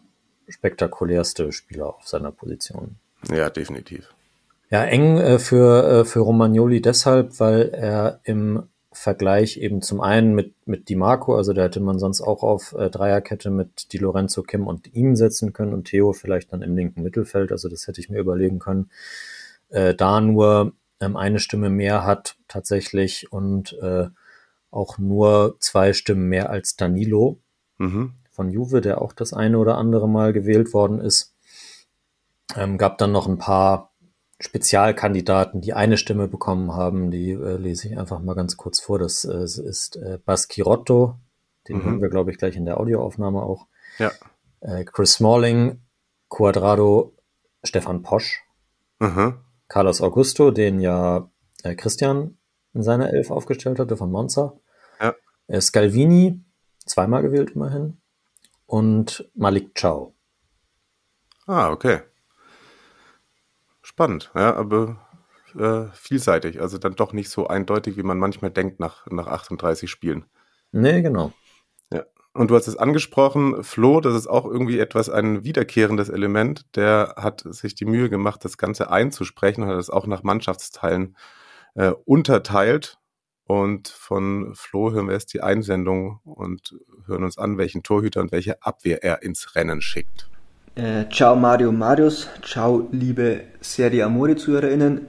spektakulärste 0.47 1.51
Spieler 1.51 1.95
auf 1.95 2.07
seiner 2.07 2.31
Position. 2.31 2.97
Ja, 3.31 3.49
definitiv. 3.49 4.13
Ja, 4.71 4.85
eng 4.85 5.17
äh, 5.17 5.37
für, 5.37 5.83
äh, 5.83 6.05
für 6.05 6.21
Romagnoli 6.21 6.81
deshalb, 6.81 7.39
weil 7.41 7.69
er 7.69 8.21
im 8.23 8.63
Vergleich 8.93 9.57
eben 9.57 9.81
zum 9.81 10.01
einen 10.01 10.33
mit, 10.33 10.55
mit 10.65 10.87
Di 10.89 10.95
Marco, 10.95 11.35
also 11.35 11.53
da 11.53 11.63
hätte 11.63 11.81
man 11.81 11.99
sonst 11.99 12.21
auch 12.21 12.41
auf 12.41 12.73
äh, 12.73 12.89
Dreierkette 12.89 13.49
mit 13.49 13.91
Di 13.91 13.97
Lorenzo, 13.97 14.43
Kim 14.43 14.67
und 14.67 14.93
ihm 14.93 15.15
setzen 15.15 15.53
können 15.53 15.73
und 15.73 15.85
Theo 15.85 16.13
vielleicht 16.13 16.53
dann 16.53 16.61
im 16.61 16.75
linken 16.75 17.03
Mittelfeld, 17.03 17.51
also 17.51 17.69
das 17.69 17.87
hätte 17.87 17.99
ich 17.99 18.09
mir 18.09 18.19
überlegen 18.19 18.59
können. 18.59 18.89
Äh, 19.69 19.93
da 19.93 20.21
nur 20.21 20.73
ähm, 21.01 21.17
eine 21.17 21.39
Stimme 21.39 21.69
mehr 21.69 22.05
hat 22.05 22.37
tatsächlich 22.47 23.31
und 23.31 23.73
äh, 23.81 24.07
auch 24.71 24.97
nur 24.97 25.57
zwei 25.59 25.91
Stimmen 25.93 26.27
mehr 26.29 26.49
als 26.49 26.77
Danilo 26.77 27.39
Mhm. 27.77 28.13
von 28.29 28.49
Juve, 28.51 28.79
der 28.79 29.01
auch 29.01 29.11
das 29.11 29.33
eine 29.33 29.57
oder 29.57 29.77
andere 29.77 30.07
Mal 30.07 30.33
gewählt 30.33 30.73
worden 30.73 31.01
ist. 31.01 31.33
Ähm, 32.55 32.77
gab 32.77 32.99
dann 32.99 33.11
noch 33.11 33.27
ein 33.27 33.37
paar 33.37 33.90
Spezialkandidaten, 34.41 35.61
die 35.61 35.73
eine 35.73 35.97
Stimme 35.97 36.27
bekommen 36.27 36.73
haben. 36.73 37.11
Die 37.11 37.31
äh, 37.31 37.57
lese 37.57 37.87
ich 37.87 37.97
einfach 37.97 38.19
mal 38.19 38.35
ganz 38.35 38.57
kurz 38.57 38.79
vor. 38.79 38.99
Das 38.99 39.23
äh, 39.23 39.43
ist 39.43 39.95
äh, 39.97 40.17
Baschirotto, 40.23 41.19
den 41.67 41.77
Mhm. 41.77 41.83
hören 41.83 42.01
wir, 42.01 42.09
glaube 42.09 42.31
ich, 42.31 42.37
gleich 42.37 42.55
in 42.55 42.65
der 42.65 42.79
Audioaufnahme 42.79 43.41
auch. 43.41 43.67
Ja. 43.99 44.11
Äh, 44.61 44.83
Chris 44.85 45.13
Smalling, 45.13 45.81
Quadrado, 46.29 47.15
Stefan 47.63 48.01
Posch, 48.01 48.43
Mhm. 48.99 49.39
Carlos 49.67 50.01
Augusto, 50.01 50.51
den 50.51 50.79
ja 50.79 51.29
äh, 51.63 51.75
Christian 51.75 52.37
in 52.73 52.83
seiner 52.83 53.11
Elf 53.13 53.31
aufgestellt 53.31 53.79
hatte 53.79 53.97
von 53.97 54.11
Monza. 54.11 54.59
Ja. 54.99 55.15
Äh, 55.47 55.61
Scalvini, 55.61 56.43
zweimal 56.85 57.21
gewählt 57.21 57.51
immerhin. 57.51 57.97
Und 58.65 59.29
Malik 59.35 59.75
Chow. 59.79 60.13
Ah, 61.45 61.71
okay. 61.71 62.01
Spannend, 64.01 64.31
ja, 64.33 64.55
aber 64.55 64.97
äh, 65.55 65.83
vielseitig. 65.93 66.59
Also 66.59 66.79
dann 66.79 66.95
doch 66.95 67.13
nicht 67.13 67.29
so 67.29 67.45
eindeutig, 67.45 67.97
wie 67.97 68.03
man 68.03 68.17
manchmal 68.17 68.49
denkt 68.49 68.79
nach, 68.79 69.05
nach 69.11 69.27
38 69.27 69.91
Spielen. 69.91 70.25
Nee, 70.71 71.03
genau. 71.03 71.33
Ja. 71.93 72.05
Und 72.33 72.49
du 72.49 72.55
hast 72.55 72.67
es 72.67 72.77
angesprochen, 72.77 73.63
Flo, 73.63 74.01
das 74.01 74.15
ist 74.15 74.25
auch 74.25 74.45
irgendwie 74.45 74.79
etwas 74.79 75.11
ein 75.11 75.43
wiederkehrendes 75.43 76.09
Element. 76.09 76.65
Der 76.75 77.13
hat 77.15 77.43
sich 77.45 77.75
die 77.75 77.85
Mühe 77.85 78.09
gemacht, 78.09 78.43
das 78.43 78.57
Ganze 78.57 78.89
einzusprechen 78.89 79.61
und 79.61 79.69
hat 79.69 79.77
es 79.77 79.91
auch 79.91 80.07
nach 80.07 80.23
Mannschaftsteilen 80.23 81.15
äh, 81.75 81.91
unterteilt. 82.05 82.97
Und 83.43 83.87
von 83.87 84.55
Flo 84.55 84.93
hören 84.93 85.05
wir 85.05 85.13
jetzt 85.13 85.31
die 85.31 85.43
Einsendung 85.43 86.21
und 86.23 86.75
hören 87.05 87.23
uns 87.23 87.37
an, 87.37 87.59
welchen 87.59 87.83
Torhüter 87.83 88.21
und 88.21 88.31
welche 88.31 88.63
Abwehr 88.63 89.03
er 89.03 89.21
ins 89.21 89.55
Rennen 89.55 89.79
schickt. 89.79 90.31
Äh, 90.73 91.09
ciao 91.11 91.35
Mario 91.35 91.73
Marius, 91.73 92.29
ciao 92.43 92.87
liebe 92.93 93.41
Serie 93.59 94.05
Amore 94.05 94.37
ZuhörerInnen. 94.37 95.01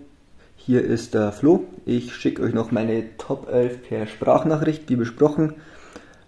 Hier 0.56 0.82
ist 0.82 1.14
der 1.14 1.30
Flo. 1.30 1.62
Ich 1.86 2.16
schicke 2.16 2.42
euch 2.42 2.52
noch 2.52 2.72
meine 2.72 3.16
Top 3.16 3.48
11 3.48 3.88
per 3.88 4.08
Sprachnachricht, 4.08 4.88
wie 4.88 4.96
besprochen. 4.96 5.54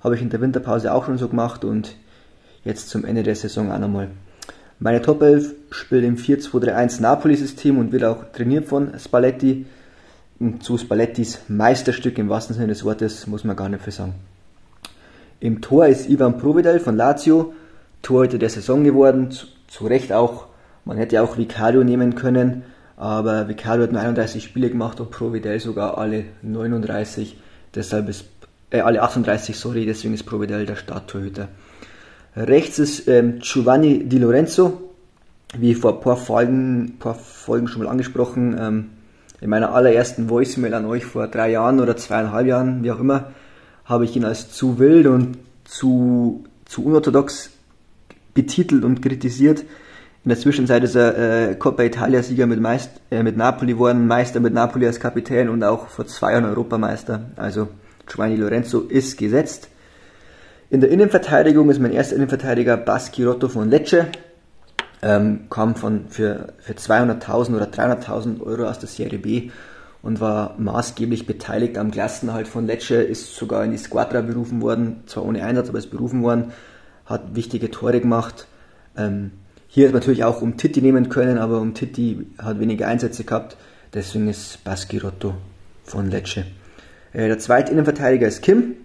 Habe 0.05 0.15
ich 0.15 0.23
in 0.23 0.31
der 0.31 0.41
Winterpause 0.41 0.95
auch 0.95 1.07
schon 1.07 1.19
so 1.19 1.29
gemacht 1.29 1.65
und 1.65 1.97
jetzt 2.65 2.91
zum 2.91 3.05
Ende 3.05 3.25
der 3.25 3.35
Saison 3.35 3.73
auch 3.73 3.79
nochmal. 3.81 4.11
Meine 4.79 5.03
Top 5.03 5.21
11 5.21 5.53
spielt 5.73 6.05
im 6.05 6.17
4-2-3-1 6.17 7.03
Napoli-System 7.03 7.77
und 7.77 7.91
wird 7.91 8.05
auch 8.05 8.31
trainiert 8.33 8.69
von 8.69 8.93
Spalletti. 9.01 9.67
Und 10.39 10.63
zu 10.63 10.79
Spallettis 10.79 11.41
Meisterstück 11.49 12.19
im 12.19 12.29
wahrsten 12.29 12.55
Sinne 12.55 12.69
des 12.69 12.85
Wortes 12.85 13.27
muss 13.27 13.43
man 13.43 13.57
gar 13.57 13.69
nicht 13.69 13.83
viel 13.83 13.93
sagen. 13.93 14.15
Im 15.41 15.61
Tor 15.61 15.87
ist 15.89 16.09
Ivan 16.09 16.39
Provedel 16.39 16.79
von 16.79 16.97
Lazio, 16.97 17.53
Torhüter 18.05 18.39
der 18.39 18.51
Saison 18.51 18.85
geworden, 18.85 19.33
zu, 19.33 19.47
zu 19.67 19.87
Recht 19.87 20.13
auch. 20.13 20.47
Man 20.85 20.99
hätte 20.99 21.21
auch 21.23 21.37
Vicario 21.37 21.83
nehmen 21.83 22.15
können, 22.15 22.63
aber 22.97 23.49
Vicario 23.49 23.83
hat 23.85 23.93
nur 23.93 24.01
31 24.01 24.45
Spiele 24.45 24.71
gemacht 24.71 25.01
und 25.01 25.11
Provedel 25.11 25.59
sogar 25.59 25.99
alle 25.99 26.27
39, 26.43 27.37
deshalb 27.75 28.09
ist, 28.09 28.27
äh, 28.71 28.81
alle 28.81 29.03
38, 29.03 29.57
sorry, 29.57 29.87
deswegen 29.87 30.15
ist 30.15 30.25
Provedel 30.25 30.67
der 30.67 30.77
Starttorhüter. 30.77 31.49
Rechts 32.37 32.79
ist 32.79 33.09
ähm, 33.09 33.39
Giovanni 33.41 34.05
Di 34.05 34.19
Lorenzo, 34.19 34.91
wie 35.57 35.75
vor 35.75 35.95
ein 35.95 36.01
paar 36.01 36.17
Folgen, 36.17 36.97
paar 36.99 37.15
Folgen 37.15 37.69
schon 37.69 37.83
mal 37.83 37.91
angesprochen, 37.91 38.57
ähm, 38.61 38.91
in 39.41 39.51
meiner 39.51 39.75
allerersten 39.75 40.29
Voicemail 40.29 40.75
an 40.75 40.85
euch 40.85 41.05
vor 41.05 41.27
drei 41.29 41.51
Jahren 41.51 41.81
oder 41.81 41.97
zweieinhalb 41.97 42.47
Jahren, 42.47 42.83
wie 42.85 42.93
auch 42.93 43.01
immer, 43.01 43.33
habe 43.85 44.05
ich 44.05 44.17
ihn 44.17 44.25
als 44.25 44.51
zu 44.51 44.79
wild 44.79 45.07
und 45.07 45.39
zu, 45.65 46.45
zu 46.65 46.85
unorthodox 46.85 47.54
betitelt 48.35 48.85
und 48.85 49.01
kritisiert. 49.01 49.65
In 50.25 50.31
der 50.31 50.39
Zwischenzeit 50.39 50.83
ist 50.85 50.95
er 50.95 51.51
äh, 51.51 51.55
Coppa 51.55 51.83
Italia-Sieger 51.83 52.47
mit, 52.47 52.61
äh, 53.11 53.23
mit 53.23 53.37
Napoli 53.37 53.75
geworden, 53.75 54.07
Meister 54.07 54.41
mit 54.41 54.55
Napoli 54.55 54.87
als 54.87 54.99
Kapitän 54.99 55.49
und 55.49 55.63
auch 55.63 55.89
vor 55.89 56.07
zwei 56.07 56.33
Jahren 56.33 56.47
Europameister. 56.47 57.31
Also 57.37 57.69
Giovanni 58.07 58.37
Lorenzo 58.37 58.81
ist 58.81 59.19
gesetzt. 59.19 59.69
In 60.71 60.81
der 60.81 60.91
Innenverteidigung 60.91 61.69
ist 61.71 61.79
mein 61.79 61.93
erster 61.93 62.17
Innenverteidiger 62.17 62.77
Baschirotto 62.77 63.49
von 63.49 63.69
Lecce. 63.69 64.07
Ähm, 65.03 65.51
kam 65.51 65.75
von, 65.75 66.07
für, 66.09 66.55
für 66.59 66.73
200.000 66.73 67.55
oder 67.55 67.67
300.000 67.67 68.41
Euro 68.41 68.65
aus 68.65 68.79
der 68.79 68.89
Serie 68.89 69.19
B 69.19 69.51
und 70.01 70.21
war 70.21 70.55
maßgeblich 70.59 71.27
beteiligt 71.27 71.77
am 71.77 71.91
Klassenerhalt 71.91 72.49
von 72.49 72.67
Lecce, 72.67 73.03
ist 73.03 73.37
sogar 73.37 73.65
in 73.65 73.73
die 73.73 73.79
Squadra 73.79 74.23
berufen 74.23 74.63
worden, 74.63 75.03
zwar 75.05 75.27
ohne 75.27 75.45
Einsatz, 75.45 75.69
aber 75.69 75.79
ist 75.79 75.91
berufen 75.91 76.23
worden, 76.23 76.53
hat 77.07 77.35
wichtige 77.35 77.71
Tore 77.71 78.01
gemacht. 78.01 78.47
Ähm, 78.97 79.33
hier 79.69 79.89
hat 79.89 79.95
natürlich 79.95 80.25
auch 80.25 80.43
um 80.43 80.57
Titti 80.57 80.81
nehmen 80.81 81.09
können, 81.09 81.39
aber 81.39 81.61
um 81.61 81.75
Titti 81.75 82.27
hat 82.39 82.61
weniger 82.61 82.87
Einsätze 82.89 83.25
gehabt, 83.25 83.57
deswegen 83.93 84.29
ist 84.29 84.63
Baschirotto 84.65 85.35
von 85.85 86.11
Lecce. 86.11 86.45
Äh, 87.13 87.29
der 87.29 87.39
zweite 87.39 87.73
Innenverteidiger 87.73 88.27
ist 88.27 88.43
Kim, 88.43 88.77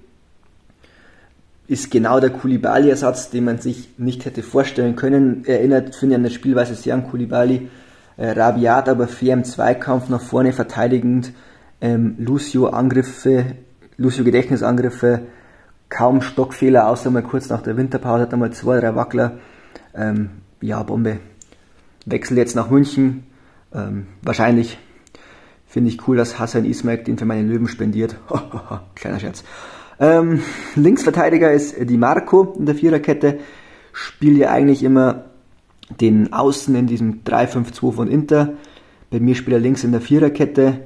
ist 1.67 1.91
genau 1.91 2.19
der 2.19 2.31
Koulibaly-Ersatz, 2.31 3.29
den 3.29 3.45
man 3.45 3.59
sich 3.59 3.89
nicht 3.99 4.25
hätte 4.25 4.41
vorstellen 4.41 4.95
können. 4.95 5.45
Erinnert, 5.45 5.95
finde 5.95 6.15
ich, 6.15 6.17
an 6.17 6.23
der 6.23 6.31
Spielweise 6.31 6.73
sehr 6.73 6.95
an 6.95 7.07
Koulibaly. 7.07 7.69
Äh, 8.17 8.31
rabiat, 8.31 8.89
aber 8.89 9.07
fair 9.07 9.33
im 9.33 9.45
Zweikampf 9.45 10.09
nach 10.09 10.21
vorne 10.21 10.51
verteidigend. 10.51 11.31
Ähm, 11.79 12.15
Lucio 12.17 12.67
Angriffe, 12.67 13.45
Lucio 13.95 14.25
Gedächtnisangriffe, 14.25 15.21
kaum 15.89 16.21
Stockfehler, 16.21 16.87
außer 16.87 17.11
mal 17.11 17.23
kurz 17.23 17.49
nach 17.49 17.61
der 17.61 17.77
Winterpause 17.77 18.23
hat 18.23 18.31
er 18.31 18.37
mal 18.37 18.51
zwei, 18.51 18.79
drei 18.79 18.95
Wackler. 18.95 19.39
Ähm, 19.95 20.29
ja, 20.61 20.81
Bombe. 20.83 21.19
Wechsel 22.05 22.37
jetzt 22.37 22.55
nach 22.55 22.69
München. 22.69 23.23
Ähm, 23.73 24.07
wahrscheinlich 24.21 24.77
finde 25.67 25.89
ich 25.89 26.07
cool, 26.07 26.17
dass 26.17 26.39
Hassan 26.39 26.65
Ismail 26.65 27.03
den 27.03 27.17
für 27.17 27.25
meine 27.25 27.47
Löwen 27.47 27.67
spendiert. 27.67 28.15
Kleiner 28.95 29.19
Scherz. 29.19 29.43
Ähm, 29.99 30.41
Linksverteidiger 30.75 31.51
ist 31.51 31.75
Di 31.77 31.97
Marco 31.97 32.55
in 32.57 32.65
der 32.65 32.75
Viererkette. 32.75 33.39
Spielt 33.91 34.37
ja 34.37 34.51
eigentlich 34.51 34.83
immer 34.83 35.25
den 35.99 36.33
Außen 36.33 36.73
in 36.75 36.87
diesem 36.87 37.23
3-5-2 37.23 37.91
von 37.93 38.07
Inter. 38.07 38.53
Bei 39.09 39.19
mir 39.19 39.35
spielt 39.35 39.57
er 39.57 39.59
links 39.59 39.83
in 39.83 39.91
der 39.91 40.01
Viererkette. 40.01 40.81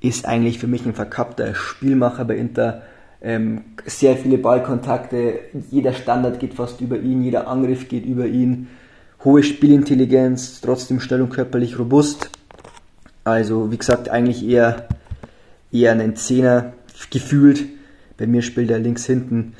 Ist 0.00 0.26
eigentlich 0.26 0.58
für 0.58 0.66
mich 0.66 0.84
ein 0.84 0.94
verkappter 0.94 1.54
Spielmacher 1.54 2.24
bei 2.24 2.36
Inter. 2.36 2.82
Ähm, 3.22 3.64
sehr 3.84 4.16
viele 4.16 4.38
Ballkontakte. 4.38 5.40
Jeder 5.70 5.92
Standard 5.92 6.38
geht 6.38 6.54
fast 6.54 6.80
über 6.80 6.98
ihn. 6.98 7.22
Jeder 7.22 7.48
Angriff 7.48 7.88
geht 7.88 8.04
über 8.04 8.26
ihn. 8.26 8.68
Hohe 9.24 9.42
Spielintelligenz, 9.42 10.60
trotzdem 10.60 11.00
schnell 11.00 11.22
und 11.22 11.30
körperlich 11.30 11.78
robust. 11.78 12.30
Also, 13.24 13.72
wie 13.72 13.78
gesagt, 13.78 14.08
eigentlich 14.08 14.46
eher, 14.46 14.86
eher 15.72 15.92
einen 15.92 16.14
Zehner 16.14 16.74
gefühlt. 17.10 17.64
Bei 18.18 18.26
mir 18.26 18.42
spielt 18.42 18.70
er 18.70 18.78
links 18.78 19.04
hinten. 19.04 19.54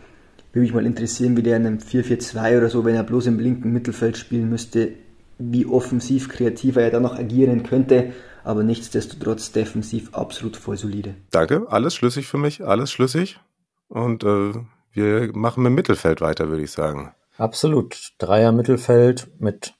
Würde 0.52 0.62
mich 0.62 0.72
mal 0.72 0.86
interessieren, 0.86 1.36
wie 1.36 1.42
der 1.42 1.56
in 1.56 1.66
einem 1.66 1.78
4-4-2 1.78 2.58
oder 2.58 2.68
so, 2.70 2.84
wenn 2.84 2.94
er 2.94 3.02
bloß 3.02 3.26
im 3.26 3.38
linken 3.38 3.72
Mittelfeld 3.72 4.16
spielen 4.16 4.48
müsste, 4.48 4.92
wie 5.38 5.66
offensiv 5.66 6.28
kreativer 6.28 6.82
er 6.82 6.90
da 6.90 7.00
noch 7.00 7.18
agieren 7.18 7.62
könnte. 7.62 8.12
Aber 8.44 8.62
nichtsdestotrotz 8.62 9.50
defensiv 9.50 10.14
absolut 10.14 10.56
voll 10.56 10.76
solide. 10.76 11.14
Danke, 11.32 11.66
alles 11.68 11.96
schlüssig 11.96 12.28
für 12.28 12.38
mich, 12.38 12.64
alles 12.64 12.92
schlüssig. 12.92 13.40
Und 13.88 14.24
äh, 14.24 14.52
wir 14.92 15.36
machen 15.36 15.62
mit 15.62 15.70
dem 15.70 15.74
Mittelfeld 15.74 16.20
weiter, 16.20 16.48
würde 16.48 16.62
ich 16.62 16.70
sagen. 16.70 17.14
Absolut. 17.38 18.12
Dreier 18.18 18.52
Mittelfeld 18.52 19.28
mit 19.38 19.74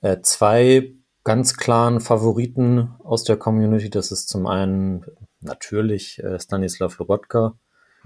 äh, 0.00 0.20
zwei 0.22 0.92
ganz 1.24 1.56
klaren 1.56 2.00
Favoriten 2.00 2.94
aus 3.02 3.24
der 3.24 3.36
Community. 3.36 3.90
Das 3.90 4.12
ist 4.12 4.28
zum 4.28 4.46
einen 4.46 5.04
natürlich 5.40 6.22
äh, 6.22 6.38
Stanislav 6.40 6.98
Lobotka, 6.98 7.54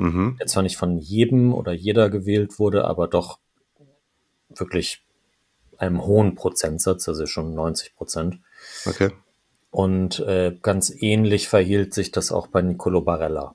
Mhm. 0.00 0.36
der 0.38 0.46
zwar 0.46 0.62
nicht 0.62 0.78
von 0.78 0.96
jedem 0.96 1.52
oder 1.52 1.72
jeder 1.72 2.08
gewählt 2.08 2.58
wurde, 2.58 2.86
aber 2.86 3.06
doch 3.06 3.38
wirklich 4.48 5.04
einem 5.76 6.04
hohen 6.04 6.34
Prozentsatz, 6.34 7.06
also 7.06 7.26
schon 7.26 7.54
90 7.54 7.94
Prozent. 7.96 8.40
Okay. 8.86 9.10
Und 9.70 10.20
äh, 10.20 10.56
ganz 10.62 10.90
ähnlich 10.90 11.48
verhielt 11.48 11.92
sich 11.92 12.10
das 12.10 12.32
auch 12.32 12.46
bei 12.46 12.62
Nicolo 12.62 13.02
Barella. 13.02 13.54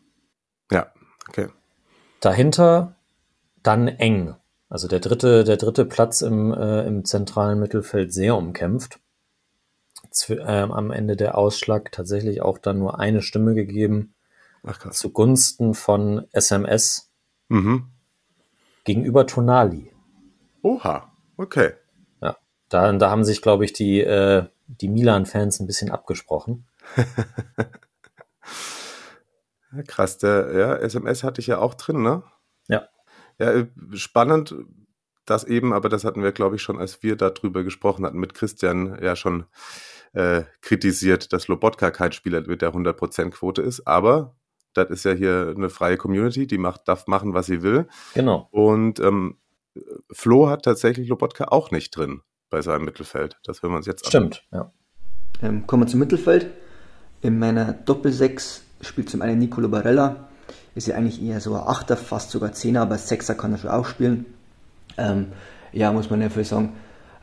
Ja, 0.72 0.92
okay. 1.30 1.48
Dahinter 2.20 2.96
dann 3.64 3.88
eng. 3.88 4.36
Also 4.70 4.88
der 4.88 5.00
dritte, 5.00 5.44
der 5.44 5.58
dritte 5.58 5.86
Platz 5.86 6.22
im, 6.22 6.52
äh, 6.54 6.86
im 6.88 7.06
zentralen 7.06 7.60
Mittelfeld 7.60 8.14
sehr 8.14 8.36
umkämpft. 8.36 9.00
Zw 10.12 10.40
ähm, 10.46 10.72
am 10.72 10.92
Ende 10.92 11.16
der 11.16 11.38
Ausschlag 11.38 11.92
tatsächlich 11.92 12.42
auch 12.42 12.58
dann 12.58 12.80
nur 12.80 13.00
eine 13.00 13.22
Stimme 13.22 13.54
gegeben 13.54 14.14
Ach 14.64 14.80
krass. 14.80 14.98
zugunsten 14.98 15.74
von 15.74 16.26
SMS 16.32 17.12
Mhm. 17.50 17.90
gegenüber 18.86 19.28
Tonali. 19.28 19.92
Oha, 20.64 21.12
okay. 21.38 21.74
Ja, 22.22 22.38
da, 22.70 22.92
da 22.94 23.10
haben 23.12 23.24
sich, 23.24 23.42
glaube 23.44 23.66
ich, 23.66 23.74
die, 23.74 24.00
äh, 24.02 24.46
die 24.68 24.88
Milan-Fans 24.90 25.60
ein 25.60 25.68
bisschen 25.68 25.92
abgesprochen. 25.92 26.66
Ja, 29.76 29.84
krass, 29.84 30.18
der 30.18 30.54
ja, 30.54 30.76
SMS 30.76 31.24
hatte 31.24 31.42
ich 31.42 31.48
ja 31.48 31.60
auch 31.60 31.74
drin, 31.74 32.02
ne? 32.02 32.24
Ja. 32.68 32.88
Ja, 33.40 33.52
äh, 33.52 33.68
spannend, 33.94 34.56
das 35.26 35.44
eben, 35.44 35.74
aber 35.74 35.90
das 35.90 36.06
hatten 36.06 36.24
wir, 36.24 36.32
glaube 36.32 36.56
ich, 36.56 36.62
schon, 36.62 36.80
als 36.80 37.04
wir 37.04 37.16
darüber 37.16 37.64
gesprochen 37.64 38.06
hatten, 38.06 38.20
mit 38.20 38.34
Christian 38.34 38.98
ja 39.02 39.16
schon 39.16 39.46
äh, 40.14 40.44
kritisiert, 40.62 41.34
dass 41.34 41.48
Lobotka 41.48 41.92
kein 41.92 42.12
Spieler 42.12 42.42
mit 42.48 42.62
der 42.62 42.74
100%-Quote 42.74 43.62
ist. 43.62 43.88
Aber 43.88 44.36
das 44.74 44.90
ist 44.90 45.06
ja 45.06 45.12
hier 45.12 45.54
eine 45.56 45.70
freie 45.70 45.98
Community, 45.98 46.48
die 46.48 46.58
macht, 46.58 46.88
darf 46.88 47.08
machen, 47.08 47.34
was 47.34 47.48
sie 47.48 47.62
will. 47.62 47.88
Genau. 48.14 48.48
Und 48.52 49.00
ähm, 49.00 49.38
Flo 50.12 50.48
hat 50.48 50.64
tatsächlich 50.64 51.10
Lobotka 51.10 51.46
auch 51.46 51.72
nicht 51.72 51.92
drin 51.92 52.22
bei 52.50 52.62
seinem 52.62 52.86
Mittelfeld. 52.86 53.38
Das 53.44 53.62
hören 53.62 53.74
wir 53.74 53.78
uns 53.78 53.88
jetzt 53.88 54.08
Stimmt, 54.08 54.46
an. 54.52 54.60
ja. 54.60 55.48
Ähm, 55.48 55.68
kommen 55.68 55.84
wir 55.84 55.88
zum 55.88 56.00
Mittelfeld. 56.00 56.48
In 57.22 57.40
meiner 57.40 57.74
Doppel-6 57.74 58.62
spielt 58.82 59.10
zum 59.10 59.22
einen 59.22 59.40
Nicolo 59.40 59.70
Barella. 59.70 60.28
Ist 60.76 60.88
ja 60.88 60.96
eigentlich 60.96 61.22
eher 61.24 61.40
so 61.40 61.56
ein 61.56 61.62
Achter, 61.62 61.96
fast 61.96 62.32
sogar 62.32 62.52
Zehner, 62.52 62.82
aber 62.82 62.98
Sechser 62.98 63.36
kann 63.36 63.54
er 63.54 63.58
schon 63.58 63.70
auch 63.70 63.86
spielen. 63.86 64.26
Ähm, 64.98 65.28
ja, 65.72 65.92
muss 65.92 66.10
man 66.10 66.22
ja 66.22 66.30
für 66.30 66.44
sagen, 66.44 66.74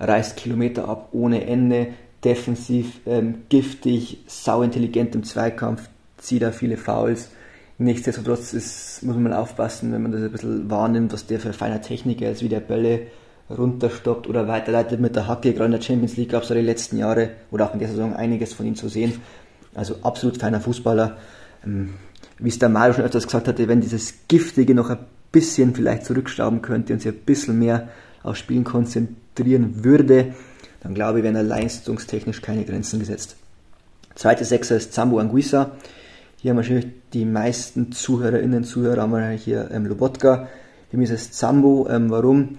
reißt 0.01 0.37
Kilometer 0.37 0.89
ab 0.89 1.09
ohne 1.13 1.47
Ende, 1.47 1.89
defensiv 2.25 3.01
ähm, 3.07 3.43
giftig, 3.49 4.25
sau 4.27 4.63
intelligent 4.63 5.15
im 5.15 5.25
Zweikampf, 5.25 5.89
zieht 6.19 6.43
da 6.43 6.53
viele 6.53 6.77
Fouls. 6.77 7.31
Nichtsdestotrotz 7.79 8.53
ist, 8.53 9.03
muss 9.03 9.17
man 9.17 9.33
aufpassen, 9.33 9.93
wenn 9.93 10.03
man 10.03 10.13
das 10.13 10.23
ein 10.23 10.31
bisschen 10.33 10.71
wahrnimmt, 10.71 11.13
was 11.13 11.27
der 11.27 11.41
für 11.41 11.49
ein 11.49 11.55
feiner 11.55 11.81
Techniker 11.81 12.31
ist, 12.31 12.43
wie 12.43 12.49
der 12.49 12.61
Bälle 12.61 13.09
runterstoppt 13.51 14.29
oder 14.29 14.47
weiterleitet 14.47 15.01
mit 15.01 15.17
der 15.17 15.27
Hacke. 15.27 15.53
Gerade 15.53 15.67
in 15.67 15.73
der 15.73 15.83
Champions 15.83 16.17
League 16.17 16.31
gab 16.31 16.45
es 16.45 16.49
ja 16.49 16.55
die 16.55 16.63
letzten 16.63 16.97
Jahre 16.99 17.31
oder 17.51 17.67
auch 17.67 17.75
in 17.75 17.81
der 17.81 17.89
Saison 17.89 18.15
einiges 18.15 18.53
von 18.53 18.67
ihm 18.67 18.77
zu 18.77 18.89
sehen. 18.89 19.21
Also 19.75 19.97
absolut 20.03 20.39
feiner 20.39 20.61
Fußballer. 20.61 21.17
Ähm, 21.65 21.91
wie 22.39 22.49
es 22.49 22.59
der 22.59 22.69
Mario 22.69 22.95
schon 22.95 23.05
öfters 23.05 23.27
gesagt 23.27 23.49
hatte, 23.49 23.69
wenn 23.69 23.81
dieses 23.81 24.15
Giftige 24.29 24.75
noch 24.75 24.91
ein 24.91 24.99
bisschen 25.31 25.75
vielleicht 25.75 26.05
zurückschrauben 26.05 26.63
könnte 26.63 26.93
und 26.93 27.01
sich 27.01 27.13
ein 27.13 27.19
bisschen 27.19 27.59
mehr 27.59 27.89
aufs 28.23 28.41
Spielen 28.41 28.65
konzentrieren 28.65 29.85
würde, 29.85 30.35
dann 30.83 30.95
glaube 30.95 31.19
ich, 31.19 31.25
wären 31.25 31.35
da 31.35 31.41
leistungstechnisch 31.41 32.43
keine 32.43 32.65
Grenzen 32.65 33.01
gesetzt. 33.01 33.37
Zweite 34.15 34.45
Sechser 34.45 34.77
ist 34.77 34.93
Zambo 34.93 35.19
Anguissa. 35.19 35.73
Hier 36.37 36.51
haben 36.51 36.57
wahrscheinlich 36.57 36.89
die 37.13 37.25
meisten 37.25 37.93
Zuhörerinnen, 37.93 38.65
Zuhörer 38.65 39.03
haben 39.03 39.13
wir 39.13 39.31
hier 39.31 39.71
ähm, 39.73 39.87
Lobotka. 39.87 40.49
Für 40.91 40.97
mich 40.97 41.11
ist 41.11 41.21
es 41.21 41.33
Zambo. 41.33 41.89
Ähm, 41.89 42.11
warum? 42.11 42.57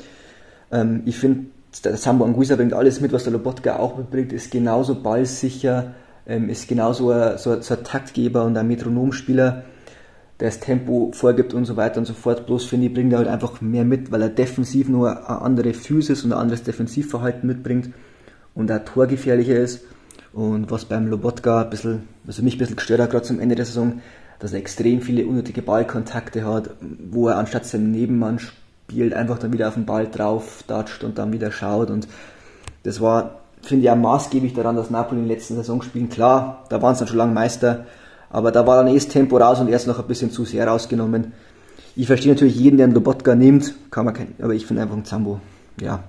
Ähm, 0.72 1.04
ich 1.06 1.18
finde, 1.18 1.48
der 1.84 1.96
Zambo 1.98 2.26
Anguissa 2.26 2.56
bringt 2.56 2.74
alles 2.74 3.02
mit, 3.02 3.12
was 3.12 3.24
der 3.24 3.34
Lobotka 3.34 3.78
auch 3.78 3.98
mitbringt, 3.98 4.32
ist 4.32 4.52
genauso 4.52 4.96
ballsicher, 4.96 5.94
ähm, 6.28 6.50
ist 6.50 6.68
genauso 6.68 7.12
ein, 7.12 7.38
so, 7.38 7.62
so 7.62 7.76
ein 7.76 7.84
Taktgeber 7.84 8.44
und 8.44 8.58
ein 8.58 8.68
Metronomspieler 8.68 9.64
der 10.40 10.50
das 10.50 10.60
Tempo 10.60 11.12
vorgibt 11.14 11.54
und 11.54 11.66
so 11.66 11.78
weiter 11.78 12.00
und 12.00 12.06
so 12.06 12.14
fort. 12.14 12.46
Bloß 12.46 12.66
finde 12.66 12.88
ich, 12.88 12.94
bringt 12.94 13.14
er 13.14 13.20
halt 13.20 13.28
einfach 13.28 13.62
mehr 13.62 13.86
mit, 13.86 14.12
weil 14.12 14.22
er 14.22 14.30
defensiv 14.30 14.90
nur 14.90 15.10
eine 15.30 15.42
andere 15.42 15.74
Physis 15.74 16.24
und 16.24 16.34
ein 16.34 16.40
anderes 16.40 16.64
Defensivverhalten 16.64 17.48
mitbringt 17.48 17.92
und 18.56 18.72
auch 18.72 18.84
torgefährlicher 18.84 19.56
ist. 19.56 19.86
Und 20.34 20.72
was 20.72 20.86
beim 20.86 21.08
Lobotka 21.08 21.62
ein 21.62 21.70
bisschen, 21.70 22.08
also 22.26 22.42
mich 22.42 22.56
ein 22.56 22.58
bisschen 22.58 22.76
gestört 22.76 23.00
hat, 23.00 23.12
gerade 23.12 23.24
zum 23.24 23.40
Ende 23.40 23.56
der 23.56 23.66
Saison, 23.66 24.02
dass 24.40 24.52
er 24.52 24.60
extrem 24.60 25.02
viele 25.02 25.28
unnötige 25.28 25.62
Ballkontakte 25.62 26.46
hat, 26.46 26.72
wo 26.82 27.30
er 27.30 27.38
anstatt 27.38 27.66
seinem 27.66 27.92
Nebenmann 27.92 28.40
spielt, 28.40 29.14
einfach 29.14 29.38
dann 29.38 29.54
wieder 29.54 29.68
auf 29.68 29.76
den 29.76 29.86
Ball 29.86 30.08
drauf 30.08 30.64
datscht 30.68 31.04
und 31.04 31.20
dann 31.20 31.32
wieder 31.32 31.52
schaut. 31.52 31.92
Und 31.92 32.08
das 32.82 33.00
war, 33.00 33.43
finde 33.64 33.86
ich, 33.86 33.92
auch 33.92 33.96
maßgeblich 33.96 34.54
daran, 34.54 34.76
dass 34.76 34.90
Napoli 34.90 35.22
in 35.22 35.28
den 35.28 35.36
letzten 35.36 35.56
Saisonspielen, 35.56 36.10
klar, 36.10 36.66
da 36.70 36.82
waren 36.82 36.96
sie 36.96 37.00
dann 37.00 37.08
schon 37.08 37.18
lange 37.18 37.34
Meister, 37.34 37.86
aber 38.30 38.52
da 38.52 38.66
war 38.68 38.78
dann 38.78 38.88
eh 38.88 38.96
das 38.96 39.08
Tempo 39.08 39.38
raus 39.38 39.60
und 39.60 39.70
er 39.70 39.76
ist 39.76 39.88
noch 39.88 40.00
ein 40.00 40.08
bisschen 40.08 40.32
zu 40.32 40.46
sehr 40.46 40.68
rausgenommen. 40.68 41.34
Ich 41.96 42.08
verstehe 42.08 42.34
natürlich 42.34 42.56
jeden, 42.56 42.78
der 42.78 42.86
einen 42.86 42.96
Lobotka 42.96 43.36
nimmt, 43.36 43.76
kann 43.92 44.06
man 44.06 44.14
kein, 44.14 44.34
aber 44.42 44.54
ich 44.54 44.66
finde 44.66 44.82
einfach 44.82 44.96
ein 44.96 45.06
Zambo, 45.06 45.40
ja. 45.80 46.04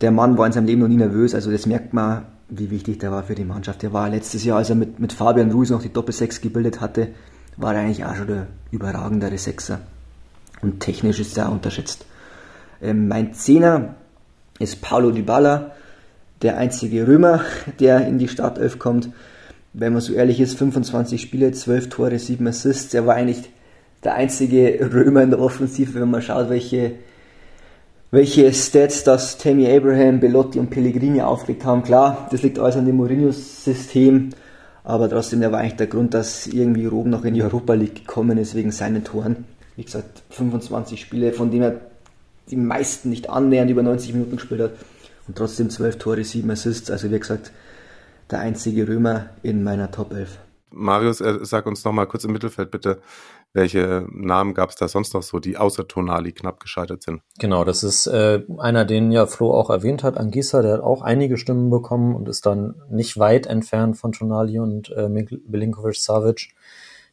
Der 0.00 0.10
Mann 0.10 0.36
war 0.36 0.46
in 0.46 0.52
seinem 0.52 0.66
Leben 0.66 0.82
noch 0.82 0.88
nie 0.88 0.96
nervös, 0.96 1.34
also 1.34 1.50
das 1.50 1.66
merkt 1.66 1.94
man, 1.94 2.26
wie 2.48 2.70
wichtig 2.70 2.98
der 2.98 3.10
war 3.10 3.22
für 3.22 3.34
die 3.34 3.44
Mannschaft. 3.44 3.82
Der 3.82 3.92
war 3.92 4.08
letztes 4.08 4.44
Jahr, 4.44 4.58
als 4.58 4.70
er 4.70 4.76
mit, 4.76 5.00
mit 5.00 5.12
Fabian 5.12 5.50
Ruiz 5.50 5.70
noch 5.70 5.82
die 5.82 5.92
Doppel-Sechs 5.92 6.40
gebildet 6.40 6.80
hatte, 6.80 7.08
war 7.56 7.74
er 7.74 7.80
eigentlich 7.80 8.04
auch 8.04 8.14
schon 8.14 8.26
der 8.26 8.46
überragendere 8.70 9.38
Sechser. 9.38 9.80
Und 10.62 10.80
technisch 10.80 11.18
ist 11.18 11.36
er 11.36 11.50
unterschätzt. 11.50 12.06
Ähm, 12.80 13.08
mein 13.08 13.34
Zehner 13.34 13.96
ist 14.58 14.80
Paulo 14.80 15.10
Dybala, 15.10 15.72
der 16.42 16.58
einzige 16.58 17.06
Römer, 17.06 17.42
der 17.80 18.06
in 18.06 18.18
die 18.18 18.28
Startelf 18.28 18.78
kommt 18.78 19.10
wenn 19.78 19.92
man 19.92 20.00
so 20.00 20.14
ehrlich 20.14 20.40
ist, 20.40 20.56
25 20.56 21.20
Spiele, 21.20 21.52
12 21.52 21.90
Tore, 21.90 22.18
7 22.18 22.46
Assists. 22.46 22.94
Er 22.94 23.06
war 23.06 23.14
eigentlich 23.14 23.42
der 24.04 24.14
einzige 24.14 24.90
Römer 24.92 25.22
in 25.22 25.30
der 25.30 25.38
Offensive, 25.38 26.00
wenn 26.00 26.10
man 26.10 26.22
schaut, 26.22 26.48
welche, 26.48 26.92
welche 28.10 28.50
Stats 28.54 29.04
das 29.04 29.36
Tammy 29.36 29.70
Abraham, 29.70 30.18
Belotti 30.18 30.58
und 30.58 30.70
Pellegrini 30.70 31.20
aufgelegt 31.20 31.66
haben. 31.66 31.82
Klar, 31.82 32.26
das 32.30 32.42
liegt 32.42 32.58
alles 32.58 32.76
an 32.76 32.86
dem 32.86 32.96
Mourinho-System, 32.96 34.30
aber 34.82 35.10
trotzdem, 35.10 35.40
der 35.40 35.52
war 35.52 35.60
eigentlich 35.60 35.76
der 35.76 35.88
Grund, 35.88 36.14
dass 36.14 36.46
irgendwie 36.46 36.86
Rom 36.86 37.10
noch 37.10 37.26
in 37.26 37.34
die 37.34 37.42
Europa 37.42 37.74
League 37.74 38.06
gekommen 38.06 38.38
ist 38.38 38.54
wegen 38.54 38.70
seinen 38.70 39.04
Toren. 39.04 39.44
Wie 39.76 39.84
gesagt, 39.84 40.22
25 40.30 40.98
Spiele, 40.98 41.34
von 41.34 41.50
denen 41.50 41.62
er 41.64 41.80
die 42.50 42.56
meisten 42.56 43.10
nicht 43.10 43.28
annähernd 43.28 43.70
über 43.70 43.82
90 43.82 44.14
Minuten 44.14 44.36
gespielt 44.36 44.62
hat 44.62 44.70
und 45.28 45.36
trotzdem 45.36 45.70
12 45.70 45.98
Tore, 45.98 46.24
7 46.24 46.50
Assists. 46.50 46.90
Also 46.90 47.10
wie 47.10 47.18
gesagt, 47.18 47.52
der 48.30 48.40
einzige 48.40 48.88
Römer 48.88 49.30
in 49.42 49.62
meiner 49.62 49.90
Top 49.90 50.12
11. 50.12 50.38
Marius, 50.70 51.20
äh, 51.20 51.38
sag 51.42 51.66
uns 51.66 51.84
noch 51.84 51.92
mal 51.92 52.06
kurz 52.06 52.24
im 52.24 52.32
Mittelfeld 52.32 52.70
bitte, 52.70 53.00
welche 53.52 54.06
Namen 54.12 54.52
gab 54.52 54.68
es 54.70 54.76
da 54.76 54.86
sonst 54.86 55.14
noch 55.14 55.22
so, 55.22 55.38
die 55.38 55.56
außer 55.56 55.88
Tonali 55.88 56.32
knapp 56.32 56.60
gescheitert 56.60 57.02
sind? 57.02 57.22
Genau, 57.38 57.64
das 57.64 57.82
ist 57.82 58.06
äh, 58.06 58.42
einer, 58.58 58.84
den 58.84 59.10
ja 59.12 59.26
Flo 59.26 59.54
auch 59.54 59.70
erwähnt 59.70 60.02
hat, 60.02 60.18
Angisa, 60.18 60.60
der 60.60 60.74
hat 60.74 60.80
auch 60.80 61.00
einige 61.00 61.38
Stimmen 61.38 61.70
bekommen 61.70 62.14
und 62.14 62.28
ist 62.28 62.44
dann 62.44 62.74
nicht 62.90 63.18
weit 63.18 63.46
entfernt 63.46 63.96
von 63.96 64.12
Tonali 64.12 64.58
und 64.58 64.90
äh, 64.90 65.08
Milinkovic-Savic. 65.08 66.50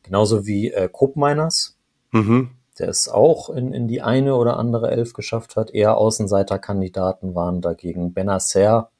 Genauso 0.03 0.45
wie 0.45 0.71
äh, 0.71 0.89
Kopmeiners, 0.91 1.77
mhm. 2.11 2.49
Der 2.79 2.89
es 2.89 3.07
auch 3.07 3.49
in, 3.49 3.73
in 3.73 3.87
die 3.87 4.01
eine 4.01 4.35
oder 4.35 4.57
andere 4.57 4.91
Elf 4.91 5.13
geschafft 5.13 5.55
hat. 5.55 5.71
Eher 5.71 5.97
Außenseiterkandidaten 5.97 7.35
waren 7.35 7.61
dagegen 7.61 8.13
Benacer, 8.13 8.91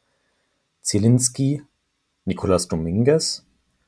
Zielinski, 0.81 1.63
Nicolas 2.25 2.67
Dominguez 2.67 3.45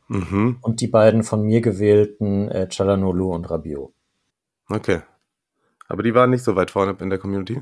mhm. 0.08 0.58
und 0.62 0.82
die 0.82 0.88
beiden 0.88 1.24
von 1.24 1.44
mir 1.44 1.62
gewählten 1.62 2.50
äh, 2.50 2.68
Chalanolu 2.70 3.34
und 3.34 3.50
Rabiot. 3.50 3.94
Okay. 4.70 5.02
Aber 5.88 6.04
die 6.04 6.16
waren 6.16 6.32
nicht 6.32 6.44
so 6.44 6.56
weit 6.56 6.72
vorne 6.72 6.98
in 7.00 7.10
der 7.10 7.20
Community? 7.20 7.62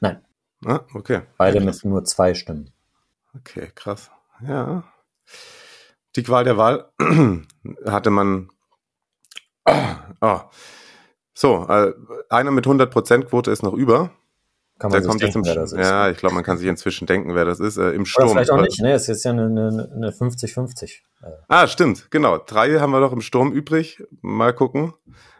Nein. 0.00 0.22
Ah, 0.64 0.80
okay. 0.94 1.22
Beide 1.36 1.60
mit 1.60 1.84
nur 1.84 2.04
zwei 2.04 2.34
Stimmen. 2.34 2.72
Okay, 3.36 3.70
krass. 3.74 4.10
Ja. 4.40 4.84
Die 6.16 6.22
Qual 6.22 6.44
der 6.44 6.56
Wahl 6.56 6.90
hatte 7.86 8.10
man. 8.10 8.50
Oh. 10.20 10.40
So, 11.40 11.66
äh, 11.68 11.92
einer 12.30 12.50
mit 12.50 12.66
100% 12.66 13.26
Quote 13.26 13.52
ist 13.52 13.62
noch 13.62 13.72
über. 13.72 14.10
Kann 14.80 14.90
man 14.90 15.00
der 15.00 15.12
sich 15.12 15.20
denken, 15.20 15.44
wer 15.44 15.54
das 15.54 15.72
ist. 15.72 15.78
Ja, 15.78 16.10
ich 16.10 16.18
glaube, 16.18 16.34
man 16.34 16.42
kann 16.42 16.58
sich 16.58 16.66
inzwischen 16.66 17.06
denken, 17.06 17.36
wer 17.36 17.44
das 17.44 17.60
ist. 17.60 17.76
Äh, 17.76 17.90
Im 17.90 18.06
Sturm. 18.06 18.24
Oder 18.24 18.32
vielleicht 18.32 18.50
auch 18.50 18.60
nicht, 18.60 18.80
ne? 18.80 18.90
Es 18.90 19.08
ist 19.08 19.24
ja 19.24 19.30
eine 19.30 20.10
50-50. 20.10 21.02
Ah, 21.46 21.68
stimmt, 21.68 22.10
genau. 22.10 22.38
Drei 22.38 22.80
haben 22.80 22.90
wir 22.90 22.98
noch 22.98 23.12
im 23.12 23.20
Sturm 23.20 23.52
übrig. 23.52 24.02
Mal 24.20 24.52
gucken. 24.52 24.94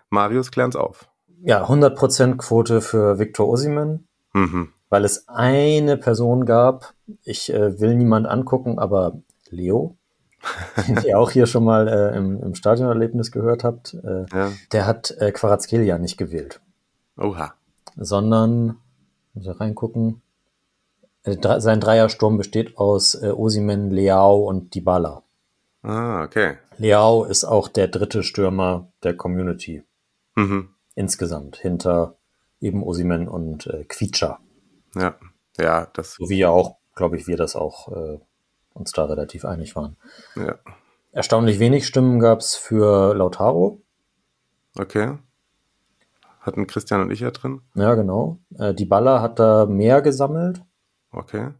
Marius 0.09 0.53
klären's 0.53 0.76
auf. 0.76 1.09
Ja, 1.42 1.64
100% 1.66 2.36
Quote 2.36 2.80
für 2.80 3.18
Victor 3.18 3.49
Osimen. 3.49 4.07
Mhm. 4.34 4.72
Weil 4.90 5.05
es 5.05 5.26
eine 5.26 5.96
Person 5.96 6.46
gab, 6.46 6.94
ich 7.24 7.53
äh, 7.53 7.80
will 7.80 7.96
niemand 7.96 8.28
angucken, 8.28 8.78
aber 8.78 9.20
Leo, 9.51 9.97
den 10.89 11.03
ihr 11.05 11.18
auch 11.18 11.30
hier 11.30 11.47
schon 11.47 11.64
mal 11.64 11.89
äh, 11.89 12.16
im, 12.16 12.43
im 12.43 12.55
Stadionerlebnis 12.55 13.32
gehört 13.32 13.64
habt, 13.64 13.95
äh, 13.95 14.26
ja. 14.32 14.53
der 14.72 14.86
hat 14.86 15.11
äh, 15.18 15.32
Quarazkelia 15.32 15.99
nicht 15.99 16.16
gewählt. 16.16 16.61
Oha. 17.16 17.55
Sondern 17.97 18.76
muss 19.34 19.47
ich 19.47 19.61
reingucken. 19.61 20.22
Äh, 21.24 21.61
sein 21.61 21.80
Dreiersturm 21.80 22.39
besteht 22.39 22.78
aus 22.78 23.14
äh, 23.14 23.30
Osimen, 23.30 23.91
Leao 23.91 24.49
und 24.49 24.74
Dybala. 24.74 25.22
Ah, 25.82 26.22
okay. 26.22 26.59
Leao 26.76 27.24
ist 27.24 27.45
auch 27.45 27.68
der 27.68 27.89
dritte 27.89 28.22
Stürmer 28.22 28.89
der 29.03 29.16
Community. 29.16 29.82
Mhm. 30.36 30.70
Insgesamt, 30.95 31.57
hinter 31.57 32.16
eben 32.61 32.82
Osimen 32.82 33.28
und 33.28 33.66
äh, 33.66 33.84
Quietscher. 33.84 34.41
Ja, 34.95 35.16
ja, 35.59 35.86
das. 35.93 36.14
So 36.14 36.28
wie 36.28 36.39
ja 36.39 36.51
auch, 36.51 36.76
glaube 36.95 37.16
ich, 37.16 37.26
wir 37.26 37.36
das 37.36 37.57
auch 37.57 37.89
äh, 37.93 38.18
uns 38.78 38.92
da 38.92 39.04
relativ 39.04 39.44
einig 39.44 39.76
waren. 39.76 39.96
Ja. 40.36 40.56
Erstaunlich 41.12 41.58
wenig 41.58 41.86
Stimmen 41.86 42.20
gab 42.20 42.40
es 42.40 42.54
für 42.54 43.14
Lautaro. 43.14 43.80
Okay. 44.78 45.18
Hatten 46.40 46.66
Christian 46.66 47.00
und 47.02 47.10
ich 47.10 47.20
ja 47.20 47.30
drin. 47.30 47.60
Ja, 47.74 47.94
genau. 47.94 48.38
Äh, 48.58 48.74
die 48.74 48.84
Baller 48.84 49.20
hat 49.20 49.38
da 49.38 49.66
mehr 49.66 50.02
gesammelt. 50.02 50.62
Okay. 51.10 51.50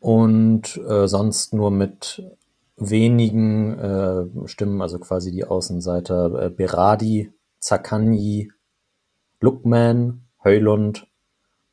Und 0.00 0.76
äh, 0.88 1.08
sonst 1.08 1.52
nur 1.54 1.70
mit 1.70 2.22
wenigen 2.76 3.78
äh, 3.78 4.48
Stimmen, 4.48 4.82
also 4.82 4.98
quasi 4.98 5.32
die 5.32 5.44
Außenseiter 5.44 6.42
äh, 6.42 6.50
Beradi, 6.50 7.32
Zakanyi, 7.58 8.52
Lukman, 9.40 10.26
Heulund 10.44 11.08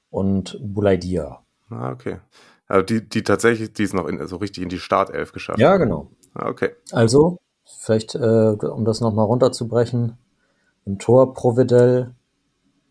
und 0.10 0.60
Bulaidia. 0.62 1.44
Ah, 1.70 1.92
okay. 1.92 2.20
Also 2.68 2.86
die, 2.86 3.08
die 3.08 3.24
tatsächlich, 3.24 3.74
die 3.74 3.84
ist 3.84 3.94
noch 3.94 4.08
in, 4.08 4.26
so 4.28 4.38
richtig 4.38 4.64
in 4.64 4.70
die 4.70 4.80
Startelf 4.80 5.32
geschafft. 5.32 5.60
Ja, 5.60 5.78
genau. 5.78 6.12
Ah, 6.34 6.50
okay. 6.50 6.72
Also, 6.92 7.40
vielleicht, 7.66 8.16
äh, 8.16 8.56
um 8.60 8.86
das 8.86 9.02
nochmal 9.02 9.26
runterzubrechen, 9.26 10.18
im 10.86 11.00
Tor 11.00 11.34
Providel, 11.34 12.16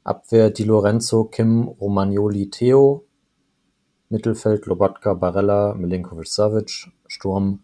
Abwehr 0.05 0.51
Di 0.51 0.65
Lorenzo, 0.65 1.25
Kim, 1.25 1.69
Romagnoli, 1.69 2.51
Theo, 2.51 3.07
Mittelfeld 4.09 4.67
Lobotka, 4.67 5.15
Barella, 5.15 5.75
Milinkovic-Savic, 5.75 6.91
Sturm 7.07 7.61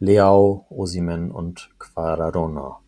Leao, 0.00 0.66
Osimen 0.70 1.30
und 1.30 1.70
Quaradona. 1.78 2.78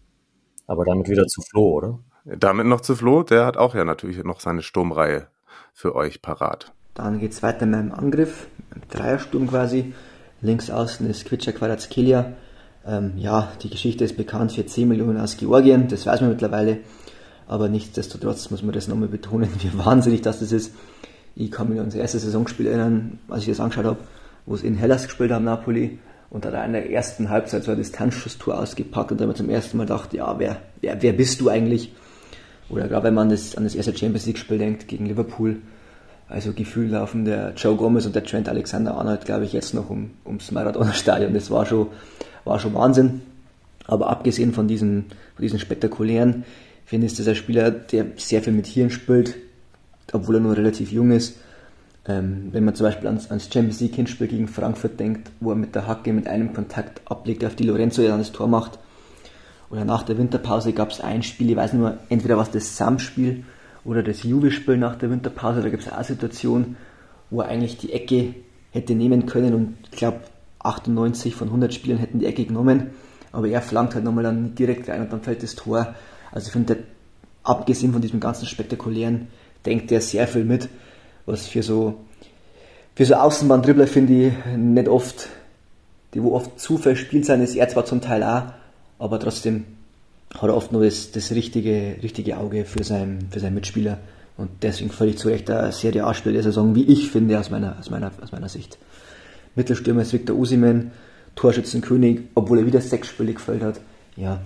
Aber 0.67 0.85
damit 0.85 1.09
wieder 1.09 1.27
zu 1.27 1.43
Flo, 1.43 1.73
oder? 1.73 1.99
Damit 2.25 2.67
noch 2.67 2.81
zu 2.81 2.95
Flo, 2.95 3.23
der 3.23 3.47
hat 3.47 3.57
auch 3.57 3.75
ja 3.75 3.85
natürlich 3.85 4.23
noch 4.23 4.41
seine 4.41 4.63
Sturmreihe 4.63 5.27
für 5.73 5.95
euch 5.97 6.23
parat. 6.23 6.73
Dann 6.95 7.21
geht 7.21 7.33
es 7.33 7.43
weiter 7.43 7.67
mit 7.67 7.79
einem 7.79 7.93
Angriff, 7.93 8.49
im 8.75 8.83
Dreiersturm 8.91 9.47
quasi. 9.49 9.93
Links 10.43 10.71
außen 10.71 11.09
ist 11.09 11.27
Kvitscha 11.27 11.53
Kvaratskhelia. 11.53 12.33
Ähm, 12.87 13.13
ja, 13.17 13.53
die 13.63 13.71
Geschichte 13.71 14.05
ist 14.05 14.17
bekannt 14.17 14.53
für 14.53 14.65
10 14.65 14.89
Millionen 14.89 15.21
aus 15.21 15.37
Georgien, 15.37 15.89
das 15.89 16.07
weiß 16.07 16.23
man 16.23 16.31
mittlerweile. 16.31 16.79
Aber 17.47 17.69
nichtsdestotrotz 17.69 18.51
muss 18.51 18.63
man 18.63 18.73
das 18.73 18.89
nochmal 18.89 19.09
betonen, 19.09 19.51
wie 19.59 19.77
wahnsinnig 19.77 20.23
das 20.23 20.41
ist. 20.41 20.75
Ich 21.37 21.51
kann 21.51 21.69
mich 21.69 21.79
an 21.79 21.87
unser 21.87 22.01
erstes 22.01 22.23
Saisonspiel 22.23 22.67
erinnern, 22.67 23.19
als 23.29 23.43
ich 23.43 23.49
das 23.49 23.61
angeschaut 23.61 23.85
habe, 23.85 23.99
wo 24.47 24.55
es 24.55 24.63
in 24.63 24.75
Hellas 24.75 25.05
gespielt 25.05 25.31
haben, 25.31 25.45
Napoli. 25.45 25.99
Und 26.31 26.47
hat 26.47 26.55
er 26.55 26.65
in 26.65 26.73
der 26.73 26.91
ersten 26.91 27.29
Halbzeit 27.29 27.65
so 27.65 27.73
ein 27.73 27.77
Distanzschusstor 27.77 28.57
ausgepackt 28.57 29.11
und 29.11 29.21
dann 29.21 29.35
zum 29.35 29.51
ersten 29.51 29.77
Mal 29.77 29.87
dachte, 29.87 30.19
ja, 30.19 30.39
wer, 30.39 30.59
wer, 30.81 31.03
wer 31.03 31.13
bist 31.13 31.41
du 31.41 31.49
eigentlich? 31.49 31.93
Oder 32.69 32.87
gerade 32.87 33.05
wenn 33.05 33.15
man 33.15 33.31
das, 33.31 33.57
an 33.57 33.65
das 33.65 33.75
erste 33.75 33.97
Champions 33.97 34.27
League-Spiel 34.27 34.59
denkt 34.59 34.87
gegen 34.87 35.07
Liverpool, 35.07 35.57
also 36.31 36.53
gefühlt 36.53 36.93
laufen 36.93 37.25
der 37.25 37.55
Joe 37.57 37.77
Gomez 37.77 38.07
und 38.07 38.15
der 38.15 38.25
Trent 38.25 38.49
Alexander-Arnold, 38.49 39.25
glaube 39.25 39.45
ich, 39.45 39.53
jetzt 39.53 39.75
noch 39.75 39.91
um, 39.91 40.11
ums 40.25 40.53
Maradona-Stadion. 40.53 41.35
Das 41.35 41.51
war 41.51 41.67
schon, 41.67 41.89
war 42.45 42.61
schon 42.61 42.73
Wahnsinn. 42.73 43.23
Aber 43.87 44.09
abgesehen 44.09 44.53
von 44.53 44.69
diesen, 44.69 45.07
von 45.35 45.43
diesen 45.43 45.59
spektakulären, 45.59 46.45
finde 46.87 47.07
ich, 47.07 47.13
ist 47.13 47.19
das 47.19 47.27
ein 47.27 47.35
Spieler, 47.35 47.73
der 47.73 48.07
sehr 48.17 48.43
viel 48.43 48.53
mit 48.53 48.69
Hirn 48.69 48.91
spielt, 48.91 49.35
obwohl 50.13 50.37
er 50.37 50.41
nur 50.41 50.57
relativ 50.57 50.93
jung 50.93 51.11
ist. 51.11 51.37
Ähm, 52.07 52.49
wenn 52.53 52.65
man 52.65 52.77
zum 52.77 52.87
Beispiel 52.87 53.09
ans, 53.09 53.29
ans 53.31 53.49
Champions 53.53 53.81
League 53.81 53.97
Hinspiel 53.97 54.29
gegen 54.29 54.47
Frankfurt 54.47 55.01
denkt, 55.01 55.31
wo 55.41 55.51
er 55.51 55.57
mit 55.57 55.75
der 55.75 55.89
Hacke 55.89 56.13
mit 56.13 56.29
einem 56.29 56.55
Kontakt 56.55 57.03
ablegt, 57.11 57.45
auf 57.45 57.57
die 57.57 57.65
Lorenzo 57.65 58.03
ja 58.03 58.11
dann 58.11 58.21
das 58.21 58.33
Tor 58.33 58.47
macht. 58.47 58.79
Oder 59.69 59.85
nach 59.85 60.05
der 60.05 60.17
Winterpause 60.17 60.73
gab 60.73 60.91
es 60.91 61.01
ein 61.01 61.25
Spiel, 61.25 61.51
ich 61.51 61.57
weiß 61.57 61.73
nur, 61.73 61.99
entweder 62.09 62.39
was 62.39 62.53
das 62.53 62.77
Sam-Spiel 62.77 63.45
oder 63.85 64.03
das 64.03 64.23
Juve-Spiel 64.23 64.77
nach 64.77 64.97
der 64.97 65.11
Winterpause, 65.11 65.63
da 65.63 65.69
gibt 65.69 65.83
es 65.83 65.89
auch 65.91 65.97
eine 65.97 66.05
Situation, 66.05 66.77
wo 67.31 67.41
er 67.41 67.49
eigentlich 67.49 67.79
die 67.79 67.93
Ecke 67.93 68.35
hätte 68.71 68.95
nehmen 68.95 69.27
können 69.27 69.55
und 69.55 69.77
ich 69.91 69.99
glaube 69.99 70.21
98 70.61 71.35
von 71.35 71.49
100 71.49 71.73
Spielen 71.73 71.99
hätten 71.99 72.19
die 72.19 72.27
Ecke 72.27 72.45
genommen, 72.45 72.91
aber 73.33 73.49
er 73.49 73.63
flankt 73.63 73.95
halt 73.95 74.05
nochmal 74.05 74.25
dann 74.25 74.55
direkt 74.55 74.89
rein 74.89 75.03
und 75.03 75.13
dann 75.13 75.23
fällt 75.23 75.43
das 75.43 75.55
Tor. 75.55 75.95
Also 76.33 76.49
ich 76.49 76.53
finde, 76.53 76.79
abgesehen 77.43 77.93
von 77.93 78.03
diesem 78.03 78.21
ganzen 78.21 78.47
spektakulären, 78.47 79.29
denkt 79.65 79.91
er 79.93 80.01
sehr 80.01 80.27
viel 80.27 80.45
mit, 80.45 80.69
was 81.27 81.47
für 81.47 81.63
so 81.63 81.99
für 82.95 83.07
so 83.07 83.15
Außenbahn-Dribbler 83.15 83.87
finde 83.87 84.13
ich 84.13 84.33
nicht 84.57 84.89
oft, 84.89 85.29
die 86.13 86.23
wo 86.23 86.35
oft 86.35 86.61
zu 86.61 86.77
verspielt 86.77 87.25
sein, 87.25 87.41
ist 87.41 87.55
er 87.55 87.69
zwar 87.69 87.87
zum 87.87 88.01
Teil 88.01 88.23
auch, 88.23 88.53
aber 88.99 89.19
trotzdem 89.19 89.65
hat 90.35 90.43
er 90.43 90.57
oft 90.57 90.73
nur 90.73 90.85
das, 90.85 91.11
das 91.13 91.33
richtige, 91.33 91.97
richtige 92.03 92.39
Auge 92.39 92.65
für 92.65 92.85
seinen, 92.85 93.29
für 93.31 93.41
seinen 93.41 93.55
Mitspieler. 93.55 93.99
Und 94.37 94.51
deswegen 94.63 94.91
völlig 94.91 95.19
zu 95.19 95.29
Recht 95.29 95.49
der 95.49 95.71
Serie 95.73 96.05
A-Spieler 96.05 96.35
der 96.35 96.45
Saison, 96.45 96.75
wie 96.75 96.85
ich 96.85 97.11
finde, 97.11 97.39
aus 97.39 97.51
meiner, 97.51 97.79
aus 97.79 97.91
meiner, 97.91 98.11
aus 98.23 98.33
meiner 98.33 98.49
Sicht. 98.49 98.79
Mittelstürmer 99.55 100.03
ist 100.03 100.13
Victor 100.13 100.37
Usimen, 100.37 100.93
Torschützenkönig, 101.35 102.21
obwohl 102.35 102.59
er 102.59 102.67
wieder 102.67 102.81
sechs 102.81 103.09
Spiele 103.09 103.35
gefällt 103.35 103.63
hat. 103.63 103.81
Ja, 104.17 104.41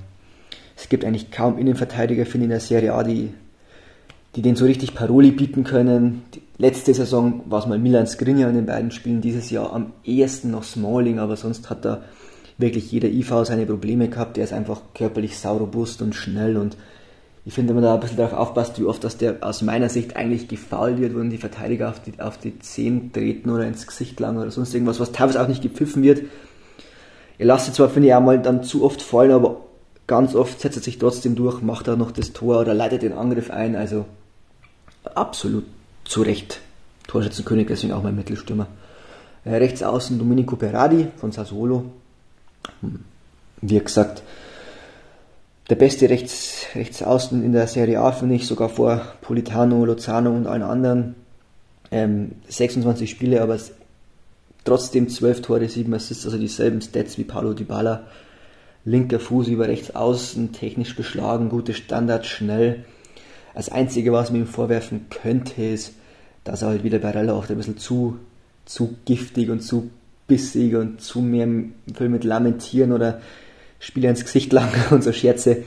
es 0.77 0.89
gibt 0.89 1.05
eigentlich 1.05 1.31
kaum 1.31 1.59
Innenverteidiger, 1.59 2.25
finde 2.27 2.39
ich, 2.39 2.45
in 2.45 2.51
der 2.51 2.61
Serie 2.61 2.95
A, 2.95 3.03
die, 3.03 3.33
die 4.35 4.43
den 4.43 4.57
so 4.57 4.65
richtig 4.65 4.95
Paroli 4.95 5.31
bieten 5.31 5.65
können. 5.65 6.23
Die 6.35 6.43
letzte 6.59 6.93
Saison 6.95 7.43
war 7.47 7.61
es 7.61 7.67
mal 7.67 7.79
Milan 7.79 8.07
Skriniar 8.07 8.49
in 8.51 8.57
den 8.57 8.67
beiden 8.67 8.91
Spielen, 8.91 9.21
dieses 9.21 9.51
Jahr 9.51 9.73
am 9.73 9.93
ehesten 10.05 10.51
noch 10.51 10.65
Smalling, 10.65 11.19
aber 11.19 11.37
sonst 11.37 11.71
hat 11.71 11.85
da 11.85 12.03
wirklich 12.59 12.91
jeder 12.91 13.09
IV 13.09 13.45
seine 13.45 13.67
Probleme 13.67 14.09
gehabt. 14.09 14.37
Der 14.37 14.45
ist 14.45 14.53
einfach 14.53 14.81
körperlich 14.95 15.39
saurobust 15.39 16.03
und 16.03 16.15
schnell 16.15 16.57
und 16.57 16.77
ich 17.47 17.53
finde, 17.53 17.75
wenn 17.75 17.83
man 17.83 17.85
da 17.85 17.95
ein 17.95 18.01
bisschen 18.01 18.17
darauf 18.17 18.33
aufpasst, 18.33 18.81
wie 18.81 18.85
oft 18.85 19.05
dass 19.05 19.19
der 19.19 19.37
aus 19.43 19.61
meiner 19.61 19.91
Sicht 19.91 20.17
eigentlich 20.17 20.49
gefault 20.49 20.99
wird, 20.99 21.15
wenn 21.15 21.29
die 21.29 21.37
Verteidiger 21.37 21.91
auf 21.91 22.01
die, 22.01 22.19
auf 22.19 22.39
die 22.39 22.59
Zehen 22.61 23.13
treten 23.13 23.51
oder 23.51 23.67
ins 23.67 23.87
Gesicht 23.87 24.19
langen 24.19 24.39
oder 24.39 24.51
sonst 24.51 24.73
irgendwas, 24.73 24.99
was 24.99 25.13
teilweise 25.13 25.43
auch 25.43 25.49
nicht 25.49 25.63
gepfiffen 25.63 26.03
wird. 26.03 26.23
Er 27.37 27.47
lasst 27.47 27.75
zwar, 27.75 27.91
finde 27.91 28.09
ich, 28.09 28.15
auch 28.15 28.23
mal 28.23 28.41
dann 28.41 28.63
zu 28.65 28.83
oft 28.83 29.03
fallen, 29.03 29.33
aber 29.33 29.61
ganz 30.07 30.35
oft 30.35 30.59
setzt 30.59 30.79
er 30.79 30.83
sich 30.83 30.99
trotzdem 30.99 31.35
durch, 31.35 31.61
macht 31.61 31.87
er 31.87 31.97
noch 31.97 32.13
das 32.13 32.33
Tor 32.33 32.61
oder 32.61 32.73
leitet 32.73 33.03
den 33.03 33.13
Angriff 33.13 33.51
ein. 33.51 33.77
Also 33.77 34.07
absolut 35.15 35.65
zu 36.05 36.23
Recht 36.23 36.61
Torschützenkönig, 37.09 37.67
deswegen 37.67 37.93
auch 37.93 38.03
mein 38.03 38.17
Mittelstürmer. 38.17 38.69
Äh, 39.45 39.57
rechts 39.57 39.83
außen 39.83 40.19
Domenico 40.19 40.57
Berardi 40.57 41.09
von 41.17 41.33
Sassuolo. 41.33 41.85
Wie 43.61 43.79
gesagt, 43.79 44.23
der 45.71 45.77
beste 45.77 46.11
rechts, 46.11 46.67
rechts 46.75 47.03
außen 47.03 47.43
in 47.43 47.53
der 47.53 47.67
Serie 47.67 48.01
A 48.01 48.13
finde 48.13 48.35
ich, 48.35 48.47
sogar 48.47 48.69
vor 48.69 49.01
Politano, 49.23 49.85
Lozano 49.85 50.31
und 50.31 50.47
allen 50.47 50.63
anderen. 50.63 51.15
Ähm, 51.91 52.33
26 52.49 53.09
Spiele, 53.09 53.41
aber 53.41 53.59
trotzdem 54.65 55.09
12 55.09 55.43
Tore, 55.43 55.69
7 55.69 55.93
Assists, 55.95 56.27
also 56.27 56.39
dieselben 56.39 56.83
Stats 56.83 57.17
wie 57.17 57.25
Paulo 57.25 57.55
Dybala. 57.55 58.07
Linker 58.85 59.19
Fuß 59.19 59.49
über 59.49 59.69
rechts 59.69 59.95
außen, 59.95 60.53
technisch 60.53 60.95
beschlagen, 60.95 61.49
gute 61.49 61.73
Standards, 61.73 62.27
schnell. 62.27 62.85
Das 63.55 63.71
Einzige, 63.71 64.13
was 64.13 64.31
man 64.31 64.43
ihm 64.43 64.47
vorwerfen 64.47 65.07
könnte, 65.09 65.63
ist, 65.63 65.95
dass 66.43 66.61
er 66.61 66.69
halt 66.69 66.85
wieder 66.85 66.99
bei 66.99 67.11
Rella 67.11 67.33
auch 67.33 67.49
ein 67.49 67.57
bisschen 67.57 67.79
zu, 67.79 68.19
zu 68.67 68.97
giftig 69.07 69.49
und 69.49 69.61
zu 69.61 69.91
bissig 70.27 70.75
und 70.77 71.01
zu 71.01 71.21
mehr 71.21 71.49
viel 71.97 72.09
mit 72.09 72.25
Lamentieren 72.25 72.93
oder 72.93 73.21
Spieler 73.79 74.11
ins 74.11 74.25
Gesicht 74.25 74.53
lang 74.53 74.71
und 74.91 75.03
so 75.03 75.13
Scherze. 75.13 75.65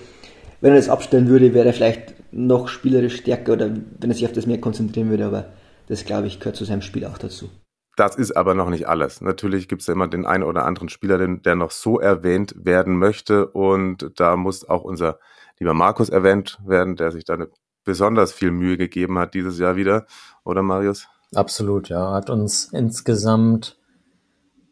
Wenn 0.61 0.71
er 0.71 0.77
das 0.77 0.89
abstellen 0.89 1.27
würde, 1.27 1.53
wäre 1.53 1.67
er 1.67 1.73
vielleicht 1.73 2.15
noch 2.31 2.67
spielerisch 2.67 3.17
stärker 3.17 3.53
oder 3.53 3.69
wenn 3.69 4.09
er 4.09 4.15
sich 4.15 4.25
auf 4.25 4.31
das 4.33 4.47
mehr 4.47 4.59
konzentrieren 4.59 5.09
würde, 5.09 5.25
aber 5.25 5.45
das 5.87 6.05
glaube 6.05 6.27
ich 6.27 6.39
gehört 6.39 6.55
zu 6.55 6.65
seinem 6.65 6.81
Spiel 6.81 7.05
auch 7.05 7.17
dazu. 7.17 7.49
Das 7.97 8.15
ist 8.15 8.37
aber 8.37 8.53
noch 8.53 8.69
nicht 8.69 8.87
alles. 8.87 9.21
Natürlich 9.21 9.67
gibt 9.67 9.81
es 9.81 9.87
ja 9.87 9.93
immer 9.95 10.07
den 10.07 10.27
einen 10.27 10.43
oder 10.43 10.65
anderen 10.65 10.87
Spieler, 10.87 11.17
der 11.17 11.55
noch 11.55 11.71
so 11.71 11.99
erwähnt 11.99 12.53
werden 12.55 12.97
möchte. 12.99 13.47
Und 13.47 14.11
da 14.17 14.35
muss 14.35 14.69
auch 14.69 14.83
unser 14.83 15.17
lieber 15.57 15.73
Markus 15.73 16.09
erwähnt 16.09 16.59
werden, 16.63 16.95
der 16.95 17.11
sich 17.11 17.25
da 17.25 17.33
eine 17.33 17.47
besonders 17.83 18.33
viel 18.33 18.51
Mühe 18.51 18.77
gegeben 18.77 19.17
hat 19.17 19.33
dieses 19.33 19.57
Jahr 19.57 19.77
wieder. 19.77 20.05
Oder 20.43 20.61
Marius? 20.61 21.07
Absolut, 21.33 21.89
ja. 21.89 22.11
Hat 22.11 22.29
uns 22.29 22.71
insgesamt 22.71 23.79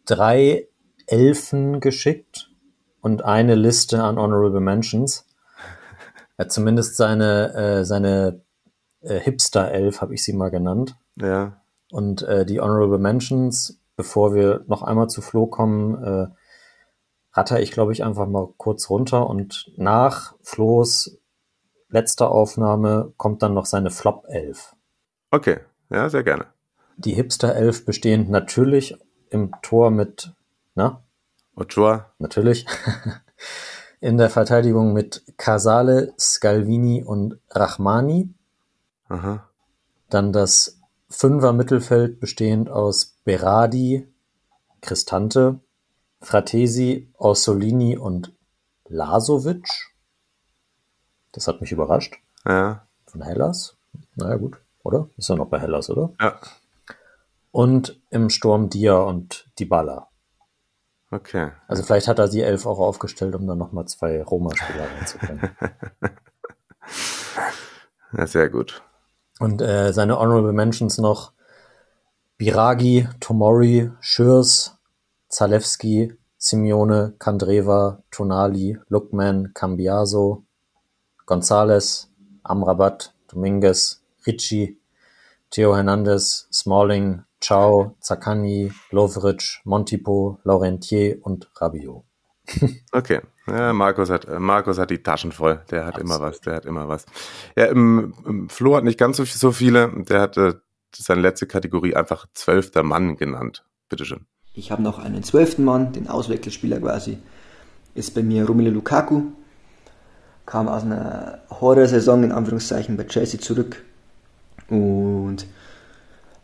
drei 0.06 0.68
Elfen 1.08 1.80
geschickt 1.80 2.52
und 3.02 3.24
eine 3.24 3.56
Liste 3.56 4.04
an 4.04 4.18
Honorable 4.18 4.62
Mentions. 4.62 5.28
Hat 6.38 6.52
zumindest 6.52 6.98
seine, 6.98 7.54
äh, 7.54 7.86
seine 7.86 8.42
äh, 9.02 9.20
Hipster-Elf, 9.20 10.02
habe 10.02 10.14
ich 10.14 10.24
sie 10.24 10.34
mal 10.34 10.50
genannt. 10.50 10.98
Ja. 11.16 11.62
Und 11.92 12.24
äh, 12.24 12.46
die 12.46 12.60
Honorable 12.60 12.98
Mentions, 12.98 13.80
bevor 13.96 14.34
wir 14.34 14.64
noch 14.68 14.82
einmal 14.82 15.08
zu 15.08 15.22
Flo 15.22 15.48
kommen, 15.48 16.04
äh, 16.04 16.28
ratter 17.34 17.60
ich, 17.60 17.72
glaube 17.72 17.94
ich, 17.94 18.04
einfach 18.04 18.28
mal 18.28 18.48
kurz 18.58 18.90
runter. 18.90 19.30
Und 19.30 19.72
nach 19.78 20.36
Flo's 20.42 21.20
letzter 21.90 22.32
Aufnahme 22.32 23.14
kommt 23.18 23.44
dann 23.44 23.54
noch 23.54 23.66
seine 23.66 23.92
Flop 23.92 24.26
11. 24.28 24.76
Okay, 25.32 25.60
ja, 25.90 26.10
sehr 26.10 26.24
gerne. 26.24 26.48
Die 26.98 27.14
Hipster 27.14 27.56
11 27.56 27.86
bestehend 27.86 28.30
natürlich 28.30 28.98
im 29.30 29.52
Tor 29.62 29.92
mit, 29.92 30.32
na? 30.76 31.02
Ochoa. 31.56 32.12
Natürlich. 32.20 32.66
In 34.02 34.18
der 34.18 34.30
Verteidigung 34.30 34.94
mit 34.94 35.24
Casale, 35.38 36.14
Scalvini 36.20 37.04
und 37.04 37.40
Rachmani. 37.50 38.30
Aha. 39.08 39.50
Dann 40.10 40.32
das 40.32 40.80
Fünfer 41.10 41.54
Mittelfeld 41.54 42.20
bestehend 42.20 42.70
aus 42.70 43.16
Berardi, 43.24 44.08
Cristante, 44.82 45.60
Fratesi, 46.22 47.10
Orsolini 47.18 47.98
und 47.98 48.34
Lasovic. 48.88 49.68
Das 51.32 51.48
hat 51.48 51.62
mich 51.62 51.72
überrascht. 51.72 52.16
Ja. 52.46 52.88
Von 53.06 53.22
Hellas. 53.22 53.78
Naja, 54.16 54.36
gut, 54.36 54.58
oder? 54.84 55.10
Ist 55.18 55.30
ja 55.30 55.36
noch 55.36 55.48
bei 55.48 55.60
Hellas, 55.60 55.90
oder? 55.90 56.12
Ja. 56.20 56.40
Und 57.56 58.02
im 58.10 58.30
Sturm 58.30 58.70
Dia 58.70 58.98
und 58.98 59.50
Dybala. 59.58 60.10
Okay. 61.10 61.52
Also 61.70 61.84
vielleicht 61.84 62.10
hat 62.10 62.20
er 62.20 62.28
die 62.28 62.42
elf 62.42 62.66
auch 62.66 62.80
aufgestellt, 62.80 63.34
um 63.34 63.48
dann 63.48 63.58
nochmal 63.58 63.86
zwei 63.86 64.22
Roma-Spieler 64.22 64.88
reinzubringen. 64.94 65.52
ja, 68.18 68.28
sehr 68.28 68.50
gut. 68.50 68.84
Und 69.40 69.62
äh, 69.62 69.94
seine 69.94 70.20
Honorable 70.20 70.52
Mentions 70.52 70.98
noch 70.98 71.32
Biragi, 72.38 73.08
Tomori, 73.22 73.90
Schürs, 74.02 74.78
Zalewski, 75.30 76.14
Simeone, 76.38 77.14
Kandreva, 77.20 78.04
Tonali, 78.12 78.78
Lookman, 78.90 79.54
Cambiaso, 79.54 80.44
Gonzales, 81.26 82.12
Amrabat, 82.44 83.14
Dominguez, 83.30 84.04
Ricci, 84.28 84.78
Theo 85.52 85.74
Hernandez, 85.74 86.50
Smalling, 86.52 87.24
Ciao, 87.42 87.96
Zaccagni, 88.00 88.72
Lovric, 88.92 89.62
Montipo, 89.64 90.40
Laurentier 90.44 91.18
und 91.22 91.50
Rabiot. 91.56 92.04
okay. 92.92 93.22
Ja, 93.48 93.74
Markus 93.74 94.10
hat, 94.10 94.28
Markus 94.40 94.80
hat 94.80 94.90
die 94.90 95.04
Taschen 95.04 95.32
voll. 95.32 95.62
Der 95.70 95.86
hat 95.86 95.96
Absolut. 95.96 96.16
immer 96.16 96.26
was, 96.26 96.42
der 96.42 96.56
hat 96.56 96.66
immer 96.66 96.88
was. 96.88 97.06
Ja, 97.56 97.66
im, 97.66 98.14
im 98.26 98.50
Flo 98.50 98.76
hat 98.76 98.84
nicht 98.84 98.98
ganz 98.98 99.18
so, 99.18 99.26
so 99.26 99.52
viele. 99.52 99.92
Der 100.06 100.22
hat 100.22 100.38
äh, 100.38 100.54
seine 100.96 101.22
letzte 101.22 101.46
Kategorie 101.46 101.96
einfach 101.96 102.26
zwölfter 102.34 102.84
Mann 102.84 103.18
genannt. 103.18 103.64
Bitteschön. 103.90 104.26
Ich 104.54 104.72
habe 104.72 104.82
noch 104.82 105.00
einen 105.00 105.24
zwölften 105.24 105.64
Mann, 105.64 105.92
den 105.94 106.08
Auswechselspieler 106.08 106.80
quasi. 106.80 107.18
Ist 107.94 108.16
bei 108.16 108.24
mir 108.24 108.46
Romelu 108.46 108.72
Lukaku. 108.72 109.24
Kam 110.46 110.68
aus 110.68 110.84
einer 110.84 111.40
Horror-Saison 111.50 112.24
in 112.24 112.32
Anführungszeichen 112.32 112.98
bei 112.98 113.04
Chelsea 113.04 113.40
zurück. 113.40 113.84
Und 114.70 115.46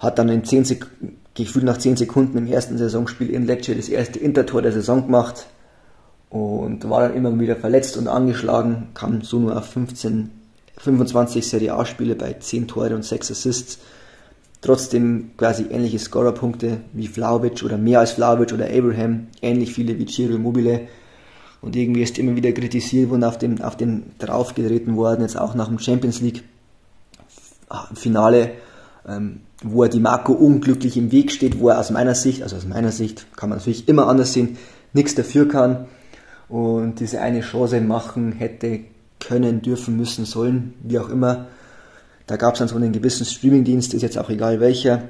hat 0.02 0.18
dann 0.18 0.30
in 0.30 0.43
10 0.43 0.66
Sek 0.66 0.88
gefühlt 1.36 1.64
nach 1.64 1.78
10 1.78 1.95
Sekunden 1.95 2.38
im 2.38 2.47
ersten 2.47 2.78
Saisonspiel 2.78 3.30
in 3.30 3.45
Lecce 3.45 3.76
das 3.76 3.88
erste 3.88 4.20
Intertor 4.20 4.62
der 4.62 4.74
Saison 4.74 5.06
gemacht 5.06 5.45
und 6.30 6.89
war 6.89 7.02
dann 7.02 7.16
immer 7.16 7.39
wieder 7.39 7.56
verletzt 7.56 7.97
und 7.97 8.08
angeschlagen, 8.08 8.89
kam 8.95 9.22
so 9.22 9.39
nur 9.39 9.56
auf 9.56 9.66
15, 9.66 10.32
25 10.78 11.47
Serie 11.47 11.76
A-Spiele 11.76 12.16
bei 12.16 12.34
10 12.34 12.68
Tore 12.68 12.95
und 12.95 13.06
6 13.06 13.32
Assists. 13.32 13.78
Trotzdem 14.62 15.32
quasi 15.38 15.68
ähnliche 15.70 15.99
Scorerpunkte 15.99 16.78
wie 16.93 17.08
Vlaovic 17.08 17.64
oder 17.64 17.78
mehr 17.78 17.99
als 17.99 18.12
Vlaovic 18.12 18.54
oder 18.54 18.66
Abraham, 18.66 19.28
ähnlich 19.41 19.74
viele 19.74 19.97
wie 19.97 20.06
Ciro 20.06 20.36
Immobile. 20.36 20.88
Und 21.62 21.76
irgendwie 21.76 22.02
ist 22.02 22.18
immer 22.18 22.36
wieder 22.36 22.52
kritisiert 22.52 23.10
worden, 23.10 23.24
auf 23.24 23.38
den, 23.38 23.62
auf 23.62 23.78
den 23.78 24.12
draufgetreten 24.20 24.95
worden, 24.97 25.22
jetzt 25.22 25.38
auch 25.38 25.54
nach 25.54 25.68
dem 25.68 25.80
Champions 25.80 26.22
League 26.22 26.43
Finale 27.93 28.43
ähm, 28.43 28.70
wo 29.64 29.84
er 29.84 29.89
die 29.89 29.99
Marco 29.99 30.34
unglücklich 30.34 30.97
im 30.97 31.12
Weg 31.12 31.32
steht, 31.32 31.60
wo 31.60 31.70
er 31.70 31.80
aus 31.80 31.91
meiner 31.91 32.16
Sicht, 32.16 32.43
also 32.43 32.56
aus 32.56 32.66
meiner 32.66 32.91
Sicht, 32.91 33.26
kann 33.36 33.49
man 33.49 33.58
natürlich 33.58 33.88
immer 33.88 34.08
anders 34.08 34.34
sehen, 34.34 34.58
nichts 34.93 35.16
dafür 35.16 35.47
kann 35.47 35.86
und 36.49 36.99
diese 36.99 37.22
eine 37.22 37.41
Chance 37.41 37.82
machen 37.82 38.34
hätte 38.34 38.82
können, 39.20 39.62
dürfen, 39.62 39.97
müssen, 39.97 40.26
sollen, 40.26 40.74
wie 40.84 40.99
auch 40.99 41.10
immer. 41.10 41.47
Da 42.28 42.38
gab 42.38 42.54
es 42.54 42.60
dann 42.60 42.68
so 42.68 42.76
einen 42.76 42.91
gewissen 42.91 43.26
Streamingdienst, 43.26 43.93
ist 43.93 44.02
jetzt 44.02 44.18
auch 44.18 44.30
egal 44.30 44.60
welcher, 44.60 45.04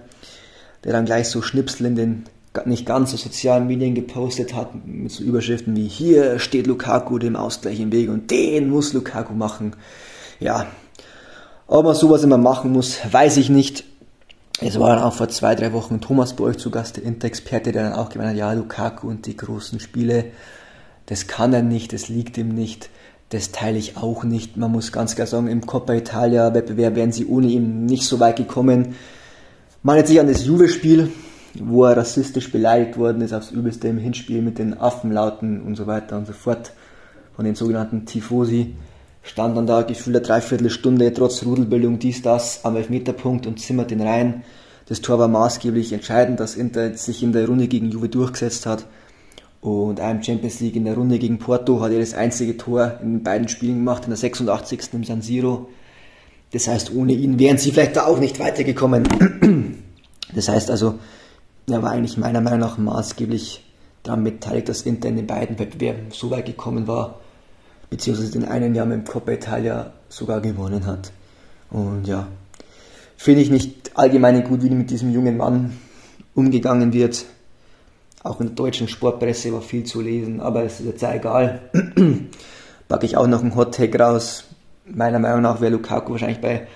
der 0.84 0.92
dann 0.92 1.06
gleich 1.06 1.30
so 1.30 1.42
Schnipsel 1.42 1.86
in 1.88 1.96
den 1.96 2.24
nicht 2.66 2.86
ganz 2.86 3.12
so 3.12 3.18
sozialen 3.18 3.68
Medien 3.68 3.96
gepostet 3.96 4.54
hat, 4.54 4.86
mit 4.86 5.12
so 5.12 5.24
Überschriften 5.24 5.76
wie 5.76 5.88
hier 5.88 6.38
steht 6.38 6.68
Lukaku 6.68 7.18
dem 7.18 7.38
Ausgleich 7.38 7.80
im 7.80 7.92
Weg 7.94 8.10
und 8.10 8.30
den 8.30 8.70
muss 8.70 8.92
Lukaku 8.92 9.34
machen. 9.34 9.74
Ja, 10.40 10.68
ob 11.72 11.86
man 11.86 11.96
sowas 11.96 12.24
immer 12.24 12.38
machen 12.38 12.74
muss, 12.74 13.00
weiß 13.10 13.38
ich 13.38 13.50
nicht. 13.50 13.86
Es 14.60 14.78
war 14.78 14.94
dann 14.94 15.04
auch 15.04 15.14
vor 15.14 15.30
zwei, 15.30 15.56
drei 15.56 15.72
Wochen 15.72 16.02
Thomas 16.02 16.34
bei 16.34 16.44
euch 16.44 16.58
zu 16.58 16.70
Gast, 16.70 16.98
der 16.98 17.06
Inter-Experte, 17.06 17.72
der 17.72 17.84
dann 17.84 17.94
auch 17.94 18.10
gemeint 18.10 18.32
hat, 18.32 18.38
ja, 18.38 18.52
Lukaku 18.52 19.08
und 19.08 19.26
die 19.26 19.38
großen 19.38 19.80
Spiele, 19.80 20.26
das 21.06 21.28
kann 21.28 21.54
er 21.54 21.62
nicht, 21.62 21.94
das 21.94 22.10
liegt 22.10 22.38
ihm 22.38 22.50
nicht, 22.50 22.90
das 23.30 23.54
teile 23.54 23.78
ich 23.78 23.96
auch 23.96 24.26
nicht. 24.26 24.58
Man 24.58 24.70
muss 24.70 24.92
ganz 24.92 25.16
klar 25.16 25.28
sagen, 25.28 25.48
im 25.48 25.66
Coppa 25.66 25.94
Italia 25.94 26.54
Wettbewerb 26.54 26.96
wären 26.96 27.14
sie 27.14 27.26
ohne 27.26 27.48
ihn 27.48 27.86
nicht 27.86 28.04
so 28.04 28.20
weit 28.20 28.36
gekommen. 28.36 28.96
Man 29.82 29.98
hat 29.98 30.08
sich 30.08 30.20
an 30.20 30.28
das 30.28 30.46
Juve-Spiel, 30.46 31.10
wo 31.58 31.86
er 31.86 31.96
rassistisch 31.96 32.52
beleidigt 32.52 32.98
worden 32.98 33.22
ist, 33.22 33.32
aufs 33.32 33.52
Übelste 33.52 33.88
im 33.88 33.98
Hinspiel 33.98 34.42
mit 34.42 34.60
den 34.60 34.78
Affenlauten 34.78 35.62
und 35.62 35.78
so 35.78 35.88
weiter 35.88 36.18
und 36.18 36.28
so 36.28 36.34
fort, 36.34 36.74
von 37.34 37.46
den 37.46 37.56
sogenannten 37.56 38.06
Tifosi 38.06 38.76
stand 39.24 39.56
dann 39.56 39.68
da 39.68 39.84
gefühlt 39.84 40.16
eine 40.16 40.26
Dreiviertelstunde 40.26 41.14
trotz 41.14 41.44
Rudelbildung 41.46 42.00
dies, 42.00 42.22
das 42.22 42.66
am 42.66 42.76
Elfmeterpunkt 42.76 43.46
und 43.48 43.60
zimmert 43.60 43.92
den 43.92 44.02
rein. 44.02 44.44
Das 44.88 45.02
Tor 45.02 45.20
war 45.20 45.28
maßgeblich 45.28 45.94
entscheidend, 45.94 46.40
dass 46.40 46.56
Inter 46.56 46.96
sich 46.96 47.24
in 47.24 47.32
der 47.32 47.48
Runde 47.48 47.68
gegen 47.68 47.92
Juve 47.92 48.10
durchgesetzt 48.10 48.66
hat. 48.66 48.88
Und 49.62 50.00
einem 50.00 50.24
Champions 50.24 50.60
League 50.60 50.76
in 50.76 50.86
der 50.86 50.96
Runde 50.96 51.20
gegen 51.20 51.38
Porto 51.38 51.82
hat 51.82 51.92
er 51.92 52.00
das 52.00 52.16
einzige 52.16 52.58
Tor 52.58 53.00
in 53.04 53.22
beiden 53.22 53.48
Spielen 53.48 53.76
gemacht, 53.76 54.04
in 54.06 54.10
der 54.10 54.18
86. 54.18 54.82
im 54.94 55.04
San 55.04 55.22
Siro. 55.22 55.70
Das 56.52 56.68
heißt, 56.68 56.94
ohne 56.94 57.14
ihn 57.14 57.38
wären 57.38 57.60
sie 57.60 57.72
vielleicht 57.72 57.96
da 57.96 58.08
auch 58.08 58.20
nicht 58.20 58.40
weitergekommen. 58.40 59.78
Das 60.34 60.48
heißt 60.48 60.72
also, 60.72 60.98
er 61.70 61.84
war 61.84 61.92
eigentlich 61.92 62.18
meiner 62.18 62.40
Meinung 62.40 62.62
nach 62.62 62.78
maßgeblich 62.78 63.66
daran 64.02 64.24
beteiligt, 64.24 64.70
dass 64.70 64.84
Inter 64.84 65.10
in 65.10 65.18
den 65.18 65.28
beiden 65.28 65.60
Wettbewerben 65.60 66.06
so 66.12 66.32
weit 66.32 66.46
gekommen 66.46 66.88
war 66.88 67.20
beziehungsweise 67.92 68.32
den 68.32 68.46
einen 68.46 68.74
Jahr 68.74 68.88
mit 68.88 68.98
dem 68.98 69.04
Coppa 69.04 69.34
Italia 69.34 69.92
sogar 70.10 70.42
gewonnen 70.42 70.88
hat. 70.88 71.12
Und 71.70 72.08
ja, 72.08 72.28
finde 73.18 73.42
ich 73.42 73.52
nicht 73.52 73.92
allgemein 73.94 74.44
gut, 74.44 74.64
wie 74.64 74.70
mit 74.72 74.90
diesem 74.90 75.12
jungen 75.12 75.38
Mann 75.38 75.78
umgegangen 76.34 76.94
wird. 76.94 77.26
Auch 78.24 78.40
in 78.40 78.48
der 78.48 78.56
deutschen 78.56 78.88
Sportpresse 78.88 79.52
war 79.54 79.62
viel 79.62 79.84
zu 79.84 80.02
lesen, 80.02 80.40
aber 80.40 80.64
es 80.64 80.80
ist 80.80 80.86
jetzt 80.86 81.02
ja 81.02 81.14
egal. 81.14 81.62
Packe 82.88 83.06
ich 83.06 83.18
auch 83.18 83.28
noch 83.28 83.42
einen 83.42 83.56
Hot 83.56 83.76
Take 83.76 84.00
raus. 84.00 84.46
Meiner 84.86 85.20
Meinung 85.20 85.42
nach 85.42 85.62
wäre 85.62 85.72
Lukaku 85.72 86.14
wahrscheinlich 86.14 86.42
bei 86.42 86.68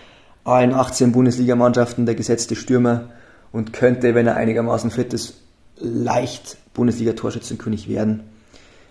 allen 0.44 0.74
18 0.74 1.12
Bundesligamannschaften 1.12 2.06
der 2.06 2.16
gesetzte 2.16 2.56
Stürmer 2.56 3.10
und 3.52 3.74
könnte, 3.74 4.16
wenn 4.16 4.28
er 4.28 4.36
einigermaßen 4.36 4.92
fit 4.92 5.14
ist, 5.14 5.42
leicht 5.78 6.58
Bundesliga-Torschützenkönig 6.74 7.88
werden. 7.88 8.24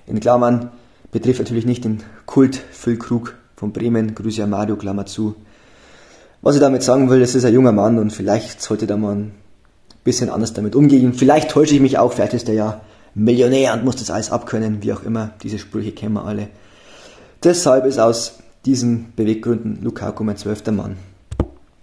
In 0.07 0.21
Klammern, 0.21 0.71
Betrifft 1.15 1.39
natürlich 1.39 1.65
nicht 1.65 1.85
den 1.85 2.03
Kult 2.27 2.57
Füllkrug 2.57 3.37
von 3.55 3.73
Bremen. 3.73 4.17
Grüße 4.17 4.43
an 4.43 4.51
Mario, 4.51 4.75
Klammer 4.75 5.07
zu. 5.07 5.37
Was 6.43 6.57
ich 6.57 6.61
damit 6.61 6.83
sagen 6.83 7.09
will, 7.09 7.23
es 7.23 7.37
ist 7.37 7.45
ein 7.45 7.55
junger 7.55 7.71
Mann 7.71 8.01
und 8.01 8.11
vielleicht 8.11 8.61
sollte 8.61 8.89
da 8.89 8.97
mal 8.97 9.15
ein 9.15 9.33
bisschen 10.03 10.29
anders 10.29 10.55
damit 10.55 10.75
umgehen. 10.75 11.13
Vielleicht 11.13 11.53
täusche 11.53 11.77
ich 11.77 11.81
mich 11.81 11.99
auch, 11.99 12.13
vielleicht 12.13 12.35
ist 12.35 12.49
er 12.49 12.57
ja 12.57 12.81
Millionär 13.15 13.75
und 13.75 13.85
muss 13.85 13.95
das 13.95 14.11
alles 14.11 14.33
abkönnen, 14.33 14.83
wie 14.83 14.93
auch 14.93 15.05
immer. 15.05 15.31
Diese 15.45 15.61
Sprüche 15.61 15.93
kennen 15.93 16.15
wir 16.15 16.25
alle. 16.25 16.49
Deshalb 17.45 17.87
ist 17.87 18.01
aus 18.01 18.41
diesen 18.67 19.13
Beweggründen 19.15 19.79
Lukaku 19.83 20.25
mein 20.25 20.37
zwölfter 20.37 20.73
Mann. 20.73 20.97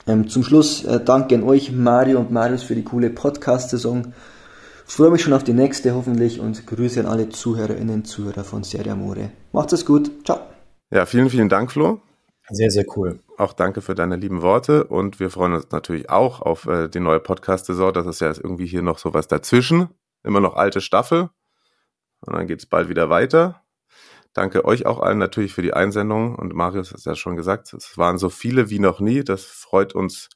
Ähm, 0.08 0.28
zum 0.28 0.44
Schluss 0.44 0.84
äh, 0.84 1.00
danke 1.00 1.36
an 1.36 1.44
euch, 1.44 1.72
Mario 1.72 2.20
und 2.20 2.32
Marius, 2.32 2.64
für 2.64 2.76
die 2.76 2.84
coole 2.84 3.10
Podcast-Saison. 3.10 4.14
Freue 4.92 5.10
mich 5.10 5.22
schon 5.22 5.32
auf 5.32 5.46
die 5.46 5.54
nächste 5.54 5.96
hoffentlich 5.96 6.42
und 6.42 6.68
Grüße 6.68 7.00
an 7.00 7.06
alle 7.06 7.30
Zuhörerinnen 7.30 7.96
und 7.96 8.04
Zuhörer 8.06 8.44
von 8.44 8.64
Serie 8.64 8.92
Amore. 8.92 9.32
Macht 9.54 9.72
es 9.72 9.86
gut. 9.86 10.12
Ciao. 10.26 10.42
Ja, 10.92 11.06
vielen, 11.06 11.30
vielen 11.30 11.48
Dank, 11.48 11.72
Flo. 11.72 12.02
Sehr, 12.50 12.70
sehr 12.72 12.84
cool. 12.98 13.22
Auch 13.38 13.54
danke 13.54 13.80
für 13.80 13.96
deine 13.96 14.18
lieben 14.18 14.42
Worte 14.42 14.84
und 14.84 15.22
wir 15.22 15.30
freuen 15.30 15.54
uns 15.54 15.72
natürlich 15.72 16.10
auch 16.10 16.42
auf 16.42 16.68
äh, 16.68 16.90
die 16.90 17.00
neue 17.00 17.22
Podcast-Saison. 17.22 17.94
Das 17.94 18.06
ist 18.06 18.20
ja 18.20 18.34
irgendwie 18.36 18.66
hier 18.66 18.82
noch 18.82 18.98
sowas 18.98 19.30
dazwischen. 19.30 19.88
Immer 20.26 20.42
noch 20.42 20.58
alte 20.58 20.82
Staffel. 20.82 21.30
Und 22.20 22.36
dann 22.36 22.48
geht 22.48 22.60
es 22.60 22.66
bald 22.66 22.90
wieder 22.90 23.10
weiter. 23.10 23.64
Danke 24.34 24.66
euch 24.66 24.86
auch 24.86 25.00
allen 25.00 25.20
natürlich 25.20 25.54
für 25.54 25.62
die 25.62 25.74
Einsendung. 25.74 26.36
Und 26.36 26.54
Marius 26.54 26.90
hat 26.92 26.98
es 26.98 27.06
ja 27.06 27.16
schon 27.16 27.38
gesagt, 27.38 27.74
es 27.74 27.98
waren 27.98 28.18
so 28.18 28.28
viele 28.28 28.70
wie 28.70 28.80
noch 28.80 29.00
nie. 29.00 29.24
Das 29.24 29.46
freut 29.46 29.96
uns, 29.96 30.28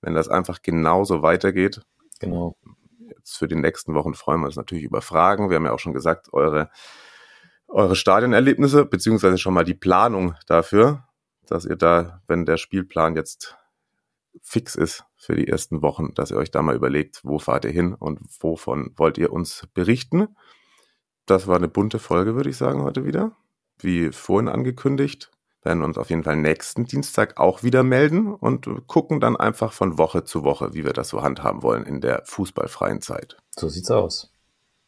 wenn 0.00 0.14
das 0.14 0.28
einfach 0.28 0.62
genauso 0.62 1.20
weitergeht. 1.20 1.82
Genau 2.20 2.56
jetzt 3.28 3.38
für 3.38 3.48
die 3.48 3.56
nächsten 3.56 3.94
Wochen 3.94 4.14
freuen 4.14 4.40
wir 4.40 4.46
uns 4.46 4.56
natürlich 4.56 4.84
über 4.84 5.02
Fragen. 5.02 5.50
Wir 5.50 5.56
haben 5.56 5.66
ja 5.66 5.72
auch 5.72 5.78
schon 5.78 5.92
gesagt, 5.92 6.32
eure, 6.32 6.70
eure 7.68 7.94
Stadionerlebnisse, 7.94 8.86
beziehungsweise 8.86 9.38
schon 9.38 9.54
mal 9.54 9.64
die 9.64 9.74
Planung 9.74 10.34
dafür, 10.46 11.04
dass 11.46 11.64
ihr 11.64 11.76
da, 11.76 12.22
wenn 12.26 12.46
der 12.46 12.56
Spielplan 12.56 13.16
jetzt 13.16 13.56
fix 14.40 14.74
ist 14.74 15.04
für 15.16 15.34
die 15.34 15.48
ersten 15.48 15.82
Wochen, 15.82 16.14
dass 16.14 16.30
ihr 16.30 16.36
euch 16.36 16.50
da 16.50 16.62
mal 16.62 16.76
überlegt, 16.76 17.20
wo 17.24 17.38
fahrt 17.38 17.64
ihr 17.64 17.70
hin 17.70 17.94
und 17.94 18.20
wovon 18.40 18.92
wollt 18.96 19.18
ihr 19.18 19.32
uns 19.32 19.66
berichten. 19.74 20.28
Das 21.26 21.46
war 21.46 21.56
eine 21.56 21.68
bunte 21.68 21.98
Folge, 21.98 22.34
würde 22.34 22.50
ich 22.50 22.56
sagen, 22.56 22.82
heute 22.82 23.04
wieder. 23.04 23.36
Wie 23.78 24.10
vorhin 24.12 24.48
angekündigt, 24.48 25.30
werden 25.62 25.82
uns 25.82 25.98
auf 25.98 26.10
jeden 26.10 26.24
Fall 26.24 26.36
nächsten 26.36 26.84
Dienstag 26.84 27.38
auch 27.38 27.62
wieder 27.62 27.82
melden 27.82 28.32
und 28.32 28.68
gucken 28.86 29.20
dann 29.20 29.36
einfach 29.36 29.72
von 29.72 29.98
Woche 29.98 30.24
zu 30.24 30.44
Woche, 30.44 30.74
wie 30.74 30.84
wir 30.84 30.92
das 30.92 31.08
so 31.08 31.22
handhaben 31.22 31.62
wollen 31.62 31.84
in 31.84 32.00
der 32.00 32.22
fußballfreien 32.24 33.00
Zeit. 33.00 33.36
So 33.50 33.68
sieht's 33.68 33.90
aus. 33.90 34.32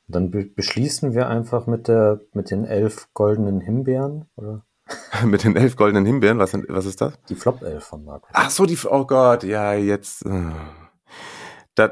Dann 0.06 0.30
be 0.30 0.44
beschließen 0.44 1.14
wir 1.14 1.28
einfach 1.28 1.66
mit 1.66 1.88
der 1.88 2.20
mit 2.32 2.50
den 2.50 2.64
elf 2.64 3.08
goldenen 3.14 3.60
Himbeeren, 3.60 4.26
oder? 4.36 4.64
mit 5.24 5.44
den 5.44 5.56
elf 5.56 5.76
goldenen 5.76 6.04
Himbeeren, 6.04 6.38
was, 6.38 6.54
was 6.54 6.86
ist 6.86 7.00
das? 7.00 7.12
Die 7.28 7.34
Flop 7.34 7.62
elf 7.62 7.84
von 7.84 8.04
Marco. 8.04 8.26
Ach 8.32 8.50
so, 8.50 8.66
die, 8.66 8.78
oh 8.88 9.06
Gott, 9.06 9.44
ja, 9.44 9.74
jetzt. 9.74 10.24
Äh. 10.26 10.50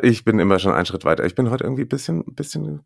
ich 0.03 0.25
bin 0.25 0.39
immer 0.39 0.59
schon 0.59 0.73
einen 0.73 0.87
Schritt 0.87 1.05
weiter. 1.05 1.25
Ich 1.25 1.35
bin 1.35 1.51
heute 1.51 1.65
irgendwie 1.65 1.83
ein 1.83 1.89
bisschen, 1.89 2.25
bisschen, 2.35 2.83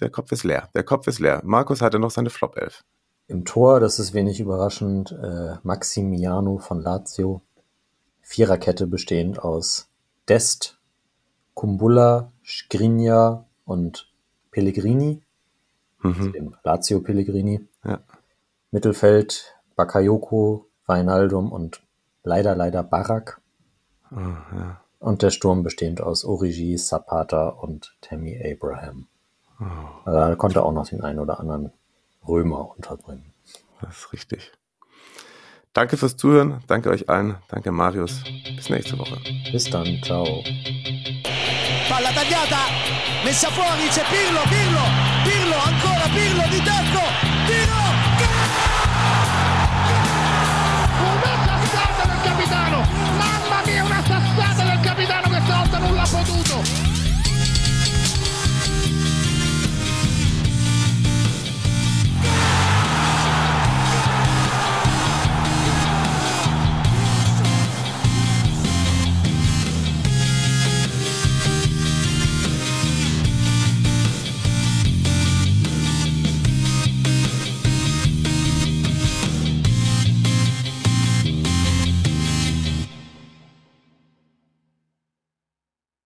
der 0.00 0.10
Kopf 0.10 0.32
ist 0.32 0.44
leer. 0.44 0.70
Der 0.74 0.84
Kopf 0.84 1.06
ist 1.06 1.18
leer. 1.18 1.42
Markus 1.44 1.82
hatte 1.82 1.98
noch 1.98 2.10
seine 2.10 2.30
Flop 2.30 2.56
11. 2.56 2.82
Im 3.28 3.44
Tor, 3.44 3.80
das 3.80 3.98
ist 3.98 4.14
wenig 4.14 4.40
überraschend, 4.40 5.12
äh, 5.12 5.56
Maximiano 5.62 6.58
von 6.58 6.80
Lazio. 6.80 7.42
Viererkette 8.20 8.86
bestehend 8.86 9.38
aus 9.38 9.88
Dest, 10.28 10.78
Kumbulla, 11.54 12.32
Skriniar 12.44 13.46
und 13.64 14.10
Pellegrini. 14.50 15.22
Mhm. 16.00 16.14
Also 16.14 16.30
dem 16.30 16.56
Lazio 16.62 17.00
Pellegrini. 17.00 17.66
Ja. 17.84 18.00
Mittelfeld 18.70 19.54
Bakayoko, 19.76 20.66
Weinaldum 20.86 21.52
und 21.52 21.82
leider, 22.22 22.54
leider 22.54 22.82
Barak. 22.82 23.40
Oh, 24.10 24.16
ja. 24.18 24.80
Und 24.98 25.22
der 25.22 25.30
Sturm 25.30 25.62
bestehend 25.62 26.00
aus 26.00 26.24
Origi, 26.24 26.76
Zapata 26.76 27.48
und 27.48 27.96
Tammy 28.00 28.40
Abraham. 28.44 29.08
Oh. 29.60 29.64
Also 30.04 30.18
da 30.18 30.34
konnte 30.36 30.62
auch 30.62 30.72
noch 30.72 30.88
den 30.88 31.02
einen 31.02 31.18
oder 31.18 31.40
anderen 31.40 31.72
Römer 32.26 32.70
unterbringen. 32.76 33.32
Das 33.80 33.98
ist 33.98 34.12
richtig. 34.12 34.52
Danke 35.72 35.96
fürs 35.96 36.16
Zuhören. 36.16 36.62
Danke 36.66 36.90
euch 36.90 37.08
allen. 37.08 37.36
Danke 37.48 37.72
Marius. 37.72 38.22
Bis 38.56 38.68
nächste 38.68 38.98
Woche. 38.98 39.18
Bis 39.50 39.64
dann. 39.70 40.00
Ciao. 40.02 40.44
Palla 41.88 42.10
tagliata, 42.12 42.62
messa 43.24 43.50
fuori, 43.50 43.86
c'è 43.88 44.02
Pirlo, 44.08 44.40
Pirlo, 44.48 44.84
Pirlo, 45.24 45.56
ancora 45.56 46.08
Pirlo 46.14 46.44
di 46.48 46.62
tacco, 46.62 47.04